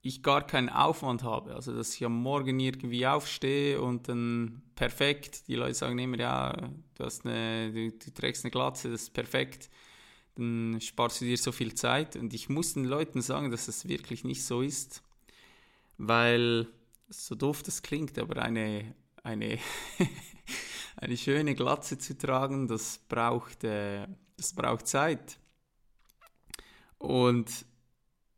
ich 0.00 0.22
gar 0.22 0.46
keinen 0.46 0.68
Aufwand 0.68 1.24
habe. 1.24 1.54
Also, 1.54 1.74
dass 1.74 1.94
ich 1.94 2.04
am 2.04 2.22
Morgen 2.22 2.58
irgendwie 2.58 3.06
aufstehe 3.06 3.80
und 3.80 4.08
dann 4.08 4.62
perfekt. 4.76 5.48
Die 5.48 5.56
Leute 5.56 5.74
sagen 5.74 5.98
immer, 5.98 6.18
ja, 6.18 6.52
du, 6.94 7.04
hast 7.04 7.26
eine, 7.26 7.72
du, 7.72 7.90
du 7.90 8.14
trägst 8.14 8.44
eine 8.44 8.50
Glatze, 8.50 8.90
das 8.90 9.02
ist 9.02 9.14
perfekt. 9.14 9.68
Dann 10.36 10.78
sparst 10.80 11.20
du 11.20 11.24
dir 11.24 11.36
so 11.36 11.52
viel 11.52 11.74
Zeit. 11.74 12.16
Und 12.16 12.32
ich 12.34 12.48
muss 12.48 12.74
den 12.74 12.84
Leuten 12.84 13.22
sagen, 13.22 13.50
dass 13.50 13.66
das 13.66 13.88
wirklich 13.88 14.24
nicht 14.24 14.44
so 14.44 14.62
ist 14.62 15.02
weil, 15.98 16.66
so 17.08 17.34
doof 17.34 17.62
das 17.62 17.82
klingt, 17.82 18.18
aber 18.18 18.42
eine, 18.42 18.94
eine, 19.22 19.58
eine 20.96 21.16
schöne 21.16 21.54
Glatze 21.54 21.98
zu 21.98 22.16
tragen, 22.16 22.68
das 22.68 22.98
braucht, 23.08 23.64
äh, 23.64 24.06
das 24.36 24.52
braucht 24.54 24.86
Zeit. 24.86 25.38
Und 26.98 27.66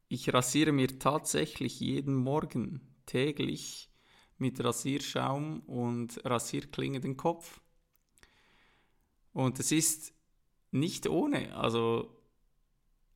ich 0.09 0.33
rasiere 0.33 0.73
mir 0.73 0.99
tatsächlich 0.99 1.81
jeden 1.81 2.15
Morgen 2.15 2.81
täglich 3.07 3.91
mit 4.39 4.63
Rasierschaum 4.63 5.61
und 5.61 6.25
Rasierklinge 6.25 7.01
den 7.01 7.17
Kopf. 7.17 7.61
Und 9.33 9.59
es 9.61 9.73
ist 9.73 10.13
nicht 10.71 11.09
ohne. 11.09 11.57
Also 11.57 12.15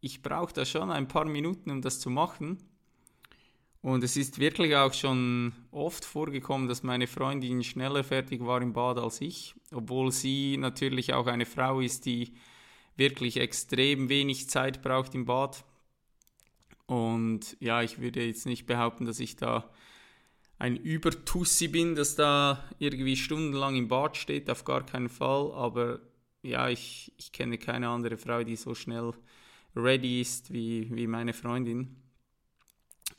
ich 0.00 0.22
brauche 0.22 0.52
da 0.52 0.64
schon 0.64 0.90
ein 0.90 1.08
paar 1.08 1.26
Minuten, 1.26 1.70
um 1.70 1.80
das 1.80 2.00
zu 2.00 2.10
machen. 2.10 2.58
Und 3.82 4.04
es 4.04 4.16
ist 4.16 4.38
wirklich 4.38 4.76
auch 4.76 4.94
schon 4.94 5.52
oft 5.72 6.04
vorgekommen, 6.04 6.68
dass 6.68 6.84
meine 6.84 7.08
Freundin 7.08 7.64
schneller 7.64 8.04
fertig 8.04 8.44
war 8.44 8.62
im 8.62 8.72
Bad 8.72 8.98
als 8.98 9.20
ich, 9.20 9.54
obwohl 9.72 10.12
sie 10.12 10.56
natürlich 10.56 11.14
auch 11.14 11.26
eine 11.26 11.46
Frau 11.46 11.80
ist, 11.80 12.06
die 12.06 12.32
wirklich 12.96 13.38
extrem 13.38 14.08
wenig 14.08 14.48
Zeit 14.48 14.82
braucht 14.82 15.14
im 15.16 15.24
Bad. 15.24 15.64
Und 16.86 17.56
ja, 17.58 17.82
ich 17.82 18.00
würde 18.00 18.24
jetzt 18.24 18.46
nicht 18.46 18.66
behaupten, 18.66 19.04
dass 19.04 19.18
ich 19.18 19.34
da 19.34 19.68
ein 20.58 20.76
Übertussi 20.76 21.66
bin, 21.66 21.96
das 21.96 22.14
da 22.14 22.62
irgendwie 22.78 23.16
stundenlang 23.16 23.74
im 23.74 23.88
Bad 23.88 24.16
steht, 24.16 24.48
auf 24.48 24.64
gar 24.64 24.86
keinen 24.86 25.08
Fall. 25.08 25.50
Aber 25.54 25.98
ja, 26.42 26.68
ich, 26.68 27.12
ich 27.16 27.32
kenne 27.32 27.58
keine 27.58 27.88
andere 27.88 28.16
Frau, 28.16 28.42
die 28.42 28.56
so 28.56 28.74
schnell 28.74 29.12
ready 29.74 30.20
ist 30.20 30.52
wie, 30.52 30.94
wie 30.94 31.06
meine 31.06 31.32
Freundin. 31.32 31.96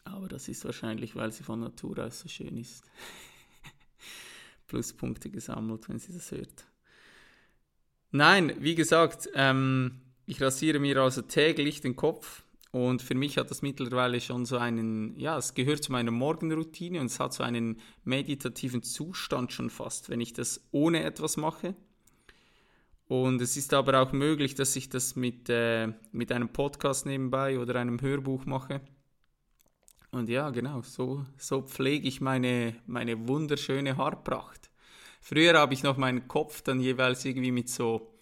Aber 0.04 0.28
das 0.28 0.48
ist 0.48 0.66
wahrscheinlich, 0.66 1.16
weil 1.16 1.32
sie 1.32 1.44
von 1.44 1.62
Natur 1.62 2.00
aus 2.00 2.20
so 2.20 2.28
schön 2.28 2.58
ist. 2.58 2.84
Pluspunkte 4.68 5.30
gesammelt, 5.30 5.88
wenn 5.90 6.00
sie 6.00 6.14
das 6.14 6.32
hört. 6.32 6.66
Nein, 8.12 8.54
wie 8.60 8.76
gesagt, 8.76 9.30
ähm, 9.34 10.02
ich 10.26 10.42
rasiere 10.42 10.80
mir 10.80 10.98
also 10.98 11.22
täglich 11.22 11.82
den 11.82 11.96
Kopf 11.96 12.44
und 12.72 13.02
für 13.02 13.16
mich 13.16 13.38
hat 13.38 13.50
das 13.50 13.62
mittlerweile 13.62 14.20
schon 14.22 14.46
so 14.46 14.58
einen, 14.58 15.20
ja, 15.20 15.38
es 15.38 15.54
gehört 15.54 15.84
zu 15.84 15.92
meiner 15.92 16.12
Morgenroutine 16.12 17.00
und 17.00 17.08
es 17.08 17.20
hat 17.20 17.34
so 17.34 17.44
einen 17.44 17.80
meditativen 18.04 18.84
Zustand 18.84 19.52
schon 19.52 19.70
fast, 19.70 20.10
wenn 20.10 20.22
ich 20.22 20.34
das 20.34 20.68
ohne 20.72 21.04
etwas 21.04 21.38
mache. 21.38 21.76
Und 23.14 23.40
es 23.42 23.56
ist 23.58 23.76
aber 23.76 24.02
auch 24.02 24.12
möglich, 24.12 24.56
dass 24.56 24.76
ich 24.76 24.90
das 24.90 25.16
mit, 25.16 25.48
äh, 25.48 25.94
mit 26.12 26.32
einem 26.32 26.50
Podcast 26.50 27.06
nebenbei 27.06 27.60
oder 27.60 27.76
einem 27.76 28.02
Hörbuch 28.02 28.48
mache. 28.48 28.82
Und 30.10 30.30
ja, 30.30 30.50
genau, 30.50 30.82
so, 30.82 31.24
so 31.38 31.62
pflege 31.62 32.08
ich 32.08 32.22
meine, 32.22 32.76
meine 32.88 33.28
wunderschöne 33.28 33.98
Haarpracht. 33.98 34.72
Früher 35.22 35.60
habe 35.60 35.76
ich 35.76 35.84
noch 35.84 35.96
meinen 35.96 36.28
Kopf 36.28 36.64
dann 36.64 36.80
jeweils 36.80 37.24
irgendwie 37.24 37.52
mit 37.52 37.70
so, 37.70 38.16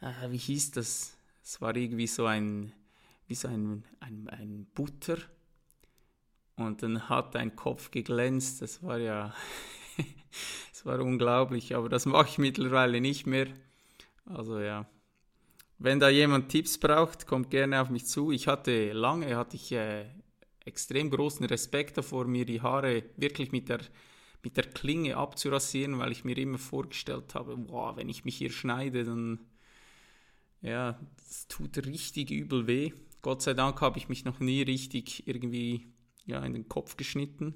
äh, 0.00 0.30
wie 0.30 0.38
hieß 0.38 0.70
das? 0.70 1.14
Es 1.44 1.60
war 1.60 1.76
irgendwie 1.76 2.06
so 2.06 2.24
ein, 2.24 2.72
wie 3.26 3.34
so 3.34 3.48
ein, 3.48 3.84
ein, 4.00 4.30
ein 4.30 4.66
Butter. 4.74 5.18
Und 6.56 6.82
dann 6.82 7.06
hat 7.10 7.36
ein 7.36 7.54
Kopf 7.54 7.90
geglänzt. 7.90 8.62
Das 8.62 8.82
war 8.82 8.96
ja, 8.96 9.34
das 10.72 10.86
war 10.86 11.00
unglaublich. 11.00 11.74
Aber 11.74 11.90
das 11.90 12.06
mache 12.06 12.28
ich 12.30 12.38
mittlerweile 12.38 13.02
nicht 13.02 13.26
mehr. 13.26 13.48
Also 14.32 14.60
ja. 14.60 14.88
Wenn 15.78 15.98
da 15.98 16.08
jemand 16.08 16.50
Tipps 16.50 16.78
braucht, 16.78 17.26
kommt 17.26 17.50
gerne 17.50 17.80
auf 17.80 17.90
mich 17.90 18.06
zu. 18.06 18.32
Ich 18.32 18.46
hatte 18.48 18.92
lange, 18.92 19.36
hatte 19.36 19.56
ich 19.56 19.72
äh, 19.72 20.06
extrem 20.64 21.10
großen 21.10 21.46
Respekt 21.46 21.96
davor, 21.96 22.26
mir 22.26 22.44
die 22.44 22.60
Haare 22.60 23.04
wirklich 23.16 23.50
mit 23.50 23.68
der, 23.68 23.80
mit 24.42 24.56
der 24.56 24.64
Klinge 24.64 25.16
abzurasieren, 25.16 25.98
weil 25.98 26.12
ich 26.12 26.24
mir 26.24 26.36
immer 26.36 26.58
vorgestellt 26.58 27.34
habe, 27.34 27.56
wow, 27.68 27.96
wenn 27.96 28.08
ich 28.08 28.24
mich 28.24 28.36
hier 28.36 28.50
schneide, 28.50 29.04
dann 29.04 29.40
ja, 30.62 31.00
das 31.16 31.48
tut 31.48 31.78
richtig 31.86 32.30
übel 32.30 32.66
weh. 32.66 32.92
Gott 33.22 33.42
sei 33.42 33.54
Dank 33.54 33.80
habe 33.80 33.98
ich 33.98 34.08
mich 34.08 34.24
noch 34.24 34.40
nie 34.40 34.62
richtig 34.62 35.26
irgendwie 35.26 35.92
ja, 36.26 36.44
in 36.44 36.52
den 36.52 36.68
Kopf 36.68 36.96
geschnitten. 36.96 37.54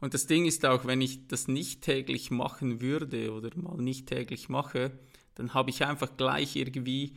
Und 0.00 0.14
das 0.14 0.26
Ding 0.26 0.46
ist 0.46 0.64
auch, 0.64 0.84
wenn 0.84 1.00
ich 1.00 1.26
das 1.26 1.48
nicht 1.48 1.82
täglich 1.82 2.30
machen 2.30 2.80
würde 2.80 3.32
oder 3.32 3.50
mal 3.56 3.76
nicht 3.78 4.06
täglich 4.06 4.48
mache, 4.48 4.98
dann 5.34 5.54
habe 5.54 5.70
ich 5.70 5.84
einfach 5.84 6.16
gleich 6.16 6.56
irgendwie, 6.56 7.14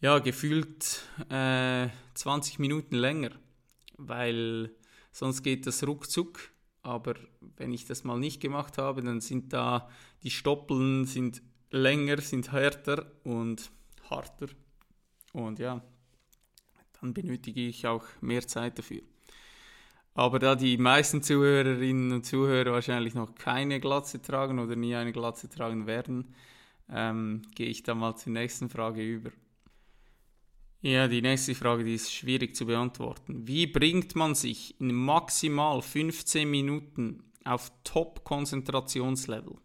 ja, 0.00 0.18
gefühlt 0.18 1.02
äh, 1.28 1.88
20 2.14 2.58
Minuten 2.58 2.96
länger, 2.96 3.30
weil 3.96 4.70
sonst 5.12 5.42
geht 5.42 5.66
das 5.66 5.86
ruckzuck. 5.86 6.50
Aber 6.82 7.14
wenn 7.56 7.72
ich 7.72 7.86
das 7.86 8.04
mal 8.04 8.18
nicht 8.18 8.40
gemacht 8.40 8.76
habe, 8.76 9.02
dann 9.02 9.20
sind 9.20 9.52
da 9.52 9.88
die 10.22 10.30
Stoppeln 10.30 11.06
sind 11.06 11.40
länger, 11.70 12.20
sind 12.20 12.52
härter 12.52 13.10
und 13.24 13.70
harter. 14.10 14.48
Und 15.32 15.58
ja, 15.58 15.82
dann 17.00 17.14
benötige 17.14 17.66
ich 17.66 17.86
auch 17.86 18.04
mehr 18.20 18.46
Zeit 18.46 18.78
dafür. 18.78 19.02
Aber 20.14 20.38
da 20.38 20.54
die 20.54 20.78
meisten 20.78 21.22
Zuhörerinnen 21.22 22.12
und 22.12 22.24
Zuhörer 22.24 22.72
wahrscheinlich 22.72 23.14
noch 23.14 23.34
keine 23.34 23.80
Glatze 23.80 24.22
tragen 24.22 24.60
oder 24.60 24.76
nie 24.76 24.94
eine 24.94 25.12
Glatze 25.12 25.48
tragen 25.48 25.88
werden, 25.88 26.34
ähm, 26.88 27.42
gehe 27.56 27.66
ich 27.66 27.82
da 27.82 27.94
mal 27.94 28.16
zur 28.16 28.32
nächsten 28.32 28.70
Frage 28.70 29.02
über. 29.02 29.30
Ja, 30.82 31.08
die 31.08 31.22
nächste 31.22 31.54
Frage, 31.54 31.82
die 31.82 31.94
ist 31.94 32.12
schwierig 32.12 32.54
zu 32.54 32.66
beantworten. 32.66 33.48
Wie 33.48 33.66
bringt 33.66 34.14
man 34.14 34.34
sich 34.34 34.78
in 34.80 34.94
maximal 34.94 35.82
15 35.82 36.48
Minuten 36.48 37.24
auf 37.42 37.72
Top-Konzentrationslevel? 37.82 39.56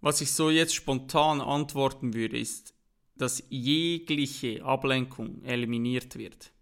Was 0.00 0.20
ich 0.20 0.32
so 0.32 0.50
jetzt 0.50 0.74
spontan 0.74 1.40
antworten 1.40 2.14
würde, 2.14 2.38
ist, 2.38 2.74
dass 3.16 3.42
jegliche 3.50 4.64
Ablenkung 4.64 5.42
eliminiert 5.42 6.16
wird. 6.16 6.52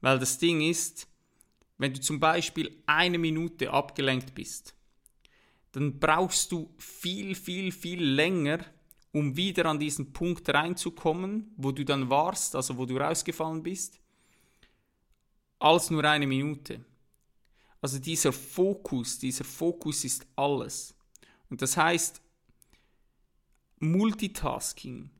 Weil 0.00 0.18
das 0.18 0.38
Ding 0.38 0.60
ist, 0.60 1.06
wenn 1.78 1.94
du 1.94 2.00
zum 2.00 2.20
Beispiel 2.20 2.82
eine 2.86 3.18
Minute 3.18 3.70
abgelenkt 3.70 4.34
bist, 4.34 4.74
dann 5.72 5.98
brauchst 5.98 6.52
du 6.52 6.74
viel, 6.78 7.34
viel, 7.34 7.72
viel 7.72 8.02
länger, 8.02 8.64
um 9.12 9.36
wieder 9.36 9.66
an 9.66 9.78
diesen 9.78 10.12
Punkt 10.12 10.48
reinzukommen, 10.48 11.52
wo 11.56 11.72
du 11.72 11.84
dann 11.84 12.10
warst, 12.10 12.54
also 12.54 12.76
wo 12.76 12.86
du 12.86 12.96
rausgefallen 12.96 13.62
bist, 13.62 14.00
als 15.58 15.90
nur 15.90 16.04
eine 16.04 16.26
Minute. 16.26 16.84
Also 17.80 17.98
dieser 17.98 18.32
Fokus, 18.32 19.18
dieser 19.18 19.44
Fokus 19.44 20.04
ist 20.04 20.26
alles. 20.36 20.94
Und 21.48 21.62
das 21.62 21.76
heißt, 21.76 22.20
Multitasking 23.78 25.10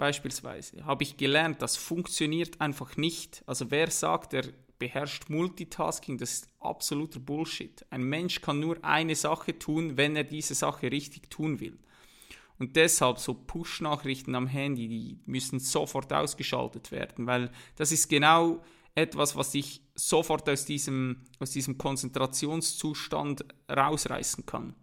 beispielsweise, 0.00 0.84
habe 0.86 1.02
ich 1.02 1.18
gelernt, 1.18 1.60
das 1.60 1.76
funktioniert 1.76 2.58
einfach 2.58 2.96
nicht. 2.96 3.44
Also 3.46 3.70
wer 3.70 3.90
sagt, 3.90 4.32
er 4.32 4.46
beherrscht 4.78 5.28
Multitasking, 5.28 6.16
das 6.16 6.32
ist 6.32 6.48
absoluter 6.58 7.20
Bullshit. 7.20 7.84
Ein 7.90 8.04
Mensch 8.04 8.40
kann 8.40 8.60
nur 8.60 8.82
eine 8.82 9.14
Sache 9.14 9.58
tun, 9.58 9.98
wenn 9.98 10.16
er 10.16 10.24
diese 10.24 10.54
Sache 10.54 10.90
richtig 10.90 11.28
tun 11.28 11.60
will. 11.60 11.78
Und 12.58 12.76
deshalb 12.76 13.18
so 13.18 13.34
Push-Nachrichten 13.34 14.34
am 14.34 14.46
Handy, 14.46 14.88
die 14.88 15.18
müssen 15.26 15.60
sofort 15.60 16.10
ausgeschaltet 16.12 16.92
werden, 16.92 17.26
weil 17.26 17.50
das 17.76 17.92
ist 17.92 18.08
genau 18.08 18.64
etwas, 18.94 19.36
was 19.36 19.52
dich 19.52 19.82
sofort 19.94 20.48
aus 20.48 20.64
diesem, 20.64 21.18
aus 21.38 21.50
diesem 21.50 21.76
Konzentrationszustand 21.76 23.44
rausreißen 23.70 24.46
kann. 24.46 24.74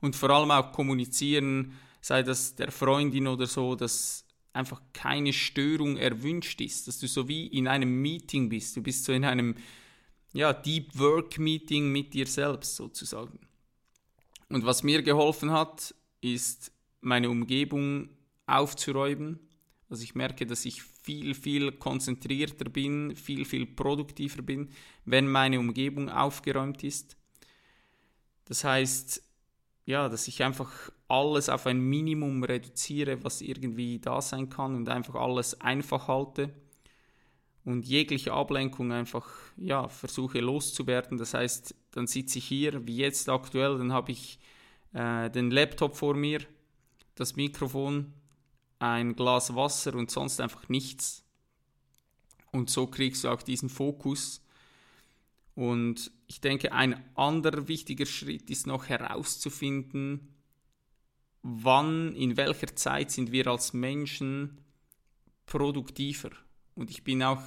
Und 0.00 0.16
vor 0.16 0.30
allem 0.30 0.50
auch 0.50 0.72
kommunizieren, 0.72 1.74
sei 2.04 2.22
das 2.22 2.54
der 2.54 2.70
Freundin 2.70 3.26
oder 3.26 3.46
so, 3.46 3.74
dass 3.74 4.26
einfach 4.52 4.82
keine 4.92 5.32
Störung 5.32 5.96
erwünscht 5.96 6.60
ist, 6.60 6.86
dass 6.86 6.98
du 6.98 7.08
so 7.08 7.28
wie 7.28 7.46
in 7.46 7.66
einem 7.66 8.02
Meeting 8.02 8.50
bist, 8.50 8.76
du 8.76 8.82
bist 8.82 9.06
so 9.06 9.12
in 9.14 9.24
einem 9.24 9.54
ja, 10.34 10.52
Deep 10.52 10.98
Work 10.98 11.38
Meeting 11.38 11.90
mit 11.90 12.12
dir 12.12 12.26
selbst 12.26 12.76
sozusagen. 12.76 13.38
Und 14.50 14.66
was 14.66 14.82
mir 14.82 15.02
geholfen 15.02 15.50
hat, 15.50 15.94
ist 16.20 16.72
meine 17.00 17.30
Umgebung 17.30 18.10
aufzuräumen. 18.44 19.40
Also 19.88 20.02
ich 20.02 20.14
merke, 20.14 20.44
dass 20.44 20.66
ich 20.66 20.82
viel, 20.82 21.34
viel 21.34 21.72
konzentrierter 21.72 22.66
bin, 22.66 23.16
viel, 23.16 23.46
viel 23.46 23.64
produktiver 23.64 24.42
bin, 24.42 24.68
wenn 25.06 25.26
meine 25.26 25.58
Umgebung 25.58 26.10
aufgeräumt 26.10 26.84
ist. 26.84 27.16
Das 28.44 28.62
heißt, 28.62 29.22
ja, 29.86 30.08
dass 30.08 30.28
ich 30.28 30.42
einfach 30.42 30.70
alles 31.08 31.48
auf 31.48 31.66
ein 31.66 31.80
Minimum 31.80 32.42
reduziere, 32.42 33.22
was 33.22 33.40
irgendwie 33.40 33.98
da 33.98 34.20
sein 34.20 34.48
kann 34.48 34.74
und 34.74 34.88
einfach 34.88 35.14
alles 35.14 35.60
einfach 35.60 36.08
halte 36.08 36.50
und 37.64 37.86
jegliche 37.86 38.32
Ablenkung 38.32 38.92
einfach 38.92 39.28
ja, 39.56 39.88
versuche 39.88 40.40
loszuwerden. 40.40 41.18
Das 41.18 41.34
heißt, 41.34 41.74
dann 41.92 42.06
sitze 42.06 42.38
ich 42.38 42.46
hier, 42.46 42.86
wie 42.86 42.96
jetzt 42.96 43.28
aktuell, 43.28 43.78
dann 43.78 43.92
habe 43.92 44.12
ich 44.12 44.38
äh, 44.92 45.30
den 45.30 45.50
Laptop 45.50 45.96
vor 45.96 46.14
mir, 46.14 46.40
das 47.14 47.36
Mikrofon, 47.36 48.12
ein 48.78 49.14
Glas 49.16 49.54
Wasser 49.54 49.94
und 49.94 50.10
sonst 50.10 50.40
einfach 50.40 50.68
nichts. 50.68 51.24
Und 52.52 52.70
so 52.70 52.86
kriegst 52.86 53.24
du 53.24 53.28
auch 53.28 53.42
diesen 53.42 53.68
Fokus 53.68 54.43
und 55.54 56.10
ich 56.26 56.40
denke, 56.40 56.72
ein 56.72 57.02
anderer 57.14 57.68
wichtiger 57.68 58.06
Schritt 58.06 58.50
ist 58.50 58.66
noch 58.66 58.88
herauszufinden, 58.88 60.34
wann, 61.42 62.14
in 62.16 62.36
welcher 62.36 62.74
Zeit 62.74 63.10
sind 63.10 63.30
wir 63.30 63.46
als 63.46 63.72
Menschen 63.72 64.58
produktiver. 65.46 66.30
Und 66.74 66.90
ich 66.90 67.04
bin 67.04 67.22
auch 67.22 67.42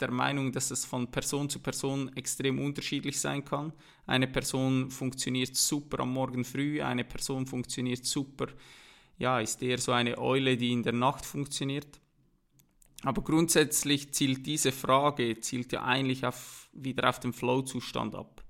der 0.00 0.10
Meinung, 0.10 0.50
dass 0.50 0.70
es 0.70 0.84
von 0.84 1.10
Person 1.10 1.48
zu 1.50 1.60
Person 1.60 2.10
extrem 2.16 2.58
unterschiedlich 2.58 3.20
sein 3.20 3.44
kann. 3.44 3.72
Eine 4.06 4.26
Person 4.26 4.90
funktioniert 4.90 5.54
super 5.54 6.00
am 6.00 6.12
Morgen 6.12 6.44
früh, 6.44 6.82
eine 6.82 7.04
Person 7.04 7.46
funktioniert 7.46 8.04
super, 8.06 8.48
ja, 9.18 9.38
ist 9.38 9.62
eher 9.62 9.78
so 9.78 9.92
eine 9.92 10.16
Eule, 10.18 10.56
die 10.56 10.72
in 10.72 10.82
der 10.82 10.94
Nacht 10.94 11.26
funktioniert. 11.26 11.99
Aber 13.02 13.22
grundsätzlich 13.22 14.12
zielt 14.12 14.46
diese 14.46 14.72
Frage 14.72 15.40
zielt 15.40 15.72
ja 15.72 15.82
eigentlich 15.82 16.26
auf, 16.26 16.68
wieder 16.72 17.08
auf 17.08 17.20
den 17.20 17.32
Flow-Zustand 17.32 18.14
ab. 18.14 18.44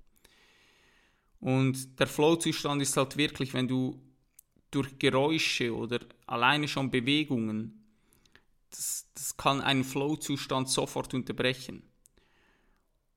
Und 1.39 1.99
der 1.99 2.07
Flow-Zustand 2.07 2.83
ist 2.83 2.97
halt 2.97 3.17
wirklich, 3.17 3.55
wenn 3.55 3.69
du 3.69 4.01
durch 4.71 4.99
Geräusche 4.99 5.75
oder 5.75 6.01
alleine 6.27 6.69
schon 6.69 6.91
Bewegungen, 6.91 7.85
das, 8.71 9.09
das 9.15 9.37
kann 9.37 9.61
einen 9.61 9.85
Flow-Zustand 9.85 10.69
sofort 10.69 11.15
unterbrechen. 11.15 11.83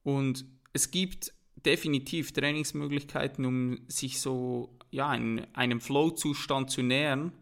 Und 0.03 0.45
es 0.71 0.89
gibt 0.89 1.33
definitiv 1.55 2.31
Trainingsmöglichkeiten, 2.31 3.45
um 3.45 3.79
sich 3.87 4.19
so 4.19 4.77
ja, 4.91 5.13
in 5.15 5.45
einem 5.53 5.81
Flow-Zustand 5.81 6.69
zu 6.69 6.81
nähern, 6.81 7.33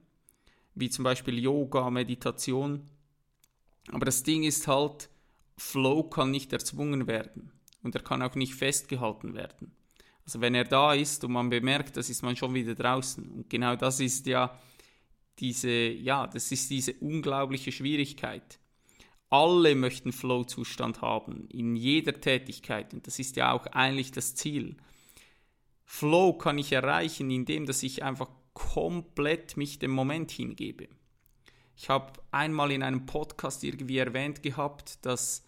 wie 0.76 0.90
zum 0.90 1.04
Beispiel 1.04 1.40
Yoga, 1.40 1.90
Meditation 1.90 2.90
aber 3.90 4.06
das 4.06 4.24
Ding 4.24 4.44
ist 4.44 4.68
halt, 4.68 5.10
Flow 5.58 6.04
kann 6.04 6.32
nicht 6.32 6.54
erzwungen 6.54 7.08
werden 7.08 7.52
und 7.84 7.96
er 7.96 8.02
kann 8.02 8.22
auch 8.22 8.36
nicht 8.36 8.56
festgehalten 8.56 9.34
werden. 9.34 9.76
Also 10.26 10.42
wenn 10.42 10.56
er 10.56 10.66
da 10.66 10.94
ist 10.94 11.24
und 11.24 11.32
man 11.32 11.50
bemerkt, 11.50 11.98
das 11.98 12.10
ist 12.10 12.22
man 12.22 12.36
schon 12.36 12.54
wieder 12.54 12.76
draußen. 12.76 13.30
Und 13.30 13.50
genau 13.50 13.76
das 13.76 14.00
ist 14.00 14.28
ja 14.28 14.58
diese, 15.40 15.70
ja, 15.70 16.28
das 16.28 16.52
ist 16.52 16.70
diese 16.70 16.94
unglaubliche 16.94 17.72
Schwierigkeit. 17.72 18.60
Alle 19.30 19.76
möchten 19.76 20.12
Flow-Zustand 20.12 21.02
haben, 21.02 21.48
in 21.50 21.76
jeder 21.76 22.20
Tätigkeit. 22.20 22.94
Und 22.94 23.08
das 23.08 23.18
ist 23.18 23.36
ja 23.36 23.52
auch 23.52 23.66
eigentlich 23.68 24.12
das 24.12 24.36
Ziel. 24.36 24.78
Flow 25.86 26.34
kann 26.34 26.58
ich 26.58 26.72
erreichen, 26.72 27.32
indem 27.32 27.66
dass 27.66 27.84
ich 27.84 28.04
einfach 28.04 28.30
komplett 28.54 29.58
mich 29.58 29.80
dem 29.80 29.92
Moment 29.92 30.32
hingebe. 30.32 30.88
Ich 31.82 31.90
habe 31.90 32.14
einmal 32.30 32.72
in 32.72 32.84
einem 32.84 33.08
Podcast 33.08 33.64
irgendwie 33.64 33.98
erwähnt 33.98 34.44
gehabt, 34.44 35.04
dass 35.04 35.44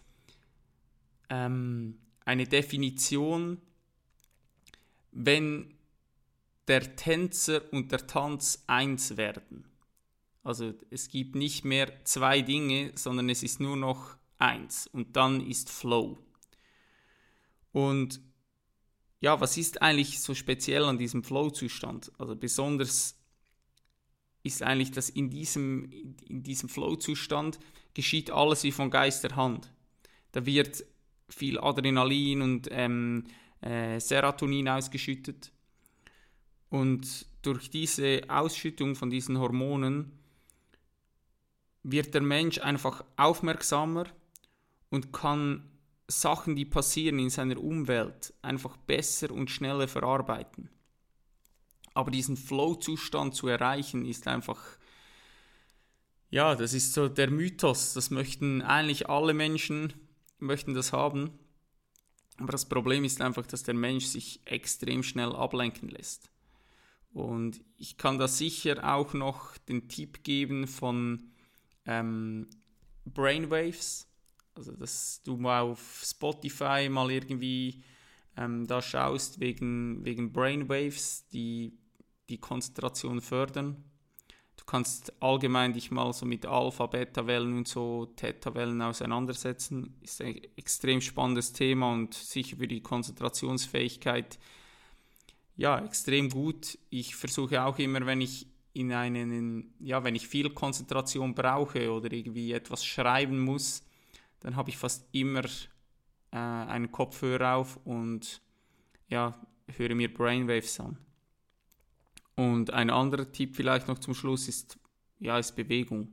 ähm, 1.30 1.96
eine 2.24 2.44
Definition, 2.48 3.62
wenn 5.12 5.72
der 6.66 6.96
Tänzer 6.96 7.72
und 7.72 7.92
der 7.92 8.08
Tanz 8.08 8.64
eins 8.66 9.16
werden. 9.16 9.64
Also 10.42 10.74
es 10.90 11.06
gibt 11.06 11.36
nicht 11.36 11.64
mehr 11.64 12.04
zwei 12.04 12.42
Dinge, 12.42 12.90
sondern 12.96 13.28
es 13.28 13.44
ist 13.44 13.60
nur 13.60 13.76
noch 13.76 14.16
eins 14.38 14.88
und 14.88 15.14
dann 15.14 15.40
ist 15.40 15.70
Flow. 15.70 16.18
Und 17.70 18.20
ja, 19.20 19.40
was 19.40 19.56
ist 19.56 19.82
eigentlich 19.82 20.20
so 20.20 20.34
speziell 20.34 20.82
an 20.82 20.98
diesem 20.98 21.22
Flow-Zustand? 21.22 22.10
Also 22.18 22.34
besonders 22.34 23.23
ist 24.44 24.62
eigentlich, 24.62 24.92
dass 24.92 25.08
in 25.08 25.30
diesem, 25.30 25.90
in 26.28 26.42
diesem 26.42 26.68
Flow-Zustand 26.68 27.58
geschieht 27.94 28.30
alles 28.30 28.62
wie 28.62 28.72
von 28.72 28.90
Geisterhand. 28.90 29.72
Da 30.32 30.46
wird 30.46 30.84
viel 31.28 31.58
Adrenalin 31.58 32.42
und 32.42 32.68
ähm, 32.70 33.24
äh, 33.62 33.98
Serotonin 33.98 34.68
ausgeschüttet. 34.68 35.50
Und 36.68 37.26
durch 37.42 37.70
diese 37.70 38.22
Ausschüttung 38.28 38.94
von 38.94 39.10
diesen 39.10 39.38
Hormonen 39.38 40.12
wird 41.82 42.12
der 42.14 42.22
Mensch 42.22 42.58
einfach 42.58 43.04
aufmerksamer 43.16 44.06
und 44.90 45.12
kann 45.12 45.70
Sachen, 46.06 46.54
die 46.56 46.64
passieren 46.66 47.18
in 47.18 47.30
seiner 47.30 47.58
Umwelt, 47.58 48.34
einfach 48.42 48.76
besser 48.76 49.30
und 49.30 49.50
schneller 49.50 49.88
verarbeiten. 49.88 50.68
Aber 51.94 52.10
diesen 52.10 52.36
Flow-Zustand 52.36 53.34
zu 53.34 53.48
erreichen, 53.48 54.04
ist 54.04 54.26
einfach, 54.26 54.60
ja, 56.30 56.56
das 56.56 56.74
ist 56.74 56.92
so 56.92 57.08
der 57.08 57.30
Mythos. 57.30 57.94
Das 57.94 58.10
möchten 58.10 58.62
eigentlich 58.62 59.08
alle 59.08 59.32
Menschen, 59.32 59.92
möchten 60.40 60.74
das 60.74 60.92
haben. 60.92 61.38
Aber 62.38 62.52
das 62.52 62.68
Problem 62.68 63.04
ist 63.04 63.20
einfach, 63.20 63.46
dass 63.46 63.62
der 63.62 63.74
Mensch 63.74 64.06
sich 64.06 64.40
extrem 64.44 65.04
schnell 65.04 65.34
ablenken 65.34 65.88
lässt. 65.88 66.30
Und 67.12 67.64
ich 67.76 67.96
kann 67.96 68.18
da 68.18 68.26
sicher 68.26 68.92
auch 68.92 69.14
noch 69.14 69.56
den 69.56 69.88
Tipp 69.88 70.24
geben 70.24 70.66
von 70.66 71.30
ähm, 71.86 72.48
Brainwaves. 73.04 74.08
Also, 74.56 74.72
dass 74.72 75.22
du 75.22 75.36
mal 75.36 75.60
auf 75.60 76.02
Spotify 76.04 76.88
mal 76.88 77.12
irgendwie 77.12 77.84
ähm, 78.36 78.66
da 78.66 78.82
schaust 78.82 79.38
wegen, 79.38 80.04
wegen 80.04 80.32
Brainwaves, 80.32 81.28
die 81.28 81.78
die 82.28 82.38
Konzentration 82.38 83.20
fördern. 83.20 83.84
Du 84.56 84.64
kannst 84.64 85.12
allgemein 85.20 85.72
dich 85.72 85.90
mal 85.90 86.12
so 86.12 86.26
mit 86.26 86.46
Alpha, 86.46 86.86
Beta-Wellen 86.86 87.58
und 87.58 87.68
so 87.68 88.06
Theta-Wellen 88.16 88.80
auseinandersetzen. 88.82 89.96
Ist 90.00 90.22
ein 90.22 90.40
extrem 90.56 91.00
spannendes 91.00 91.52
Thema 91.52 91.92
und 91.92 92.14
sicher 92.14 92.56
für 92.56 92.68
die 92.68 92.82
Konzentrationsfähigkeit 92.82 94.38
ja 95.56 95.84
extrem 95.84 96.30
gut. 96.30 96.78
Ich 96.90 97.16
versuche 97.16 97.62
auch 97.64 97.78
immer, 97.78 98.04
wenn 98.06 98.20
ich 98.20 98.46
in 98.72 98.92
einen, 98.92 99.74
ja, 99.78 100.02
wenn 100.02 100.14
ich 100.14 100.26
viel 100.26 100.50
Konzentration 100.50 101.34
brauche 101.34 101.92
oder 101.92 102.12
irgendwie 102.12 102.52
etwas 102.52 102.84
schreiben 102.84 103.40
muss, 103.40 103.84
dann 104.40 104.56
habe 104.56 104.70
ich 104.70 104.76
fast 104.76 105.06
immer 105.12 105.44
äh, 106.32 106.36
einen 106.36 106.90
Kopfhörer 106.90 107.56
auf 107.56 107.78
und 107.84 108.42
ja, 109.08 109.38
höre 109.76 109.94
mir 109.94 110.12
Brainwaves 110.12 110.80
an. 110.80 110.98
Und 112.36 112.72
ein 112.72 112.90
anderer 112.90 113.30
Tipp 113.30 113.54
vielleicht 113.56 113.88
noch 113.88 113.98
zum 113.98 114.14
Schluss 114.14 114.48
ist, 114.48 114.78
ja, 115.20 115.38
ist 115.38 115.54
Bewegung. 115.54 116.08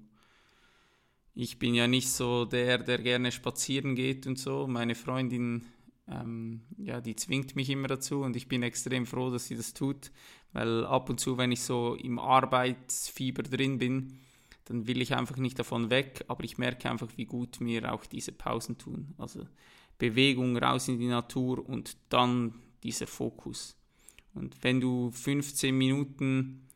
Ich 1.34 1.60
bin 1.60 1.74
ja 1.74 1.88
nicht 1.88 2.10
so 2.10 2.46
der, 2.46 2.78
der 2.80 3.00
gerne 3.00 3.32
spazieren 3.32 3.96
geht 3.96 4.28
und 4.28 4.38
so. 4.38 4.68
Meine 4.68 4.96
Freundin, 4.96 5.66
ähm, 6.08 6.62
ja, 6.78 7.02
die 7.02 7.16
zwingt 7.16 7.56
mich 7.56 7.70
immer 7.70 7.88
dazu 7.88 8.22
und 8.22 8.36
ich 8.36 8.48
bin 8.48 8.64
extrem 8.64 9.06
froh, 9.06 9.32
dass 9.32 9.48
sie 9.48 9.56
das 9.56 9.74
tut, 9.74 10.12
weil 10.54 10.86
ab 10.86 11.10
und 11.10 11.20
zu, 11.20 11.38
wenn 11.38 11.52
ich 11.52 11.62
so 11.62 11.96
im 11.96 12.20
Arbeitsfieber 12.20 13.44
drin 13.44 13.78
bin, 13.78 14.20
dann 14.66 14.88
will 14.88 15.02
ich 15.02 15.16
einfach 15.16 15.38
nicht 15.38 15.58
davon 15.58 15.90
weg, 15.90 16.26
aber 16.28 16.44
ich 16.44 16.58
merke 16.58 16.90
einfach, 16.90 17.10
wie 17.16 17.26
gut 17.26 17.62
mir 17.62 17.92
auch 17.92 18.06
diese 18.06 18.32
Pausen 18.32 18.78
tun. 18.78 19.14
Also 19.18 19.48
Bewegung 19.98 20.58
raus 20.58 20.88
in 20.88 21.00
die 21.00 21.08
Natur 21.08 21.68
und 21.68 21.98
dann 22.10 22.56
dieser 22.84 23.08
Fokus. 23.08 23.78
Und 24.34 24.64
wenn 24.64 24.80
du 24.80 25.12
15 25.12 25.78
Minuten 25.78 26.68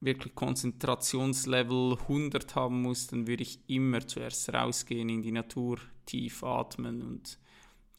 wirklich 0.00 0.34
Konzentrationslevel 0.34 1.98
100 2.00 2.54
haben 2.54 2.82
musst, 2.82 3.12
dann 3.12 3.26
würde 3.26 3.42
ich 3.42 3.60
immer 3.68 4.06
zuerst 4.06 4.52
rausgehen 4.52 5.08
in 5.08 5.22
die 5.22 5.32
Natur, 5.32 5.78
tief 6.06 6.42
atmen 6.42 7.02
und 7.02 7.38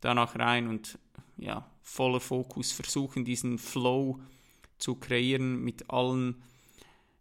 danach 0.01 0.37
rein 0.37 0.67
und 0.67 0.99
ja, 1.37 1.69
voller 1.81 2.19
Fokus 2.19 2.71
versuchen, 2.71 3.25
diesen 3.25 3.57
Flow 3.57 4.19
zu 4.77 4.95
kreieren 4.95 5.63
mit 5.63 5.89
allen, 5.89 6.43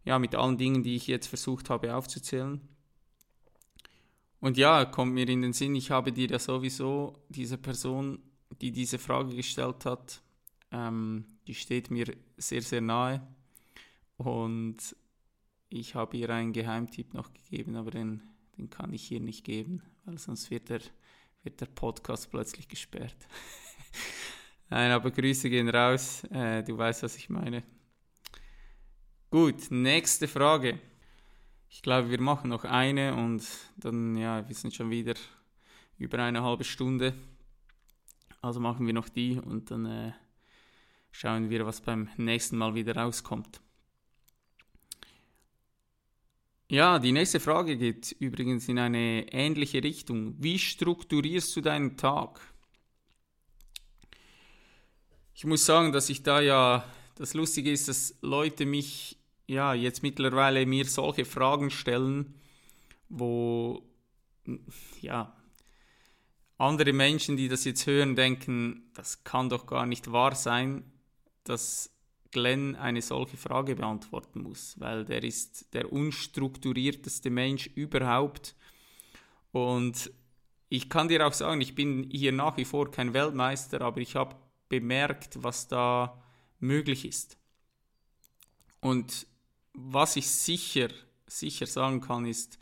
ja, 0.04 0.18
mit 0.18 0.34
allen 0.34 0.58
Dingen, 0.58 0.82
die 0.82 0.96
ich 0.96 1.06
jetzt 1.06 1.28
versucht 1.28 1.70
habe 1.70 1.94
aufzuzählen. 1.94 2.60
Und 4.40 4.56
ja, 4.56 4.84
kommt 4.84 5.14
mir 5.14 5.28
in 5.28 5.42
den 5.42 5.52
Sinn, 5.52 5.76
ich 5.76 5.92
habe 5.92 6.12
dir 6.12 6.28
ja 6.28 6.38
sowieso 6.40 7.14
diese 7.28 7.56
Person, 7.56 8.18
die 8.60 8.72
diese 8.72 8.98
Frage 8.98 9.36
gestellt 9.36 9.84
hat, 9.84 10.20
ähm, 10.72 11.24
die 11.46 11.54
steht 11.54 11.90
mir 11.90 12.06
sehr, 12.36 12.62
sehr 12.62 12.80
nahe. 12.80 13.22
Und 14.16 14.96
ich 15.68 15.94
habe 15.94 16.16
ihr 16.16 16.30
einen 16.30 16.52
Geheimtipp 16.52 17.14
noch 17.14 17.32
gegeben, 17.32 17.76
aber 17.76 17.90
den, 17.90 18.22
den 18.56 18.70
kann 18.70 18.92
ich 18.92 19.04
hier 19.04 19.20
nicht 19.20 19.44
geben, 19.44 19.82
weil 20.04 20.18
sonst 20.18 20.50
wird 20.50 20.68
der, 20.68 20.80
wird 21.42 21.60
der 21.60 21.66
Podcast 21.66 22.30
plötzlich 22.30 22.68
gesperrt. 22.68 23.16
Nein, 24.70 24.90
aber 24.90 25.10
Grüße 25.10 25.50
gehen 25.50 25.68
raus. 25.68 26.24
Äh, 26.30 26.62
du 26.62 26.76
weißt, 26.76 27.02
was 27.02 27.16
ich 27.16 27.28
meine. 27.28 27.62
Gut, 29.30 29.70
nächste 29.70 30.28
Frage. 30.28 30.78
Ich 31.68 31.82
glaube, 31.82 32.10
wir 32.10 32.20
machen 32.20 32.50
noch 32.50 32.64
eine 32.64 33.14
und 33.14 33.42
dann, 33.76 34.14
ja, 34.16 34.46
wir 34.46 34.54
sind 34.54 34.74
schon 34.74 34.90
wieder 34.90 35.14
über 35.96 36.18
eine 36.18 36.42
halbe 36.42 36.64
Stunde. 36.64 37.14
Also 38.42 38.60
machen 38.60 38.86
wir 38.86 38.92
noch 38.92 39.08
die 39.08 39.38
und 39.38 39.70
dann 39.70 39.86
äh, 39.86 40.12
schauen 41.12 41.50
wir, 41.50 41.64
was 41.64 41.80
beim 41.82 42.08
nächsten 42.16 42.56
Mal 42.56 42.74
wieder 42.74 42.96
rauskommt. 42.96 43.60
Ja, 46.68 46.98
die 46.98 47.12
nächste 47.12 47.38
Frage 47.38 47.76
geht 47.76 48.12
übrigens 48.18 48.66
in 48.66 48.78
eine 48.78 49.30
ähnliche 49.30 49.84
Richtung. 49.84 50.34
Wie 50.42 50.58
strukturierst 50.58 51.54
du 51.54 51.60
deinen 51.60 51.98
Tag? 51.98 52.40
Ich 55.34 55.44
muss 55.44 55.66
sagen, 55.66 55.92
dass 55.92 56.08
ich 56.08 56.22
da 56.22 56.40
ja, 56.40 56.84
das 57.16 57.34
Lustige 57.34 57.70
ist, 57.70 57.88
dass 57.88 58.16
Leute 58.22 58.64
mich 58.64 59.18
ja 59.46 59.74
jetzt 59.74 60.02
mittlerweile 60.02 60.64
mir 60.64 60.86
solche 60.86 61.26
Fragen 61.26 61.70
stellen, 61.70 62.40
wo 63.10 63.82
ja 65.02 65.36
andere 66.56 66.94
Menschen, 66.94 67.36
die 67.36 67.48
das 67.48 67.64
jetzt 67.64 67.86
hören, 67.86 68.16
denken, 68.16 68.90
das 68.94 69.24
kann 69.24 69.50
doch 69.50 69.66
gar 69.66 69.84
nicht 69.84 70.10
wahr 70.10 70.34
sein 70.34 70.91
dass 71.44 71.90
Glenn 72.30 72.76
eine 72.76 73.02
solche 73.02 73.36
Frage 73.36 73.76
beantworten 73.76 74.42
muss, 74.42 74.80
weil 74.80 75.04
der 75.04 75.22
ist 75.22 75.72
der 75.74 75.92
unstrukturierteste 75.92 77.30
Mensch 77.30 77.68
überhaupt. 77.74 78.56
Und 79.52 80.10
ich 80.68 80.88
kann 80.88 81.08
dir 81.08 81.26
auch 81.26 81.34
sagen, 81.34 81.60
ich 81.60 81.74
bin 81.74 82.08
hier 82.10 82.32
nach 82.32 82.56
wie 82.56 82.64
vor 82.64 82.90
kein 82.90 83.12
Weltmeister, 83.12 83.82
aber 83.82 84.00
ich 84.00 84.16
habe 84.16 84.34
bemerkt, 84.68 85.42
was 85.42 85.68
da 85.68 86.22
möglich 86.58 87.04
ist. 87.04 87.36
Und 88.80 89.26
was 89.74 90.16
ich 90.16 90.28
sicher, 90.30 90.88
sicher 91.26 91.66
sagen 91.66 92.00
kann, 92.00 92.24
ist, 92.24 92.58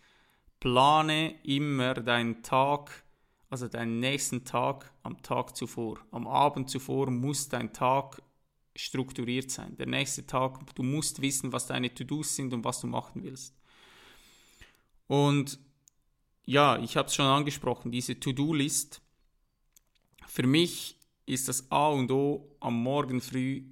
plane 0.59 1.35
immer 1.45 1.95
deinen 1.95 2.43
Tag, 2.43 3.05
also 3.49 3.69
deinen 3.69 4.01
nächsten 4.01 4.45
Tag 4.45 4.93
am 5.03 5.23
Tag 5.23 5.57
zuvor. 5.57 5.99
Am 6.11 6.27
Abend 6.27 6.69
zuvor 6.69 7.11
muss 7.11 7.49
dein 7.49 7.73
Tag 7.73 8.21
strukturiert 8.76 9.50
sein. 9.50 9.76
Der 9.76 9.87
nächste 9.87 10.26
Tag, 10.26 10.74
du 10.74 10.83
musst 10.83 11.20
wissen, 11.20 11.52
was 11.52 11.66
deine 11.66 11.92
To-Dos 11.92 12.37
sind 12.37 12.52
und 12.52 12.64
was 12.64 12.80
du 12.80 12.87
machen 12.87 13.22
willst. 13.22 13.54
Und 15.06 15.59
ja, 16.44 16.78
ich 16.78 16.96
habe 16.96 17.09
es 17.09 17.14
schon 17.14 17.26
angesprochen, 17.26 17.90
diese 17.90 18.18
To-Do-List. 18.18 19.00
Für 20.26 20.46
mich 20.46 20.98
ist 21.26 21.48
das 21.48 21.70
A 21.70 21.88
und 21.88 22.11
O 22.11 22.56
am 22.61 22.83
Morgen 22.83 23.20
früh 23.20 23.64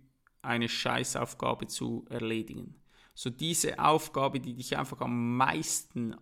eine 0.43 0.69
Scheißaufgabe 0.69 1.67
zu 1.67 2.05
erledigen. 2.09 2.75
So 3.15 3.31
diese 3.31 3.79
Aufgabe, 3.79 4.41
die 4.41 4.55
dich 4.55 4.77
einfach 4.77 5.01
am 5.01 5.37
meisten 5.37 6.15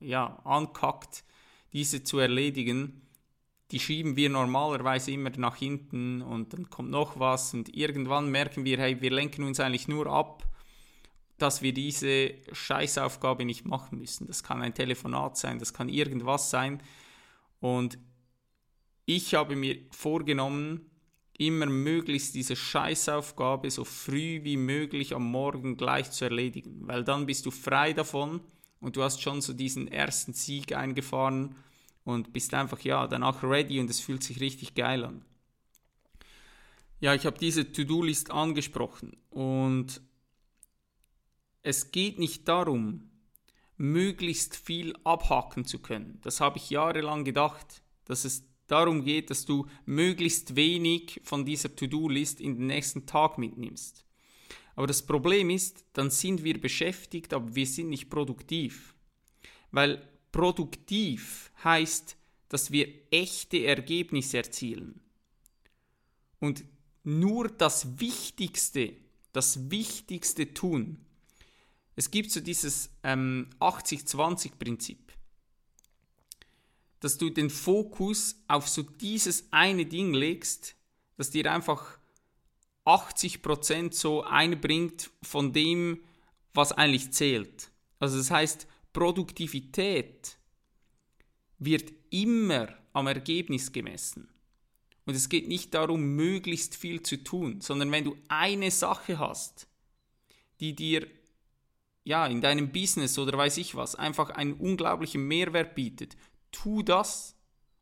ja, 0.00 0.40
ankackt, 0.44 1.24
diese 1.72 2.04
zu 2.04 2.18
erledigen, 2.18 3.02
die 3.74 3.80
schieben 3.80 4.14
wir 4.14 4.30
normalerweise 4.30 5.10
immer 5.10 5.30
nach 5.30 5.56
hinten 5.56 6.22
und 6.22 6.52
dann 6.52 6.70
kommt 6.70 6.90
noch 6.90 7.18
was 7.18 7.54
und 7.54 7.74
irgendwann 7.74 8.30
merken 8.30 8.64
wir, 8.64 8.78
hey, 8.78 9.00
wir 9.00 9.10
lenken 9.10 9.42
uns 9.42 9.58
eigentlich 9.58 9.88
nur 9.88 10.06
ab, 10.06 10.48
dass 11.38 11.60
wir 11.60 11.74
diese 11.74 12.34
Scheißaufgabe 12.52 13.44
nicht 13.44 13.64
machen 13.64 13.98
müssen. 13.98 14.28
Das 14.28 14.44
kann 14.44 14.62
ein 14.62 14.74
Telefonat 14.74 15.36
sein, 15.36 15.58
das 15.58 15.74
kann 15.74 15.88
irgendwas 15.88 16.50
sein 16.50 16.80
und 17.58 17.98
ich 19.06 19.34
habe 19.34 19.56
mir 19.56 19.78
vorgenommen, 19.90 20.88
immer 21.36 21.66
möglichst 21.66 22.36
diese 22.36 22.54
Scheißaufgabe 22.54 23.72
so 23.72 23.82
früh 23.82 24.44
wie 24.44 24.56
möglich 24.56 25.16
am 25.16 25.28
Morgen 25.28 25.76
gleich 25.76 26.12
zu 26.12 26.26
erledigen, 26.26 26.86
weil 26.86 27.02
dann 27.02 27.26
bist 27.26 27.44
du 27.44 27.50
frei 27.50 27.92
davon 27.92 28.40
und 28.78 28.94
du 28.94 29.02
hast 29.02 29.20
schon 29.20 29.40
so 29.40 29.52
diesen 29.52 29.88
ersten 29.88 30.32
Sieg 30.32 30.76
eingefahren 30.76 31.56
und 32.04 32.32
bist 32.32 32.54
einfach 32.54 32.80
ja 32.80 33.06
danach 33.06 33.42
ready 33.42 33.80
und 33.80 33.90
es 33.90 34.00
fühlt 34.00 34.22
sich 34.22 34.40
richtig 34.40 34.74
geil 34.74 35.04
an. 35.04 35.24
Ja, 37.00 37.14
ich 37.14 37.26
habe 37.26 37.38
diese 37.38 37.70
To-Do-List 37.70 38.30
angesprochen 38.30 39.16
und 39.30 40.00
es 41.62 41.90
geht 41.90 42.18
nicht 42.18 42.46
darum, 42.46 43.10
möglichst 43.76 44.56
viel 44.56 44.94
abhaken 45.04 45.64
zu 45.64 45.80
können. 45.80 46.20
Das 46.22 46.40
habe 46.40 46.58
ich 46.58 46.70
jahrelang 46.70 47.24
gedacht, 47.24 47.82
dass 48.04 48.24
es 48.24 48.44
darum 48.66 49.04
geht, 49.04 49.30
dass 49.30 49.44
du 49.44 49.66
möglichst 49.84 50.56
wenig 50.56 51.20
von 51.24 51.44
dieser 51.44 51.74
To-Do-List 51.74 52.40
in 52.40 52.56
den 52.56 52.66
nächsten 52.68 53.06
Tag 53.06 53.38
mitnimmst. 53.38 54.04
Aber 54.76 54.86
das 54.86 55.04
Problem 55.04 55.50
ist, 55.50 55.84
dann 55.92 56.10
sind 56.10 56.44
wir 56.44 56.60
beschäftigt, 56.60 57.32
aber 57.32 57.54
wir 57.54 57.66
sind 57.66 57.90
nicht 57.90 58.10
produktiv. 58.10 58.94
Weil 59.70 60.08
Produktiv 60.34 61.50
heißt, 61.62 62.16
dass 62.48 62.70
wir 62.70 62.88
echte 63.10 63.64
Ergebnisse 63.64 64.38
erzielen. 64.38 65.00
Und 66.40 66.64
nur 67.04 67.48
das 67.48 68.00
Wichtigste 68.00 68.94
das 69.34 69.70
Wichtigste 69.70 70.54
tun. 70.54 71.04
Es 71.96 72.10
gibt 72.10 72.30
so 72.30 72.40
dieses 72.40 72.88
ähm, 73.02 73.50
80-20-Prinzip, 73.60 75.12
dass 77.00 77.18
du 77.18 77.30
den 77.30 77.50
Fokus 77.50 78.36
auf 78.48 78.68
so 78.68 78.82
dieses 78.82 79.52
eine 79.52 79.84
Ding 79.84 80.14
legst, 80.14 80.76
das 81.16 81.30
dir 81.30 81.52
einfach 81.52 81.98
80% 82.86 83.92
so 83.92 84.22
einbringt 84.22 85.10
von 85.22 85.52
dem, 85.52 86.02
was 86.54 86.72
eigentlich 86.72 87.12
zählt. 87.12 87.70
Also 87.98 88.16
das 88.18 88.30
heißt, 88.30 88.66
Produktivität 88.94 90.38
wird 91.58 91.92
immer 92.10 92.68
am 92.94 93.08
Ergebnis 93.08 93.72
gemessen. 93.72 94.28
Und 95.04 95.14
es 95.14 95.28
geht 95.28 95.48
nicht 95.48 95.74
darum, 95.74 96.14
möglichst 96.16 96.76
viel 96.76 97.02
zu 97.02 97.22
tun, 97.22 97.60
sondern 97.60 97.92
wenn 97.92 98.04
du 98.04 98.16
eine 98.28 98.70
Sache 98.70 99.18
hast, 99.18 99.68
die 100.60 100.74
dir 100.74 101.06
ja 102.04 102.26
in 102.26 102.40
deinem 102.40 102.72
Business 102.72 103.18
oder 103.18 103.36
weiß 103.36 103.58
ich 103.58 103.74
was 103.74 103.96
einfach 103.96 104.30
einen 104.30 104.54
unglaublichen 104.54 105.26
Mehrwert 105.26 105.74
bietet, 105.74 106.16
tu 106.52 106.82
das 106.82 107.36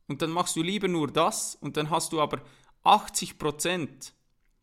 und 0.08 0.22
dann 0.22 0.30
machst 0.30 0.56
du 0.56 0.62
lieber 0.62 0.88
nur 0.88 1.08
das 1.08 1.54
und 1.54 1.76
dann 1.76 1.90
hast 1.90 2.12
du 2.12 2.20
aber 2.20 2.42
80 2.82 3.38
Prozent 3.38 4.14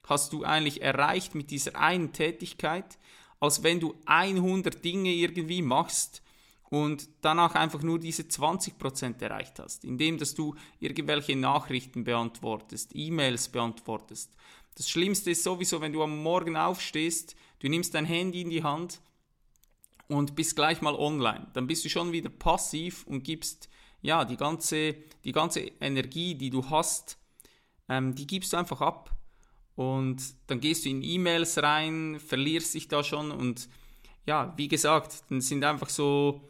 hast 0.08 0.34
du 0.34 0.44
eigentlich 0.44 0.82
erreicht 0.82 1.36
mit 1.36 1.52
dieser 1.52 1.76
einen 1.76 2.12
Tätigkeit, 2.12 2.98
als 3.40 3.62
wenn 3.62 3.80
du 3.80 3.96
100 4.06 4.84
Dinge 4.84 5.12
irgendwie 5.12 5.62
machst 5.62 6.24
und 6.70 7.10
danach 7.22 7.56
einfach 7.56 7.82
nur 7.82 8.00
diese 8.00 8.24
20% 8.24 9.22
erreicht 9.22 9.60
hast, 9.60 9.84
indem 9.84 10.18
dass 10.18 10.36
du 10.36 10.56
irgendwelche 10.80 11.36
Nachrichten 11.36 12.04
beantwortest, 12.04 12.92
E-Mails 12.94 13.50
beantwortest. 13.50 14.36
Das 14.76 14.90
Schlimmste 14.90 15.32
ist 15.32 15.44
sowieso, 15.44 15.82
wenn 15.82 15.94
du 15.94 16.04
am 16.04 16.22
Morgen 16.22 16.56
aufstehst, 16.56 17.36
du 17.60 17.68
nimmst 17.68 17.96
dein 17.96 18.06
Handy 18.06 18.42
in 18.42 18.50
die 18.50 18.64
Hand 18.64 19.02
und 20.08 20.36
bist 20.36 20.56
gleich 20.56 20.82
mal 20.82 20.96
online. 20.96 21.48
Dann 21.54 21.68
bist 21.68 21.84
du 21.86 21.90
schon 21.90 22.12
wieder 22.12 22.30
passiv 22.30 23.06
und 23.08 23.24
gibst 23.24 23.70
ja 24.02 24.24
die 24.24 24.38
ganze, 24.38 24.96
die 25.24 25.32
ganze 25.32 25.62
Energie, 25.82 26.36
die 26.36 26.50
du 26.50 26.70
hast, 26.70 27.18
ähm, 27.90 28.16
die 28.16 28.28
gibst 28.28 28.54
du 28.54 28.58
einfach 28.58 28.82
ab. 28.82 29.16
Und 29.76 30.22
dann 30.48 30.60
gehst 30.60 30.86
du 30.86 30.90
in 30.90 31.02
E-Mails 31.02 31.58
rein, 31.64 32.20
verlierst 32.20 32.74
dich 32.74 32.88
da 32.90 33.04
schon 33.04 33.32
und 33.32 33.70
ja, 34.26 34.54
wie 34.58 34.68
gesagt, 34.68 35.24
dann 35.30 35.42
sind 35.42 35.64
einfach 35.64 35.90
so 35.90 36.42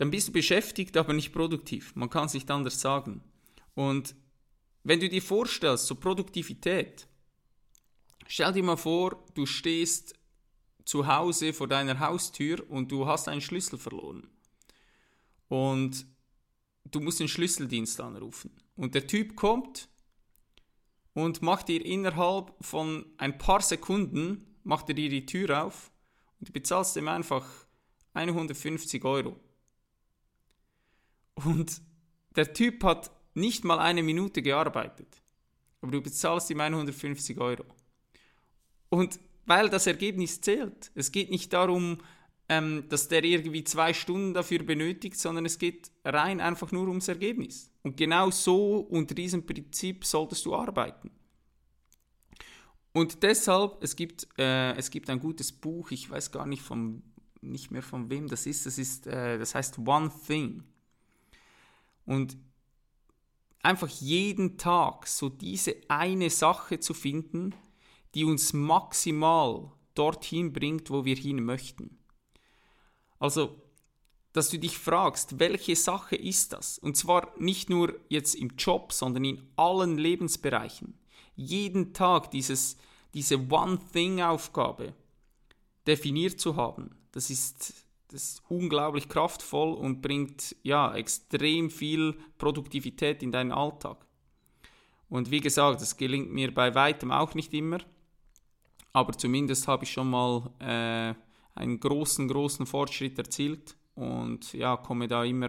dann 0.00 0.10
bist 0.10 0.28
du 0.28 0.32
beschäftigt, 0.32 0.96
aber 0.96 1.12
nicht 1.12 1.30
produktiv. 1.30 1.94
Man 1.94 2.08
kann 2.08 2.24
es 2.24 2.32
nicht 2.32 2.50
anders 2.50 2.80
sagen. 2.80 3.20
Und 3.74 4.14
wenn 4.82 4.98
du 4.98 5.10
dir 5.10 5.20
vorstellst, 5.20 5.88
so 5.88 5.94
Produktivität, 5.94 7.06
stell 8.26 8.50
dir 8.54 8.62
mal 8.62 8.78
vor, 8.78 9.22
du 9.34 9.44
stehst 9.44 10.14
zu 10.86 11.06
Hause 11.06 11.52
vor 11.52 11.68
deiner 11.68 12.00
Haustür 12.00 12.64
und 12.70 12.90
du 12.90 13.06
hast 13.06 13.28
einen 13.28 13.42
Schlüssel 13.42 13.78
verloren. 13.78 14.26
Und 15.48 16.06
du 16.90 17.00
musst 17.00 17.20
den 17.20 17.28
Schlüsseldienst 17.28 18.00
anrufen. 18.00 18.56
Und 18.76 18.94
der 18.94 19.06
Typ 19.06 19.36
kommt 19.36 19.90
und 21.12 21.42
macht 21.42 21.68
dir 21.68 21.84
innerhalb 21.84 22.54
von 22.62 23.04
ein 23.18 23.36
paar 23.36 23.60
Sekunden, 23.60 24.56
macht 24.64 24.88
er 24.88 24.94
dir 24.94 25.10
die 25.10 25.26
Tür 25.26 25.62
auf 25.62 25.92
und 26.38 26.48
du 26.48 26.52
bezahlst 26.54 26.96
ihm 26.96 27.08
einfach 27.08 27.46
150 28.14 29.04
Euro. 29.04 29.38
Und 31.34 31.80
der 32.36 32.52
Typ 32.52 32.84
hat 32.84 33.10
nicht 33.34 33.64
mal 33.64 33.78
eine 33.78 34.02
Minute 34.02 34.42
gearbeitet. 34.42 35.08
Aber 35.80 35.92
du 35.92 36.00
bezahlst 36.00 36.50
ihm 36.50 36.60
150 36.60 37.38
Euro. 37.38 37.64
Und 38.88 39.18
weil 39.46 39.68
das 39.68 39.86
Ergebnis 39.86 40.40
zählt. 40.40 40.90
Es 40.94 41.10
geht 41.10 41.30
nicht 41.30 41.52
darum, 41.52 41.98
ähm, 42.48 42.84
dass 42.88 43.08
der 43.08 43.24
irgendwie 43.24 43.64
zwei 43.64 43.94
Stunden 43.94 44.34
dafür 44.34 44.62
benötigt, 44.62 45.18
sondern 45.18 45.46
es 45.46 45.58
geht 45.58 45.90
rein 46.04 46.40
einfach 46.40 46.72
nur 46.72 46.88
ums 46.88 47.08
Ergebnis. 47.08 47.70
Und 47.82 47.96
genau 47.96 48.30
so 48.30 48.78
unter 48.78 49.14
diesem 49.14 49.46
Prinzip 49.46 50.04
solltest 50.04 50.44
du 50.46 50.54
arbeiten. 50.54 51.10
Und 52.92 53.22
deshalb, 53.22 53.82
es 53.82 53.94
gibt, 53.94 54.26
äh, 54.36 54.74
es 54.74 54.90
gibt 54.90 55.10
ein 55.10 55.20
gutes 55.20 55.52
Buch, 55.52 55.92
ich 55.92 56.10
weiß 56.10 56.32
gar 56.32 56.46
nicht, 56.46 56.62
von, 56.62 57.02
nicht 57.40 57.70
mehr 57.70 57.82
von 57.82 58.10
wem 58.10 58.26
das 58.28 58.46
ist, 58.46 58.66
das, 58.66 58.78
ist, 58.78 59.06
äh, 59.06 59.38
das 59.38 59.54
heißt 59.54 59.78
One 59.78 60.10
Thing. 60.26 60.64
Und 62.10 62.36
einfach 63.62 63.86
jeden 63.86 64.58
Tag 64.58 65.06
so 65.06 65.28
diese 65.28 65.76
eine 65.86 66.28
Sache 66.28 66.80
zu 66.80 66.92
finden, 66.92 67.54
die 68.16 68.24
uns 68.24 68.52
maximal 68.52 69.70
dorthin 69.94 70.52
bringt, 70.52 70.90
wo 70.90 71.04
wir 71.04 71.14
hin 71.14 71.44
möchten. 71.44 72.00
Also, 73.20 73.62
dass 74.32 74.50
du 74.50 74.58
dich 74.58 74.76
fragst, 74.76 75.38
welche 75.38 75.76
Sache 75.76 76.16
ist 76.16 76.52
das? 76.52 76.80
Und 76.80 76.96
zwar 76.96 77.32
nicht 77.38 77.70
nur 77.70 77.94
jetzt 78.08 78.34
im 78.34 78.56
Job, 78.58 78.92
sondern 78.92 79.24
in 79.24 79.48
allen 79.54 79.96
Lebensbereichen. 79.96 80.98
Jeden 81.36 81.92
Tag 81.92 82.32
dieses, 82.32 82.76
diese 83.14 83.36
One-Thing-Aufgabe 83.36 84.94
definiert 85.86 86.40
zu 86.40 86.56
haben, 86.56 86.90
das 87.12 87.30
ist 87.30 87.72
das 88.10 88.22
ist 88.22 88.42
unglaublich 88.48 89.08
kraftvoll 89.08 89.74
und 89.74 90.02
bringt 90.02 90.56
ja 90.62 90.94
extrem 90.94 91.70
viel 91.70 92.14
Produktivität 92.38 93.22
in 93.22 93.30
deinen 93.30 93.52
Alltag. 93.52 94.04
Und 95.08 95.30
wie 95.30 95.40
gesagt, 95.40 95.80
das 95.80 95.96
gelingt 95.96 96.32
mir 96.32 96.52
bei 96.52 96.74
weitem 96.74 97.10
auch 97.10 97.34
nicht 97.34 97.54
immer, 97.54 97.78
aber 98.92 99.12
zumindest 99.12 99.68
habe 99.68 99.84
ich 99.84 99.92
schon 99.92 100.10
mal 100.10 100.50
äh, 100.58 101.14
einen 101.58 101.78
großen, 101.78 102.26
großen 102.28 102.66
Fortschritt 102.66 103.18
erzielt 103.18 103.76
und 103.94 104.52
ja, 104.52 104.76
komme 104.76 105.06
da 105.06 105.24
immer 105.24 105.48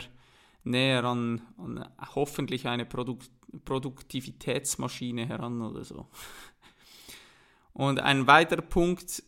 näher 0.64 1.04
an, 1.04 1.42
an 1.58 1.90
hoffentlich 2.16 2.68
eine 2.68 2.86
Produk 2.86 3.24
Produktivitätsmaschine 3.66 5.26
heran 5.26 5.62
oder 5.62 5.84
so. 5.84 6.08
Und 7.74 8.00
ein 8.00 8.26
weiterer 8.26 8.62
Punkt, 8.62 9.24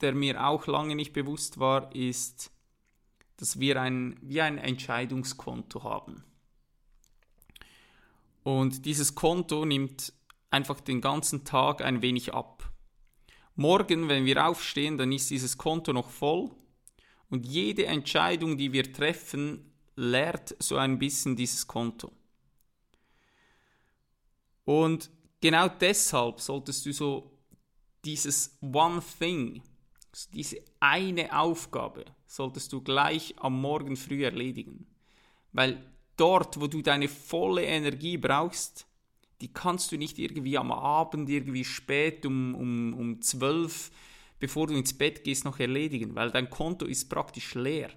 der 0.00 0.14
mir 0.14 0.46
auch 0.46 0.66
lange 0.66 0.94
nicht 0.94 1.12
bewusst 1.12 1.58
war, 1.58 1.94
ist, 1.94 2.50
dass 3.36 3.58
wir 3.58 3.80
ein, 3.80 4.16
wie 4.22 4.40
ein 4.40 4.58
Entscheidungskonto 4.58 5.82
haben. 5.82 6.24
Und 8.42 8.84
dieses 8.84 9.14
Konto 9.14 9.64
nimmt 9.64 10.12
einfach 10.50 10.80
den 10.80 11.00
ganzen 11.00 11.44
Tag 11.44 11.82
ein 11.82 12.02
wenig 12.02 12.34
ab. 12.34 12.70
Morgen, 13.54 14.08
wenn 14.08 14.24
wir 14.24 14.46
aufstehen, 14.46 14.98
dann 14.98 15.12
ist 15.12 15.30
dieses 15.30 15.58
Konto 15.58 15.92
noch 15.92 16.10
voll 16.10 16.50
und 17.28 17.44
jede 17.44 17.86
Entscheidung, 17.86 18.56
die 18.56 18.72
wir 18.72 18.92
treffen, 18.92 19.72
leert 19.96 20.54
so 20.60 20.76
ein 20.76 20.98
bisschen 20.98 21.36
dieses 21.36 21.66
Konto. 21.66 22.12
Und 24.64 25.10
genau 25.40 25.68
deshalb 25.68 26.40
solltest 26.40 26.86
du 26.86 26.92
so 26.92 27.38
dieses 28.04 28.58
One 28.62 29.02
Thing, 29.18 29.62
diese 30.32 30.58
eine 30.80 31.38
Aufgabe 31.38 32.04
solltest 32.26 32.72
du 32.72 32.80
gleich 32.80 33.34
am 33.38 33.60
Morgen 33.60 33.96
früh 33.96 34.24
erledigen. 34.24 34.86
Weil 35.52 35.82
dort, 36.16 36.60
wo 36.60 36.66
du 36.66 36.82
deine 36.82 37.08
volle 37.08 37.64
Energie 37.64 38.16
brauchst, 38.16 38.86
die 39.40 39.52
kannst 39.52 39.92
du 39.92 39.96
nicht 39.96 40.18
irgendwie 40.18 40.58
am 40.58 40.72
Abend, 40.72 41.28
irgendwie 41.28 41.64
spät 41.64 42.26
um, 42.26 42.54
um, 42.54 42.94
um 42.94 43.22
12, 43.22 43.90
bevor 44.40 44.66
du 44.66 44.74
ins 44.74 44.96
Bett 44.96 45.24
gehst, 45.24 45.44
noch 45.44 45.60
erledigen, 45.60 46.14
weil 46.14 46.30
dein 46.30 46.50
Konto 46.50 46.86
ist 46.86 47.08
praktisch 47.08 47.54
leer. 47.54 47.90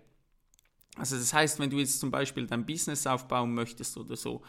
Also 0.98 1.18
das 1.18 1.34
heißt, 1.34 1.60
wenn 1.60 1.70
du 1.70 1.80
jetzt 1.80 2.00
zum 2.00 2.12
Beispiel 2.12 2.46
dein 2.46 2.66
Business 2.66 3.08
aufbauen 3.08 3.54
möchtest 3.54 3.98
oder 3.98 4.16
so 4.16 4.42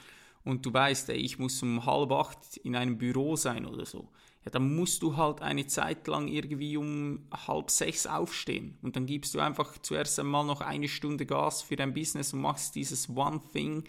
und 0.44 0.66
du 0.66 0.72
weißt, 0.72 1.08
ey, 1.10 1.16
ich 1.16 1.38
muss 1.38 1.62
um 1.62 1.86
halb 1.86 2.12
acht 2.12 2.56
in 2.58 2.76
einem 2.76 2.98
Büro 2.98 3.36
sein 3.36 3.64
oder 3.64 3.86
so, 3.86 4.08
ja, 4.44 4.50
dann 4.50 4.74
musst 4.74 5.02
du 5.02 5.16
halt 5.16 5.40
eine 5.40 5.66
Zeit 5.66 6.06
lang 6.08 6.26
irgendwie 6.26 6.76
um 6.76 7.26
halb 7.46 7.70
sechs 7.70 8.06
aufstehen 8.06 8.76
und 8.82 8.96
dann 8.96 9.06
gibst 9.06 9.34
du 9.34 9.40
einfach 9.40 9.78
zuerst 9.78 10.18
einmal 10.18 10.44
noch 10.44 10.60
eine 10.60 10.88
Stunde 10.88 11.26
Gas 11.26 11.62
für 11.62 11.76
dein 11.76 11.94
Business 11.94 12.32
und 12.32 12.40
machst 12.40 12.74
dieses 12.74 13.08
One 13.08 13.40
Thing, 13.52 13.84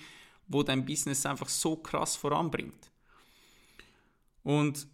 wo 0.48 0.62
dein 0.62 0.86
Business 0.86 1.26
einfach 1.26 1.50
so 1.50 1.76
krass 1.76 2.16
voranbringt. 2.16 2.92
Und 4.44 4.88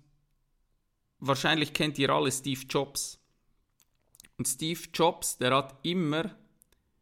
wahrscheinlich 1.20 1.74
kennt 1.74 1.98
ihr 2.00 2.10
alle 2.10 2.32
Steve 2.32 2.62
Jobs. 2.70 3.20
Und 4.38 4.48
Steve 4.48 4.80
Jobs, 4.94 5.38
der 5.38 5.54
hat 5.56 5.76
immer 5.84 6.36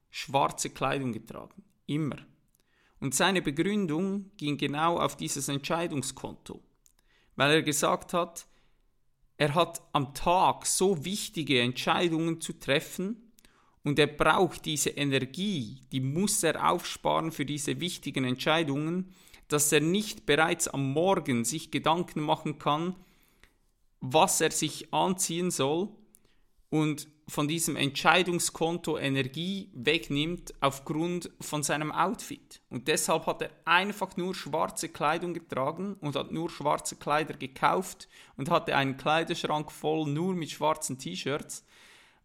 schwarze 0.09 0.71
Kleidung 0.71 1.11
getragen. 1.11 1.63
Immer. 1.85 2.17
Und 2.99 3.13
seine 3.13 3.43
Begründung 3.43 4.31
ging 4.37 4.57
genau 4.57 4.97
auf 4.97 5.15
dieses 5.15 5.47
Entscheidungskonto 5.49 6.63
weil 7.37 7.51
er 7.51 7.61
gesagt 7.63 8.13
hat, 8.13 8.45
er 9.37 9.55
hat 9.55 9.81
am 9.93 10.13
Tag 10.13 10.65
so 10.65 11.05
wichtige 11.05 11.61
Entscheidungen 11.61 12.41
zu 12.41 12.53
treffen 12.53 13.31
und 13.83 13.99
er 13.99 14.07
braucht 14.07 14.65
diese 14.65 14.89
Energie, 14.89 15.83
die 15.91 16.01
muss 16.01 16.43
er 16.43 16.69
aufsparen 16.69 17.31
für 17.31 17.45
diese 17.45 17.79
wichtigen 17.79 18.25
Entscheidungen, 18.25 19.13
dass 19.47 19.71
er 19.71 19.79
nicht 19.79 20.25
bereits 20.25 20.67
am 20.67 20.91
Morgen 20.91 21.45
sich 21.45 21.71
Gedanken 21.71 22.19
machen 22.19 22.59
kann, 22.59 22.95
was 24.01 24.41
er 24.41 24.51
sich 24.51 24.93
anziehen 24.93 25.51
soll 25.51 25.89
und 26.69 27.07
von 27.29 27.47
diesem 27.47 27.75
Entscheidungskonto 27.75 28.97
Energie 28.97 29.69
wegnimmt 29.73 30.53
aufgrund 30.61 31.29
von 31.41 31.61
seinem 31.61 31.91
Outfit. 31.91 32.61
Und 32.69 32.87
deshalb 32.87 33.25
hat 33.25 33.41
er 33.41 33.51
einfach 33.65 34.15
nur 34.15 34.33
schwarze 34.33 34.87
Kleidung 34.87 35.33
getragen 35.33 35.95
und 35.99 36.15
hat 36.15 36.31
nur 36.31 36.49
schwarze 36.49 36.95
Kleider 36.95 37.33
gekauft 37.33 38.07
und 38.37 38.49
hatte 38.49 38.75
einen 38.75 38.95
Kleiderschrank 38.95 39.71
voll 39.71 40.07
nur 40.09 40.35
mit 40.35 40.51
schwarzen 40.51 40.97
T-Shirts, 40.97 41.65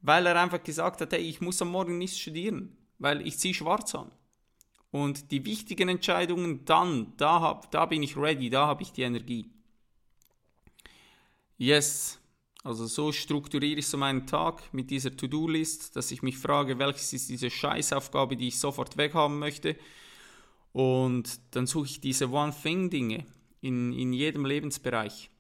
weil 0.03 0.25
er 0.25 0.41
einfach 0.41 0.63
gesagt 0.63 1.01
hat, 1.01 1.13
hey, 1.13 1.21
ich 1.21 1.41
muss 1.41 1.61
am 1.61 1.73
Morgen 1.73 1.99
nicht 1.99 2.17
studieren, 2.17 2.77
weil 2.99 3.27
ich 3.27 3.39
ziehe 3.39 3.55
schwarz 3.55 3.95
an. 3.97 4.13
Und 4.93 5.33
die 5.33 5.45
wichtigen 5.45 5.89
Entscheidungen 5.89 6.65
dann, 6.65 7.15
da, 7.17 7.41
hab, 7.41 7.71
da 7.73 7.87
bin 7.87 8.05
ich 8.05 8.17
ready, 8.17 8.51
da 8.51 8.67
habe 8.67 8.83
ich 8.83 8.93
die 8.93 9.03
Energie. 9.03 9.51
Yes, 11.59 12.21
also 12.63 12.87
so 12.87 13.11
strukturiere 13.11 13.81
ich 13.81 13.89
so 13.89 13.99
meinen 13.99 14.27
Tag 14.27 14.73
mit 14.73 14.91
dieser 14.91 15.17
To-Do-List, 15.17 15.97
dass 15.97 16.13
ich 16.13 16.23
mich 16.23 16.39
frage, 16.39 16.79
welches 16.79 17.13
ist 17.13 17.29
diese 17.29 17.51
Scheißaufgabe, 17.51 18.37
die 18.37 18.49
ich 18.49 18.59
sofort 18.59 18.97
weghaben 18.97 19.39
möchte. 19.39 19.77
Und 20.73 21.41
dann 21.51 21.67
suche 21.67 21.87
ich 21.87 22.01
diese 22.01 22.31
One-Thing-Dinge 22.31 23.27
in, 23.61 23.93
in 23.93 24.13
jedem 24.13 24.47
Lebensbereich 24.47 25.31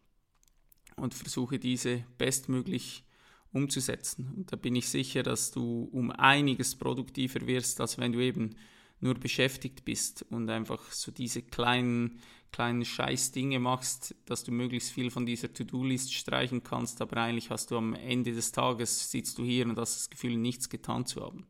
und 0.96 1.14
versuche 1.14 1.58
diese 1.58 2.04
bestmöglich 2.18 3.04
umzusetzen. 3.52 4.32
Und 4.36 4.52
da 4.52 4.56
bin 4.56 4.74
ich 4.74 4.88
sicher, 4.88 5.22
dass 5.22 5.52
du 5.52 5.88
um 5.92 6.10
einiges 6.10 6.74
produktiver 6.74 7.46
wirst, 7.46 7.80
als 7.80 7.98
wenn 7.98 8.12
du 8.12 8.20
eben 8.20 8.56
nur 9.00 9.14
beschäftigt 9.14 9.84
bist 9.84 10.24
und 10.30 10.48
einfach 10.50 10.90
so 10.90 11.12
diese 11.12 11.42
kleinen 11.42 12.20
kleinen 12.52 12.84
Scheißdinge 12.84 13.58
machst, 13.58 14.14
dass 14.26 14.44
du 14.44 14.52
möglichst 14.52 14.92
viel 14.92 15.10
von 15.10 15.26
dieser 15.26 15.52
To-Do-List 15.52 16.14
streichen 16.14 16.62
kannst, 16.62 17.00
aber 17.00 17.16
eigentlich 17.16 17.50
hast 17.50 17.70
du 17.70 17.78
am 17.78 17.94
Ende 17.94 18.32
des 18.32 18.52
Tages, 18.52 19.10
sitzt 19.10 19.38
du 19.38 19.44
hier 19.44 19.66
und 19.66 19.78
hast 19.78 19.96
das 19.96 20.10
Gefühl, 20.10 20.36
nichts 20.36 20.68
getan 20.68 21.06
zu 21.06 21.22
haben. 21.22 21.46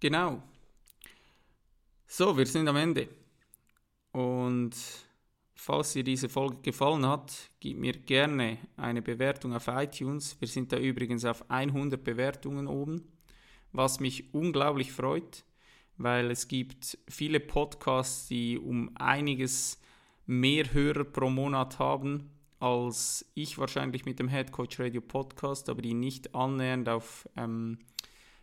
Genau. 0.00 0.42
So, 2.06 2.38
wir 2.38 2.46
sind 2.46 2.68
am 2.68 2.76
Ende. 2.76 3.08
Und 4.12 4.74
falls 5.54 5.92
dir 5.92 6.04
diese 6.04 6.28
Folge 6.28 6.58
gefallen 6.62 7.04
hat, 7.04 7.50
gib 7.58 7.78
mir 7.78 7.94
gerne 7.94 8.58
eine 8.76 9.02
Bewertung 9.02 9.52
auf 9.54 9.66
iTunes. 9.66 10.40
Wir 10.40 10.48
sind 10.48 10.70
da 10.70 10.78
übrigens 10.78 11.24
auf 11.24 11.50
100 11.50 12.02
Bewertungen 12.02 12.68
oben, 12.68 13.02
was 13.72 13.98
mich 13.98 14.32
unglaublich 14.32 14.92
freut 14.92 15.44
weil 15.98 16.30
es 16.30 16.48
gibt 16.48 16.98
viele 17.08 17.40
Podcasts, 17.40 18.28
die 18.28 18.58
um 18.58 18.90
einiges 18.96 19.80
mehr 20.26 20.72
Hörer 20.72 21.04
pro 21.04 21.30
Monat 21.30 21.78
haben 21.78 22.30
als 22.58 23.30
ich 23.34 23.58
wahrscheinlich 23.58 24.04
mit 24.04 24.18
dem 24.18 24.28
Head 24.28 24.52
Coach 24.52 24.80
Radio 24.80 25.00
Podcast, 25.00 25.68
aber 25.68 25.82
die 25.82 25.94
nicht 25.94 26.34
annähernd 26.34 26.88
auf 26.88 27.28
ähm, 27.36 27.78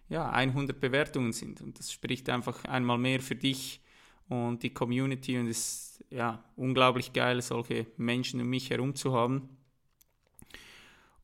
ja, 0.09 0.29
100 0.29 0.79
Bewertungen 0.79 1.33
sind. 1.33 1.61
Und 1.61 1.79
das 1.79 1.91
spricht 1.91 2.29
einfach 2.29 2.63
einmal 2.65 2.97
mehr 2.97 3.21
für 3.21 3.35
dich 3.35 3.81
und 4.29 4.61
die 4.63 4.73
Community 4.73 5.37
und 5.37 5.47
ist 5.47 6.03
ja 6.09 6.43
unglaublich 6.55 7.13
geil, 7.13 7.41
solche 7.41 7.87
Menschen 7.97 8.39
um 8.41 8.47
mich 8.47 8.69
herum 8.69 8.95
zu 8.95 9.13
haben. 9.13 9.49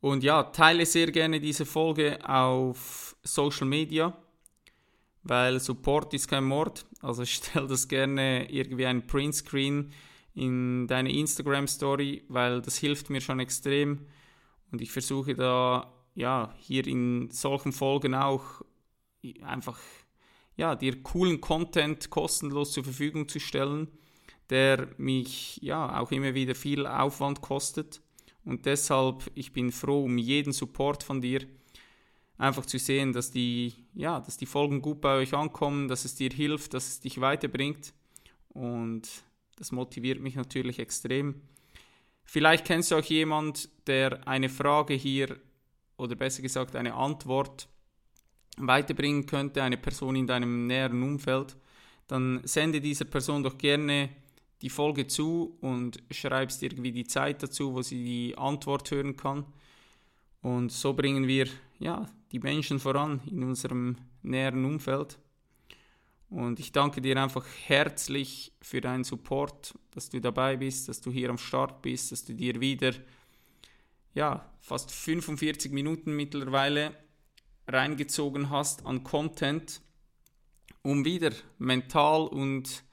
Und 0.02 0.24
ja, 0.24 0.44
teile 0.44 0.86
sehr 0.86 1.12
gerne 1.12 1.40
diese 1.40 1.66
Folge 1.66 2.18
auf 2.28 3.16
Social 3.22 3.68
Media 3.68 4.18
weil 5.24 5.60
Support 5.60 6.14
ist 6.14 6.28
kein 6.28 6.46
Mord. 6.46 6.86
Also 7.02 7.26
stell 7.26 7.68
das 7.68 7.88
gerne 7.88 8.52
irgendwie 8.52 8.86
ein 8.86 9.06
Printscreen 9.06 9.92
in 10.34 10.88
deine 10.88 11.12
Instagram 11.12 11.68
Story, 11.68 12.24
weil 12.30 12.62
das 12.62 12.78
hilft 12.78 13.10
mir 13.10 13.22
schon 13.22 13.40
extrem. 13.40 14.08
Und 14.72 14.82
ich 14.82 14.92
versuche 14.92 15.36
da 15.36 15.92
ja 16.16 16.54
hier 16.60 16.86
in 16.88 17.30
solchen 17.32 17.72
Folgen 17.72 18.14
auch 18.14 18.62
einfach 19.42 19.80
ja 20.56 20.76
dir 20.76 21.02
coolen 21.04 21.42
Content 21.42 22.10
kostenlos 22.10 22.72
zur 22.72 22.84
Verfügung 22.84 23.28
zu 23.28 23.40
stellen, 23.40 23.88
der 24.50 24.90
mich 24.98 25.58
ja 25.62 26.00
auch 26.00 26.12
immer 26.12 26.34
wieder 26.34 26.56
viel 26.56 26.86
Aufwand 26.86 27.42
kostet. 27.42 28.02
Und 28.46 28.66
deshalb 28.66 29.30
ich 29.36 29.54
bin 29.54 29.72
froh 29.72 30.06
um 30.06 30.18
jeden 30.18 30.54
Support 30.54 31.04
von 31.04 31.22
dir 31.22 31.46
einfach 32.40 32.66
zu 32.66 32.80
sehen, 32.80 33.14
dass 33.14 33.30
die, 33.30 33.74
ja, 33.94 34.20
dass 34.22 34.38
die 34.38 34.48
Folgen 34.48 34.82
gut 34.82 35.02
bei 35.02 35.18
euch 35.18 35.34
ankommen, 35.36 35.88
dass 35.88 36.06
es 36.06 36.16
dir 36.16 36.32
hilft, 36.32 36.74
dass 36.74 36.88
es 36.88 37.00
dich 37.02 37.22
weiterbringt. 37.22 37.94
Und 38.50 39.08
das 39.58 39.72
motiviert 39.72 40.22
mich 40.22 40.36
natürlich 40.36 40.80
extrem. 40.80 41.42
Vielleicht 42.24 42.66
kennst 42.66 42.92
du 42.92 42.96
auch 42.96 43.04
jemand, 43.04 43.70
der 43.88 44.28
eine 44.28 44.50
Frage 44.50 44.94
hier 44.94 45.38
oder 45.98 46.16
besser 46.16 46.42
gesagt 46.42 46.76
eine 46.76 46.94
Antwort 46.94 47.68
weiterbringen 48.58 49.26
könnte, 49.26 49.62
eine 49.62 49.78
Person 49.78 50.16
in 50.16 50.28
deinem 50.28 50.66
näheren 50.66 51.04
Umfeld, 51.04 51.58
dann 52.08 52.42
sende 52.46 52.80
dieser 52.80 53.06
Person 53.06 53.44
doch 53.44 53.58
gerne 53.58 54.10
die 54.62 54.70
Folge 54.70 55.08
zu 55.08 55.58
und 55.62 56.02
schreibst 56.10 56.64
irgendwie 56.64 56.92
die 56.92 57.06
Zeit 57.06 57.44
dazu, 57.44 57.74
wo 57.74 57.82
sie 57.82 58.04
die 58.04 58.38
Antwort 58.38 58.90
hören 58.92 59.16
kann. 59.16 59.46
Und 60.42 60.72
so 60.72 60.94
bringen 60.94 61.28
wir 61.28 61.48
ja, 61.80 62.10
die 62.32 62.40
Menschen 62.40 62.80
voran 62.80 63.22
in 63.26 63.44
unserem 63.44 63.98
näheren 64.22 64.66
Umfeld. 64.66 65.18
Und 66.30 66.60
ich 66.60 66.72
danke 66.72 67.02
dir 67.02 67.22
einfach 67.22 67.46
herzlich 67.66 68.52
für 68.62 68.82
deinen 68.82 69.04
Support, 69.04 69.74
dass 69.92 70.10
du 70.10 70.22
dabei 70.22 70.58
bist, 70.58 70.88
dass 70.88 71.02
du 71.02 71.12
hier 71.12 71.30
am 71.30 71.40
Start 71.40 71.82
bist, 71.82 72.12
dass 72.12 72.24
du 72.24 72.34
dir 72.34 72.62
wieder 72.62 72.94
ja, 74.14 74.46
fast 74.60 74.92
45 74.92 75.72
Minuten 75.72 76.16
mittlerweile 76.16 76.96
reingezogen 77.68 78.50
hast 78.50 78.86
an 78.86 79.04
Content, 79.04 79.82
um 80.84 81.06
wieder 81.06 81.32
mental 81.58 82.28
und 82.28 82.84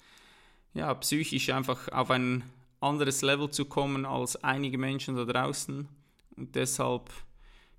ja, 0.75 0.93
psychisch 0.95 1.51
einfach 1.51 1.89
auf 1.89 2.11
ein 2.11 2.43
anderes 2.81 3.23
Level 3.23 3.51
zu 3.51 3.65
kommen 3.65 4.05
als 4.05 4.43
einige 4.45 4.79
Menschen 4.79 5.17
da 5.17 5.25
draußen. 5.25 5.89
Und 6.37 6.55
deshalb 6.55 7.11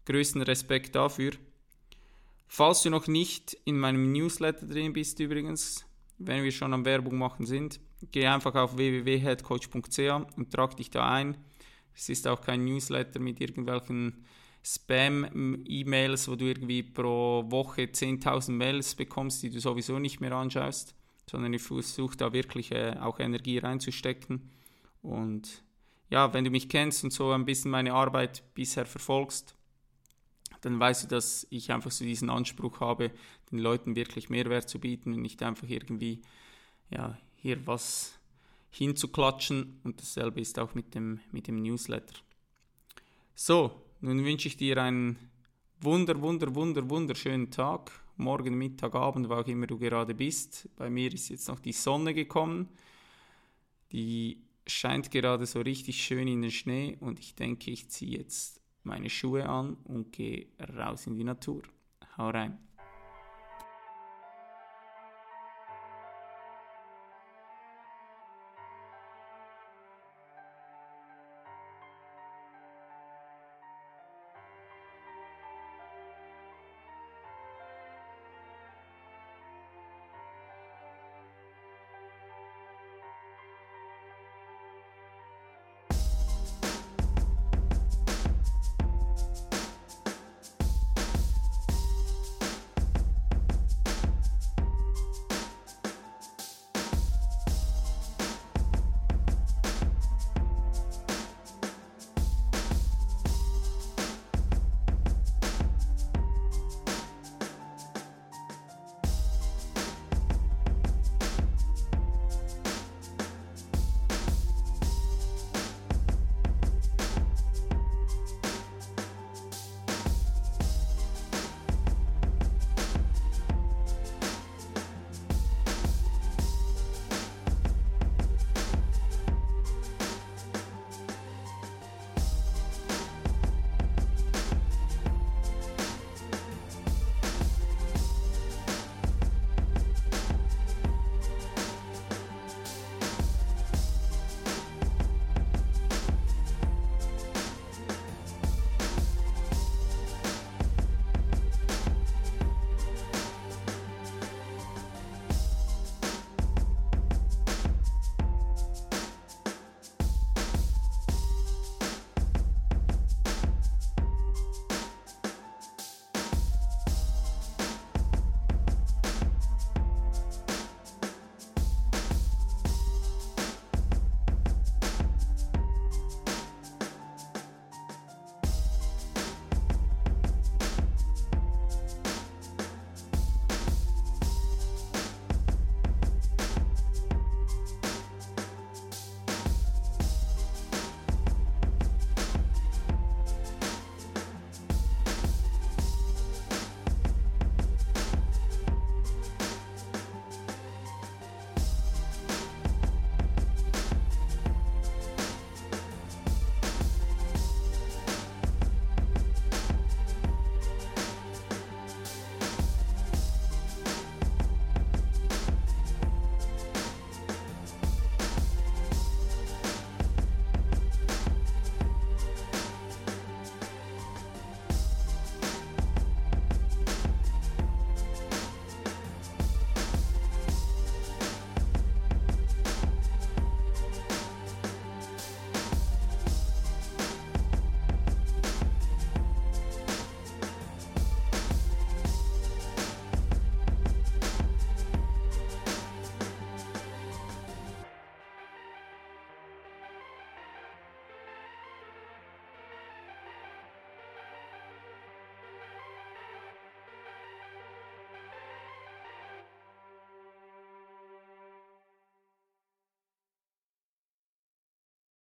größten 0.06 0.42
Respekt 0.42 0.96
dafür. 0.96 1.32
Falls 2.48 2.82
du 2.82 2.90
noch 2.90 3.08
nicht 3.08 3.58
in 3.66 3.78
meinem 3.78 4.12
Newsletter 4.12 4.66
drin 4.66 4.94
bist 4.94 5.20
übrigens, 5.20 5.86
wenn 6.18 6.44
wir 6.44 6.52
schon 6.52 6.74
am 6.74 6.86
Werbung 6.86 7.18
machen 7.18 7.46
sind, 7.46 7.80
geh 8.12 8.26
einfach 8.26 8.56
auf 8.56 8.78
www.headcoach.ch 8.78 10.38
und 10.38 10.52
trag 10.52 10.78
dich 10.78 10.90
da 10.90 11.12
ein. 11.12 11.38
Es 11.94 12.10
ist 12.10 12.28
auch 12.28 12.42
kein 12.42 12.64
Newsletter 12.64 13.20
mit 13.20 13.42
irgendwelchen 13.42 14.26
Spam-E-Mails, 14.64 16.28
wo 16.28 16.36
du 16.36 16.46
irgendwie 16.46 16.84
pro 16.84 17.44
Woche 17.50 17.84
10.000 17.84 18.52
Mails 18.52 18.96
bekommst, 18.96 19.44
die 19.44 19.50
du 19.50 19.60
sowieso 19.60 20.00
nicht 20.00 20.20
mehr 20.20 20.34
anschaust, 20.34 20.96
sondern 21.30 21.54
ich 21.54 21.62
versuche 21.62 22.18
da 22.18 22.34
wirklich 22.34 22.72
äh, 22.72 22.96
auch 23.00 23.20
Energie 23.20 23.58
reinzustecken. 23.58 24.52
Und 25.02 25.64
ja, 26.10 26.34
wenn 26.34 26.44
du 26.44 26.52
mich 26.52 26.70
kennst 26.70 27.04
und 27.04 27.12
so 27.12 27.32
ein 27.32 27.46
bisschen 27.46 27.72
meine 27.72 27.94
Arbeit 27.94 28.44
bisher 28.54 28.86
verfolgst, 28.86 29.57
dann 30.62 30.80
weißt 30.80 31.04
du, 31.04 31.08
dass 31.08 31.48
ich 31.50 31.72
einfach 31.72 31.92
so 31.92 32.04
diesen 32.04 32.30
Anspruch 32.30 32.80
habe, 32.80 33.12
den 33.52 33.60
Leuten 33.60 33.96
wirklich 33.96 34.30
Mehrwert 34.30 34.70
zu 34.70 34.80
bieten 34.80 35.14
und 35.14 35.22
nicht 35.22 35.42
einfach 35.44 35.68
irgendwie 35.68 36.22
ja, 36.90 37.18
hier 37.36 37.66
was 37.68 38.18
hinzuklatschen. 38.70 39.80
Und 39.84 40.02
dasselbe 40.02 40.42
ist 40.42 40.60
auch 40.60 40.74
mit 40.74 40.96
dem, 40.96 41.20
mit 41.32 41.48
dem 41.48 41.62
Newsletter. 41.62 42.16
So, 43.36 43.72
nun 44.02 44.24
wünsche 44.26 44.48
ich 44.48 44.58
dir 44.58 44.82
einen 44.82 45.18
wunder, 45.80 46.20
wunder, 46.22 46.54
wunder, 46.56 46.90
wunderschönen 46.90 47.52
Tag. 47.52 47.92
Morgen, 48.16 48.58
Mittag, 48.58 48.96
Abend, 48.96 49.30
wo 49.30 49.36
auch 49.36 49.48
immer 49.48 49.68
du 49.68 49.78
gerade 49.78 50.16
bist. 50.16 50.68
Bei 50.76 50.90
mir 50.90 51.14
ist 51.14 51.30
jetzt 51.30 51.48
noch 51.48 51.60
die 51.60 51.72
Sonne 51.72 52.16
gekommen. 52.16 52.68
Die 53.92 54.42
scheint 54.66 55.12
gerade 55.12 55.46
so 55.46 55.62
richtig 55.62 56.04
schön 56.04 56.28
in 56.28 56.42
den 56.42 56.52
Schnee 56.52 56.98
und 57.00 57.20
ich 57.20 57.36
denke, 57.36 57.72
ich 57.72 57.90
ziehe 57.90 58.18
jetzt 58.18 58.60
meine 58.88 59.10
Schuhe 59.10 59.48
an 59.48 59.78
und 59.84 60.12
gehe 60.12 60.48
raus 60.78 61.06
in 61.08 61.16
die 61.16 61.24
Natur. 61.24 61.62
Hau 62.18 62.30
rein. 62.30 62.58